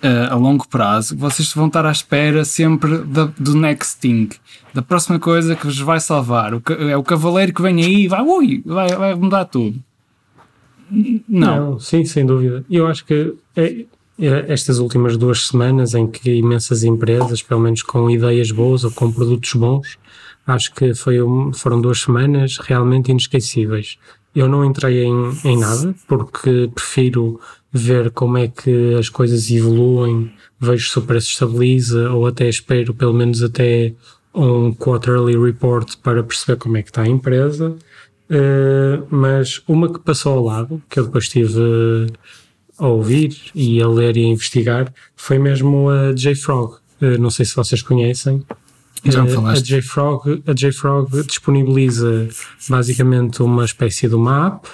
eh, 0.02 0.28
a 0.30 0.34
longo 0.34 0.66
prazo, 0.68 1.16
vocês 1.16 1.52
vão 1.52 1.66
estar 1.66 1.84
à 1.87 1.90
espera 1.90 2.44
sempre 2.44 2.98
da- 2.98 3.32
do 3.38 3.54
next 3.54 3.98
thing, 4.00 4.28
da 4.72 4.82
próxima 4.82 5.18
coisa 5.18 5.56
que 5.56 5.66
vos 5.66 5.78
vai 5.80 5.98
salvar. 6.00 6.54
O, 6.54 6.62
é 6.88 6.96
o 6.96 7.02
cavaleiro 7.02 7.52
que 7.52 7.62
vem 7.62 7.82
aí 7.82 8.04
e 8.04 8.08
vai, 8.08 8.22
ui, 8.22 8.62
vai, 8.64 8.88
vai 8.94 9.14
mudar 9.14 9.44
tudo. 9.46 9.78
N- 10.90 11.22
Não. 11.28 11.78
sim, 11.78 12.04
sem 12.04 12.24
dúvida. 12.24 12.64
Eu 12.70 12.87
acho 12.87 13.04
que 13.04 13.34
é- 13.56 13.84
é 14.18 14.52
estas 14.52 14.78
últimas 14.78 15.16
duas 15.16 15.46
semanas 15.46 15.94
em 15.94 16.06
que 16.06 16.30
imensas 16.32 16.82
empresas, 16.82 17.42
pelo 17.42 17.61
menos 17.61 17.82
com 17.82 18.08
ideias 18.11 18.50
boas 18.50 18.84
ou 18.84 18.90
com 18.90 19.12
produtos 19.12 19.52
bons, 19.54 19.98
acho 20.46 20.74
que 20.74 20.94
foi 20.94 21.20
um- 21.22 21.52
foram 21.52 21.80
duas 21.80 22.00
semanas 22.00 22.56
realmente 22.58 23.11
inesquecíveis. 23.11 23.98
Eu 24.34 24.48
não 24.48 24.64
entrei 24.64 25.04
em, 25.04 25.32
em 25.44 25.58
nada 25.58 25.94
porque 26.06 26.70
prefiro 26.74 27.40
ver 27.72 28.11
como 28.11 28.38
é 28.38 28.48
que 28.48 28.94
as 28.94 29.09
coisas 29.09 29.50
evoluem, 29.50 30.33
vejo 30.59 30.90
se 30.90 30.98
o 30.98 31.02
preço 31.02 31.31
estabiliza 31.31 32.11
ou 32.11 32.26
até 32.26 32.48
espero 32.48 32.94
pelo 32.94 33.12
menos 33.12 33.42
até 33.42 33.94
um 34.35 34.72
quarterly 34.72 35.37
report 35.37 35.96
para 36.02 36.22
perceber 36.22 36.59
como 36.59 36.76
é 36.76 36.83
que 36.83 36.90
está 36.90 37.02
a 37.02 37.09
empresa. 37.09 37.76
Uh, 38.31 39.07
mas 39.11 39.62
uma 39.66 39.90
que 39.92 39.98
passou 40.00 40.35
ao 40.35 40.44
lado, 40.44 40.83
que 40.88 41.00
eu 41.00 41.04
depois 41.04 41.24
estive 41.24 41.59
a 42.78 42.87
ouvir 42.87 43.35
e 43.54 43.83
a 43.83 43.88
ler 43.88 44.16
e 44.16 44.24
a 44.24 44.28
investigar, 44.28 44.92
foi 45.16 45.38
mesmo 45.38 45.88
a 45.88 46.12
JFrog. 46.12 46.74
Uh, 47.00 47.18
não 47.18 47.31
sei 47.31 47.44
se 47.46 47.57
vocês 47.57 47.83
conhecem. 47.83 48.44
Já 49.04 49.22
me 49.22 49.31
Uh, 49.31 49.33
a 49.33 49.35
falaste. 49.37 49.64
JFrog, 49.64 50.42
a 50.46 50.52
JFrog 50.52 51.26
disponibiliza 51.26 52.28
basicamente 52.68 53.42
uma 53.42 53.64
espécie 53.64 54.09
de 54.09 54.14
uma 54.14 54.48
app 54.48 54.68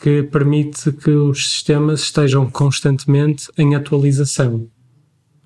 que 0.00 0.22
permite 0.22 0.90
que 0.92 1.10
os 1.10 1.50
sistemas 1.50 2.00
estejam 2.00 2.50
constantemente 2.50 3.48
em 3.58 3.74
atualização. 3.74 4.66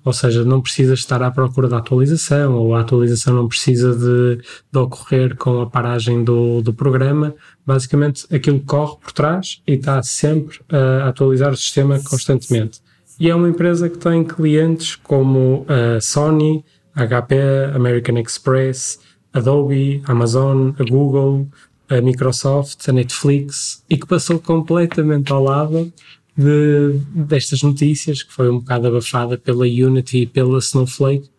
Ou 0.03 0.13
seja, 0.13 0.45
não 0.45 0.61
precisa 0.61 0.93
estar 0.93 1.21
à 1.23 1.31
procura 1.31 1.67
da 1.67 1.79
atualização, 1.79 2.53
ou 2.53 2.75
a 2.75 2.81
atualização 2.81 3.33
não 3.33 3.47
precisa 3.47 3.95
de, 3.95 4.39
de 4.71 4.79
ocorrer 4.79 5.35
com 5.35 5.61
a 5.61 5.65
paragem 5.65 6.23
do, 6.23 6.61
do 6.61 6.71
programa. 6.71 7.33
Basicamente, 7.65 8.27
aquilo 8.33 8.59
corre 8.59 8.97
por 9.01 9.11
trás 9.11 9.63
e 9.67 9.73
está 9.73 10.01
sempre 10.03 10.59
a 10.69 11.09
atualizar 11.09 11.51
o 11.51 11.57
sistema 11.57 11.99
constantemente. 11.99 12.81
E 13.19 13.29
é 13.29 13.35
uma 13.35 13.49
empresa 13.49 13.89
que 13.89 13.97
tem 13.97 14.23
clientes 14.23 14.95
como 14.95 15.65
a 15.67 15.99
Sony, 15.99 16.63
HP, 16.95 17.35
American 17.73 18.19
Express, 18.19 18.99
Adobe, 19.33 20.01
Amazon, 20.05 20.71
Google, 20.89 21.47
a 21.89 22.01
Microsoft, 22.01 22.87
a 22.87 22.91
Netflix, 22.91 23.83
e 23.89 23.97
que 23.97 24.07
passou 24.07 24.39
completamente 24.39 25.31
ao 25.31 25.43
lado 25.43 25.91
de, 26.37 26.99
destas 27.13 27.61
notícias, 27.63 28.23
que 28.23 28.33
foi 28.33 28.49
um 28.49 28.59
bocado 28.59 28.87
abafada 28.87 29.37
pela 29.37 29.65
Unity 29.65 30.19
e 30.21 30.25
pela 30.25 30.59
Snowflake, 30.59 31.29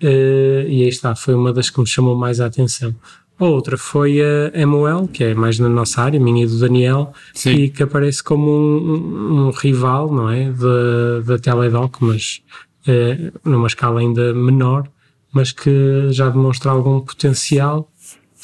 eh, 0.00 0.66
e 0.68 0.82
aí 0.82 0.88
está, 0.88 1.14
foi 1.14 1.34
uma 1.34 1.52
das 1.52 1.70
que 1.70 1.80
me 1.80 1.86
chamou 1.86 2.14
mais 2.14 2.40
a 2.40 2.46
atenção. 2.46 2.94
A 3.38 3.46
outra 3.46 3.76
foi 3.76 4.20
a 4.20 4.64
MOL, 4.66 5.08
que 5.08 5.24
é 5.24 5.34
mais 5.34 5.58
na 5.58 5.68
nossa 5.68 6.02
área, 6.02 6.20
minha 6.20 6.44
e 6.44 6.46
do 6.46 6.56
Daniel, 6.58 7.12
Sim. 7.34 7.50
e 7.54 7.68
que 7.70 7.82
aparece 7.82 8.22
como 8.22 8.48
um, 8.48 9.46
um- 9.48 9.50
rival, 9.50 10.12
não 10.12 10.30
é? 10.30 10.52
Da, 10.52 11.20
da 11.26 11.38
Teledoc, 11.38 11.96
mas 12.00 12.42
eh, 12.86 13.32
numa 13.44 13.66
escala 13.66 13.98
ainda 14.00 14.32
menor, 14.32 14.88
mas 15.32 15.50
que 15.50 16.08
já 16.12 16.28
demonstra 16.30 16.70
algum 16.70 17.00
potencial, 17.00 17.90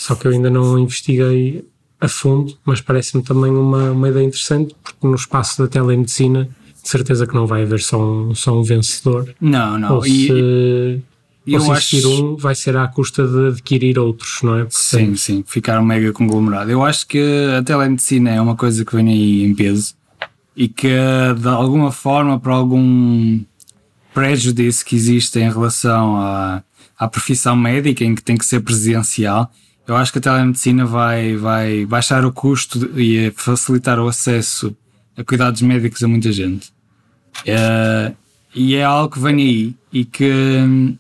só 0.03 0.15
que 0.15 0.27
eu 0.27 0.33
ainda 0.33 0.49
não 0.49 0.79
investiguei 0.79 1.63
a 2.01 2.09
fundo, 2.09 2.57
mas 2.65 2.81
parece-me 2.81 3.23
também 3.23 3.51
uma, 3.53 3.91
uma 3.91 4.09
ideia 4.09 4.25
interessante, 4.25 4.75
porque 4.83 5.07
no 5.07 5.15
espaço 5.15 5.61
da 5.63 5.69
telemedicina, 5.69 6.49
de 6.83 6.89
certeza 6.89 7.27
que 7.27 7.35
não 7.35 7.47
vai 7.47 7.63
haver 7.65 7.81
só 7.81 8.01
um, 8.03 8.35
só 8.35 8.59
um 8.59 8.63
vencedor. 8.63 9.35
Não, 9.39 9.79
não. 9.79 9.97
ou 9.97 10.07
E, 10.07 10.27
se, 10.27 11.03
eu 11.47 11.59
ou 11.61 11.67
se 11.67 11.71
acho- 11.73 11.97
existir 11.97 12.07
um, 12.23 12.37
vai 12.37 12.55
ser 12.55 12.75
à 12.79 12.89
custa 12.89 13.29
de 13.29 13.49
adquirir 13.49 13.99
outros, 13.99 14.39
não 14.43 14.55
é? 14.61 14.67
Sim, 14.71 15.15
sim, 15.17 15.45
ficar 15.47 15.79
um 15.79 15.85
mega 15.85 16.11
conglomerado. 16.15 16.71
Eu 16.71 16.83
acho 16.83 17.07
que 17.07 17.21
a 17.59 17.63
telemedicina 17.63 18.31
é 18.31 18.41
uma 18.41 18.57
coisa 18.57 18.83
que 18.83 18.97
vem 18.97 19.07
aí 19.11 19.45
em 19.45 19.55
peso 19.55 19.95
e 20.57 20.67
que 20.67 20.89
de 21.39 21.49
alguma 21.49 21.93
forma, 21.93 22.41
por 22.41 22.51
algum 22.53 23.41
prejuízo 24.15 24.85
que 24.85 24.97
existe 24.97 25.39
em 25.39 25.51
relação 25.51 26.17
à, 26.17 26.63
à 26.99 27.07
profissão 27.09 27.55
médica, 27.55 28.05
em 28.05 28.15
que 28.15 28.23
tem 28.23 28.37
que 28.39 28.45
ser 28.47 28.61
presencial, 28.61 29.51
eu 29.91 29.97
acho 29.97 30.13
que 30.13 30.19
a 30.19 30.21
telemedicina 30.21 30.87
vai, 30.87 31.37
vai 31.37 31.85
baixar 31.85 32.25
o 32.25 32.33
custo 32.33 32.97
e 32.97 33.33
facilitar 33.33 33.99
o 33.99 34.07
acesso 34.07 34.77
a 35.17 35.25
cuidados 35.25 35.63
médicos 35.63 36.01
a 36.05 36.07
muita 36.07 36.31
gente. 36.31 36.73
É, 37.45 38.15
e 38.55 38.77
é 38.77 38.85
algo 38.85 39.13
que 39.13 39.19
vem 39.19 39.35
aí 39.35 39.75
e 39.93 40.05
que 40.05 40.95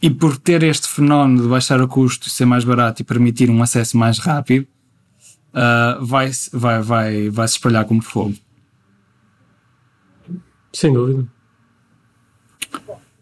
e 0.00 0.08
por 0.08 0.38
ter 0.38 0.62
este 0.62 0.88
fenómeno 0.88 1.42
de 1.42 1.48
baixar 1.48 1.82
o 1.82 1.86
custo 1.86 2.28
e 2.28 2.30
ser 2.30 2.46
mais 2.46 2.64
barato 2.64 3.02
e 3.02 3.04
permitir 3.04 3.50
um 3.50 3.62
acesso 3.62 3.98
mais 3.98 4.18
rápido, 4.18 4.66
ah, 5.52 5.98
vai, 6.00 6.30
vai, 6.50 6.80
vai, 6.80 7.28
vai 7.28 7.46
se 7.46 7.56
espalhar 7.56 7.84
como 7.84 8.00
fogo. 8.00 8.34
Sem 10.72 10.94
dúvida. 10.94 11.26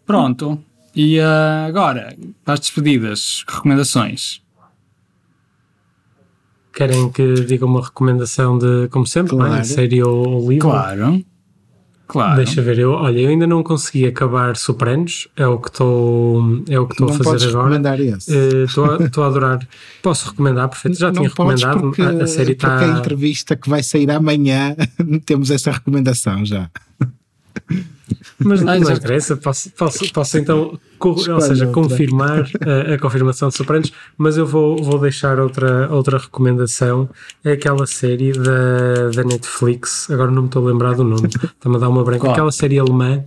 Pronto. 0.06 0.62
E 0.94 1.18
ah, 1.18 1.66
agora, 1.66 2.16
para 2.44 2.54
as 2.54 2.60
despedidas, 2.60 3.44
recomendações. 3.48 4.46
Querem 6.78 7.10
que 7.10 7.34
diga 7.44 7.66
uma 7.66 7.82
recomendação 7.84 8.56
de, 8.56 8.86
como 8.92 9.04
sempre, 9.04 9.34
não 9.34 9.44
é? 9.46 9.48
Claro. 9.48 9.64
série 9.64 10.00
ou, 10.00 10.28
ou 10.28 10.48
livro? 10.48 10.68
Claro. 10.68 11.24
Claro. 12.06 12.36
Deixa 12.36 12.62
ver, 12.62 12.78
eu, 12.78 12.92
olha, 12.92 13.18
eu 13.18 13.28
ainda 13.30 13.48
não 13.48 13.64
consegui 13.64 14.06
acabar 14.06 14.56
Sopranos, 14.56 15.26
é 15.36 15.44
o 15.44 15.58
que 15.58 15.68
estou 15.70 16.62
é 16.68 16.78
o 16.78 16.86
que 16.86 16.94
estou 16.94 17.08
a 17.08 17.10
Não 17.10 17.18
fazer 17.18 17.24
podes 17.30 17.46
agora. 17.48 17.64
recomendar 17.64 18.00
esse. 18.00 18.32
Eh, 18.34 18.64
Estou 18.64 18.84
a, 18.92 18.96
estou 19.04 19.24
a 19.24 19.26
adorar. 19.26 19.68
Posso 20.02 20.30
recomendar, 20.30 20.68
perfeito. 20.68 20.98
Já 20.98 21.08
não 21.08 21.14
tinha 21.14 21.28
recomendado. 21.28 21.80
porque, 21.80 22.00
a, 22.00 22.10
a 22.10 22.26
série 22.28 22.54
porque 22.54 22.66
a 22.72 22.76
está. 22.86 22.98
entrevista 23.00 23.56
que 23.56 23.68
vai 23.68 23.82
sair 23.82 24.08
amanhã 24.12 24.76
temos 25.26 25.50
essa 25.50 25.72
recomendação 25.72 26.46
já. 26.46 26.70
Mas 28.38 28.62
não 28.62 28.84
já- 28.84 28.94
interessa, 28.94 29.36
posso, 29.36 29.70
posso, 29.72 30.12
posso 30.12 30.38
então, 30.38 30.78
ou 31.06 31.40
seja, 31.40 31.66
outra. 31.66 31.82
confirmar 31.82 32.46
a, 32.90 32.94
a 32.94 32.98
confirmação 32.98 33.48
de 33.48 33.56
Sopranos, 33.56 33.92
mas 34.16 34.36
eu 34.36 34.46
vou, 34.46 34.82
vou 34.82 34.98
deixar 34.98 35.38
outra, 35.38 35.88
outra 35.92 36.18
recomendação. 36.18 37.08
É 37.44 37.52
aquela 37.52 37.86
série 37.86 38.32
da, 38.32 39.10
da 39.14 39.24
Netflix, 39.24 40.10
agora 40.10 40.30
não 40.30 40.42
me 40.42 40.48
estou 40.48 40.66
a 40.66 40.70
lembrar 40.72 40.94
do 40.94 41.04
nome, 41.04 41.28
está-me 41.28 41.76
a 41.76 41.78
dar 41.78 41.88
uma 41.88 42.02
branca. 42.04 42.20
Qual? 42.20 42.32
Aquela 42.32 42.52
série 42.52 42.78
alemã 42.78 43.24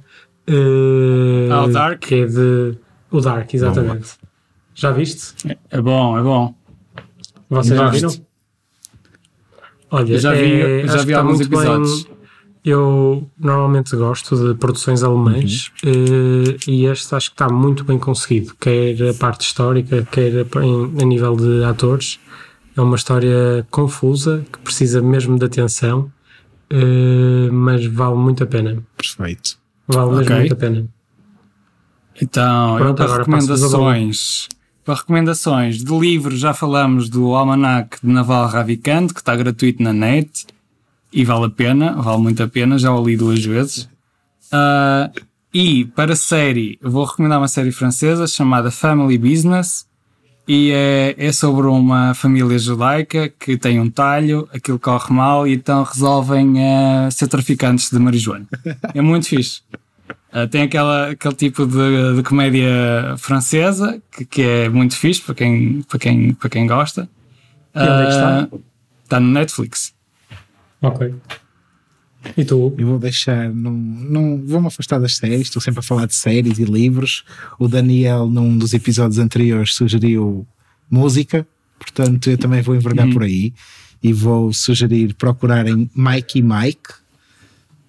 eh, 0.47 1.49
Ah, 1.51 1.63
o 1.65 1.67
Dark? 1.71 1.99
que 1.99 2.15
é 2.15 2.25
de. 2.25 2.77
O 3.11 3.19
Dark, 3.21 3.53
exatamente. 3.53 4.09
Já 4.73 4.91
viste? 4.91 5.33
É 5.69 5.81
bom, 5.81 6.17
é 6.17 6.21
bom. 6.21 6.55
Vocês 7.49 7.77
já 7.77 7.89
viram? 7.89 8.09
Olha, 9.91 10.13
Eu 10.13 10.19
já 10.19 10.33
vi- 10.33 10.61
é, 10.61 10.87
já 10.87 11.03
vi 11.03 11.13
alguns 11.13 11.41
episódios. 11.41 12.03
Bem, 12.05 12.13
eu 12.63 13.27
normalmente 13.39 13.95
gosto 13.95 14.35
de 14.35 14.57
produções 14.59 15.01
alemãs 15.03 15.71
eh, 15.85 16.57
e 16.67 16.85
este 16.85 17.13
acho 17.15 17.29
que 17.31 17.35
está 17.35 17.49
muito 17.51 17.83
bem 17.83 17.97
conseguido, 17.97 18.53
quer 18.59 19.09
a 19.09 19.13
parte 19.13 19.41
histórica, 19.41 20.07
quer 20.11 20.45
a, 20.55 20.65
em- 20.65 21.01
a 21.01 21.05
nível 21.05 21.35
de 21.35 21.63
atores. 21.63 22.19
É 22.77 22.81
uma 22.81 22.95
história 22.95 23.65
confusa 23.71 24.45
que 24.51 24.59
precisa 24.59 25.01
mesmo 25.01 25.37
de 25.37 25.45
atenção, 25.45 26.11
eh, 26.69 27.49
mas 27.51 27.85
vale 27.87 28.15
muito 28.15 28.43
a 28.43 28.47
pena. 28.47 28.81
Perfeito. 28.95 29.57
Vale 29.87 30.09
mesmo 30.11 30.23
Ok. 30.23 30.35
muito 30.37 30.53
a 30.53 30.57
pena. 30.57 30.85
Então, 32.21 32.77
Pronto, 32.77 32.95
para 32.97 33.05
agora 33.05 33.19
recomendações. 33.23 34.47
Para 34.83 34.95
recomendações 34.95 35.83
de 35.83 35.97
livros, 35.99 36.39
já 36.39 36.53
falamos 36.53 37.07
do 37.09 37.33
Almanac 37.35 37.97
de 38.03 38.11
Naval 38.11 38.47
Ravikant, 38.47 39.11
que 39.13 39.19
está 39.19 39.35
gratuito 39.35 39.81
na 39.83 39.93
net 39.93 40.45
e 41.11 41.25
vale 41.25 41.45
a 41.45 41.49
pena, 41.49 41.93
vale 41.93 42.21
muito 42.21 42.41
a 42.41 42.47
pena, 42.47 42.77
já 42.77 42.93
o 42.93 43.05
li 43.05 43.17
duas 43.17 43.43
vezes. 43.43 43.89
Ah, 44.51 45.09
e 45.53 45.85
para 45.85 46.15
série, 46.15 46.79
vou 46.81 47.03
recomendar 47.05 47.39
uma 47.39 47.47
série 47.47 47.71
francesa 47.71 48.25
chamada 48.27 48.71
Family 48.71 49.17
Business 49.17 49.85
e 50.47 50.71
é, 50.71 51.15
é 51.17 51.31
sobre 51.31 51.67
uma 51.67 52.13
família 52.13 52.57
judaica 52.57 53.29
que 53.29 53.57
tem 53.57 53.79
um 53.79 53.89
talho, 53.89 54.47
aquilo 54.53 54.79
corre 54.79 55.13
mal 55.13 55.47
e 55.47 55.53
então 55.53 55.83
resolvem 55.83 56.55
ah, 56.63 57.09
ser 57.11 57.27
traficantes 57.27 57.89
de 57.89 57.99
marijuana. 57.99 58.47
É 58.93 59.01
muito 59.01 59.27
fixe. 59.27 59.61
Uh, 60.33 60.47
tem 60.47 60.61
aquela, 60.61 61.09
aquele 61.09 61.35
tipo 61.35 61.65
de, 61.65 62.15
de 62.15 62.23
comédia 62.23 63.15
francesa 63.17 64.01
que, 64.11 64.23
que 64.23 64.41
é 64.41 64.69
muito 64.69 64.95
fixe 64.95 65.21
para 65.21 65.35
quem, 65.35 65.81
para 65.81 65.99
quem, 65.99 66.33
para 66.33 66.49
quem 66.49 66.65
gosta. 66.65 67.09
E 67.75 67.79
onde 67.79 68.03
é 68.03 68.05
que 68.05 68.11
está? 68.11 68.47
Uh, 68.51 68.61
Está 69.03 69.19
no 69.19 69.27
Netflix. 69.27 69.93
Ok. 70.81 71.13
E 72.37 72.45
tu? 72.45 72.73
Eu 72.77 72.87
vou 72.87 72.99
deixar, 72.99 73.49
não, 73.49 73.71
não 73.71 74.41
vou-me 74.45 74.67
afastar 74.67 74.99
das 74.99 75.17
séries, 75.17 75.47
estou 75.47 75.61
sempre 75.61 75.79
a 75.79 75.83
falar 75.83 76.05
de 76.05 76.13
séries 76.13 76.59
e 76.59 76.65
livros. 76.65 77.23
O 77.57 77.67
Daniel, 77.67 78.27
num 78.27 78.57
dos 78.57 78.73
episódios 78.73 79.17
anteriores, 79.17 79.73
sugeriu 79.73 80.45
música, 80.89 81.47
portanto 81.79 82.29
eu 82.29 82.37
também 82.37 82.61
vou 82.61 82.75
envergar 82.75 83.09
por 83.11 83.23
aí 83.23 83.53
e 84.03 84.13
vou 84.13 84.53
sugerir 84.53 85.15
procurarem 85.15 85.89
Mike 85.95 86.39
e 86.39 86.41
Mike. 86.41 86.93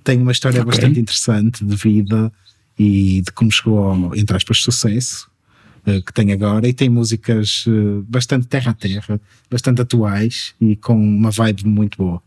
Tem 0.02 0.18
uma 0.20 0.32
história 0.32 0.60
Ok. 0.60 0.70
bastante 0.70 0.98
interessante 0.98 1.64
de 1.64 1.76
vida 1.76 2.32
e 2.78 3.20
de 3.22 3.32
como 3.32 3.50
chegou 3.52 3.78
ao, 3.78 4.16
entre 4.16 4.36
aspas, 4.36 4.58
sucesso 4.62 5.30
eh, 5.86 6.00
que 6.00 6.12
tem 6.12 6.32
agora 6.32 6.66
e 6.66 6.72
tem 6.72 6.88
músicas 6.88 7.64
eh, 7.68 8.02
bastante 8.08 8.46
terra 8.46 8.70
a 8.70 8.74
terra, 8.74 9.20
bastante 9.50 9.82
atuais 9.82 10.54
e 10.60 10.74
com 10.74 10.94
uma 10.94 11.30
vibe 11.30 11.66
muito 11.66 11.98
boa. 11.98 12.22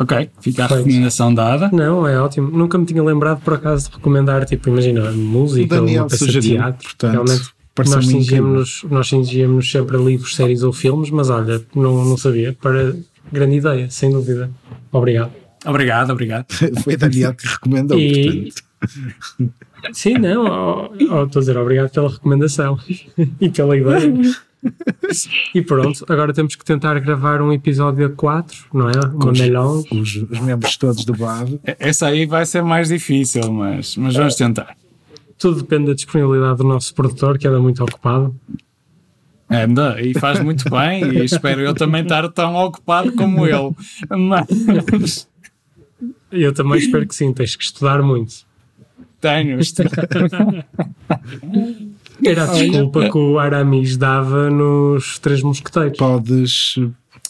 Ok, 0.00 0.30
fica 0.40 0.64
a 0.64 0.66
recomendação 0.66 1.32
dada. 1.34 1.68
Não, 1.72 2.08
é 2.08 2.18
ótimo. 2.18 2.50
Nunca 2.50 2.78
me 2.78 2.86
tinha 2.86 3.02
lembrado 3.02 3.42
por 3.42 3.52
acaso 3.54 3.90
de 3.90 3.96
recomendar, 3.96 4.46
tipo, 4.46 4.70
imagina, 4.70 5.10
música 5.12 5.74
ou 5.74 5.80
Daniel 5.82 6.04
uma 6.04 6.08
peça 6.08 6.26
de 6.26 6.40
teatro. 6.40 6.82
portanto, 6.88 7.12
Realmente, 7.12 7.50
nós 7.86 8.06
cingíamos, 8.06 8.82
nós 8.90 9.08
cingíamos 9.08 9.70
sempre 9.70 9.96
a 9.96 10.00
livros, 10.00 10.34
séries 10.34 10.62
ou 10.62 10.72
filmes, 10.72 11.10
mas 11.10 11.28
olha, 11.28 11.60
não, 11.74 12.02
não 12.04 12.16
sabia. 12.16 12.56
Para 12.60 12.96
grande 13.30 13.56
ideia, 13.56 13.90
sem 13.90 14.10
dúvida. 14.10 14.50
Obrigado. 14.90 15.32
Obrigado, 15.66 16.10
obrigado. 16.10 16.46
Foi 16.82 16.96
Daniel 16.96 17.34
que 17.34 17.46
recomendou, 17.46 17.98
E- 17.98 18.50
portanto. 18.78 19.52
Sim, 19.92 20.14
não, 20.14 20.44
ó, 20.46 20.90
ó, 21.10 21.24
estou 21.24 21.40
a 21.40 21.40
dizer 21.40 21.56
obrigado 21.58 21.90
pela 21.90 22.08
recomendação 22.10 22.78
e 23.40 23.48
pela 23.50 23.76
ideia. 23.76 24.12
E 25.54 25.62
pronto, 25.62 26.04
agora 26.08 26.32
temos 26.32 26.54
que 26.54 26.64
tentar 26.64 26.98
gravar 27.00 27.40
um 27.42 27.52
episódio 27.52 28.06
a 28.06 28.10
4, 28.10 28.66
não 28.72 28.88
é? 28.90 28.92
Uma 29.12 29.30
os- 29.32 29.40
melhor. 29.40 29.82
Os, 29.90 30.16
os 30.16 30.38
membros 30.40 30.76
todos 30.76 31.04
do 31.04 31.14
BAV. 31.14 31.54
E- 31.66 31.76
Essa 31.78 32.06
aí 32.08 32.26
vai 32.26 32.44
ser 32.46 32.62
mais 32.62 32.88
difícil, 32.88 33.50
mas, 33.52 33.96
mas 33.96 34.14
vamos 34.14 34.34
tentar. 34.36 34.76
Tudo 35.38 35.62
depende 35.62 35.86
da 35.86 35.94
disponibilidade 35.94 36.58
do 36.58 36.64
nosso 36.64 36.94
produtor, 36.94 37.38
que 37.38 37.48
anda 37.48 37.58
muito 37.58 37.82
ocupado. 37.82 38.34
Anda, 39.48 40.00
e 40.00 40.12
faz 40.18 40.38
muito 40.40 40.68
bem, 40.70 41.02
e 41.04 41.24
espero 41.24 41.60
eu 41.62 41.74
também 41.74 42.02
estar 42.02 42.28
tão 42.28 42.54
ocupado 42.54 43.10
como 43.12 43.46
ele. 43.46 43.74
Mas 44.10 45.26
eu 46.30 46.52
também 46.52 46.78
espero 46.78 47.06
que 47.06 47.14
sim, 47.14 47.32
tens 47.32 47.56
que 47.56 47.64
estudar 47.64 48.02
muito. 48.02 48.34
tenho. 49.20 49.58
isto- 49.58 49.82
Era 52.24 52.44
a 52.44 52.46
desculpa 52.46 53.08
que 53.08 53.18
o 53.18 53.38
Aramis 53.38 53.96
dava 53.96 54.50
nos 54.50 55.18
Três 55.18 55.42
Mosqueteiros. 55.42 55.98
Podes. 55.98 56.76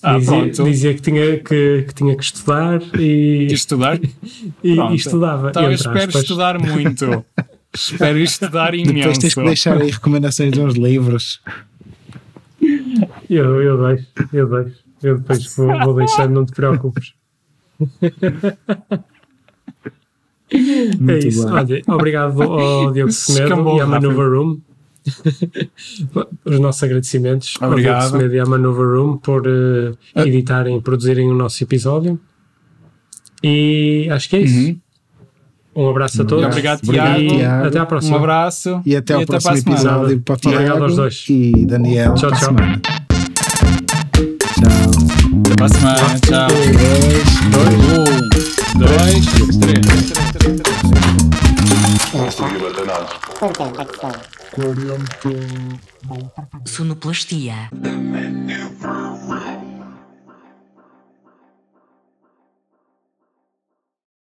Ah, 0.02 0.18
dizia, 0.18 0.50
dizia 0.64 0.94
que, 0.94 1.02
tinha, 1.02 1.38
que, 1.38 1.84
que 1.86 1.94
tinha 1.94 2.16
que 2.16 2.24
estudar 2.24 2.80
e, 2.98 3.46
estudar? 3.50 3.98
e, 4.64 4.80
e 4.80 4.94
estudava. 4.94 5.50
Então 5.50 5.64
eu 5.64 5.72
espero 5.72 5.98
aspas. 5.98 6.22
estudar 6.22 6.58
muito. 6.58 7.24
espero 7.74 8.18
estudar 8.18 8.72
Depois 8.72 9.18
tens 9.18 9.34
imenso. 9.34 9.40
que 9.40 9.46
deixar 9.46 9.80
aí 9.80 9.90
recomendações 9.90 10.52
de 10.52 10.60
uns 10.60 10.74
livros. 10.74 11.40
Eu, 13.28 13.62
eu 13.62 13.86
deixo, 13.86 14.06
eu 14.32 14.48
deixo. 14.48 14.80
Eu 15.02 15.18
depois 15.18 15.54
vou, 15.54 15.78
vou 15.80 15.94
deixar, 15.94 16.28
não 16.28 16.44
te 16.44 16.52
preocupes. 16.52 17.14
é 20.50 20.96
Muito 20.98 21.26
isso. 21.26 21.44
bem. 21.44 21.54
Olha, 21.54 21.82
obrigado 21.88 22.42
ao 22.42 22.92
Diogo 22.92 23.12
Semedo 23.12 23.76
e 23.76 23.80
à. 23.80 23.86
Manuva 23.86 24.24
Room. 24.28 24.60
Os 26.44 26.60
nossos 26.60 26.82
agradecimentos 26.82 27.54
Obrigado. 27.60 28.14
ao 28.14 28.20
Media 28.20 28.44
Maneuver 28.44 28.86
Room 28.86 29.16
por 29.18 29.46
eh, 29.46 29.92
ah. 30.14 30.22
uh, 30.22 30.26
editarem 30.26 30.76
e 30.76 30.80
produzirem 30.80 31.30
o 31.30 31.34
nosso 31.34 31.62
episódio. 31.62 32.20
E 33.42 34.08
acho 34.10 34.28
que 34.28 34.36
é 34.36 34.40
isso. 34.40 34.68
Uhum. 34.68 34.80
Um 35.74 35.88
abraço 35.88 36.22
a 36.22 36.24
todos. 36.24 36.44
Obrigado, 36.44 36.80
Tiago. 36.82 37.20
E 37.20 37.42
até 37.44 37.78
à 37.78 37.86
próxima. 37.86 38.16
Um 38.16 38.18
abraço. 38.18 38.82
E 38.84 38.96
até 38.96 39.14
ao 39.14 39.24
próximo 39.24 39.56
episódio 39.56 40.20
para 40.20 40.36
Tiago 40.36 40.84
aos 40.84 40.96
dois. 40.96 41.24
e 41.28 41.64
Daniel. 41.64 42.14
Tchau, 42.14 42.30
tchau. 42.32 42.54
Tchau. 42.54 42.66
Até 45.40 45.54
para 45.56 45.66
a 45.66 45.70
Tchau. 45.70 46.26
Tchau. 46.26 46.48
Um, 47.56 48.78
dois, 48.78 49.26
três. 49.26 49.56
três. 49.56 49.80
três. 49.80 50.10
três. 50.10 50.32
três. 50.32 50.60
três. 50.60 50.60
três. 50.60 51.40
três. 53.56 54.00
três. 54.00 54.39
40 54.56 55.30
Sonoplastia. 56.64 57.70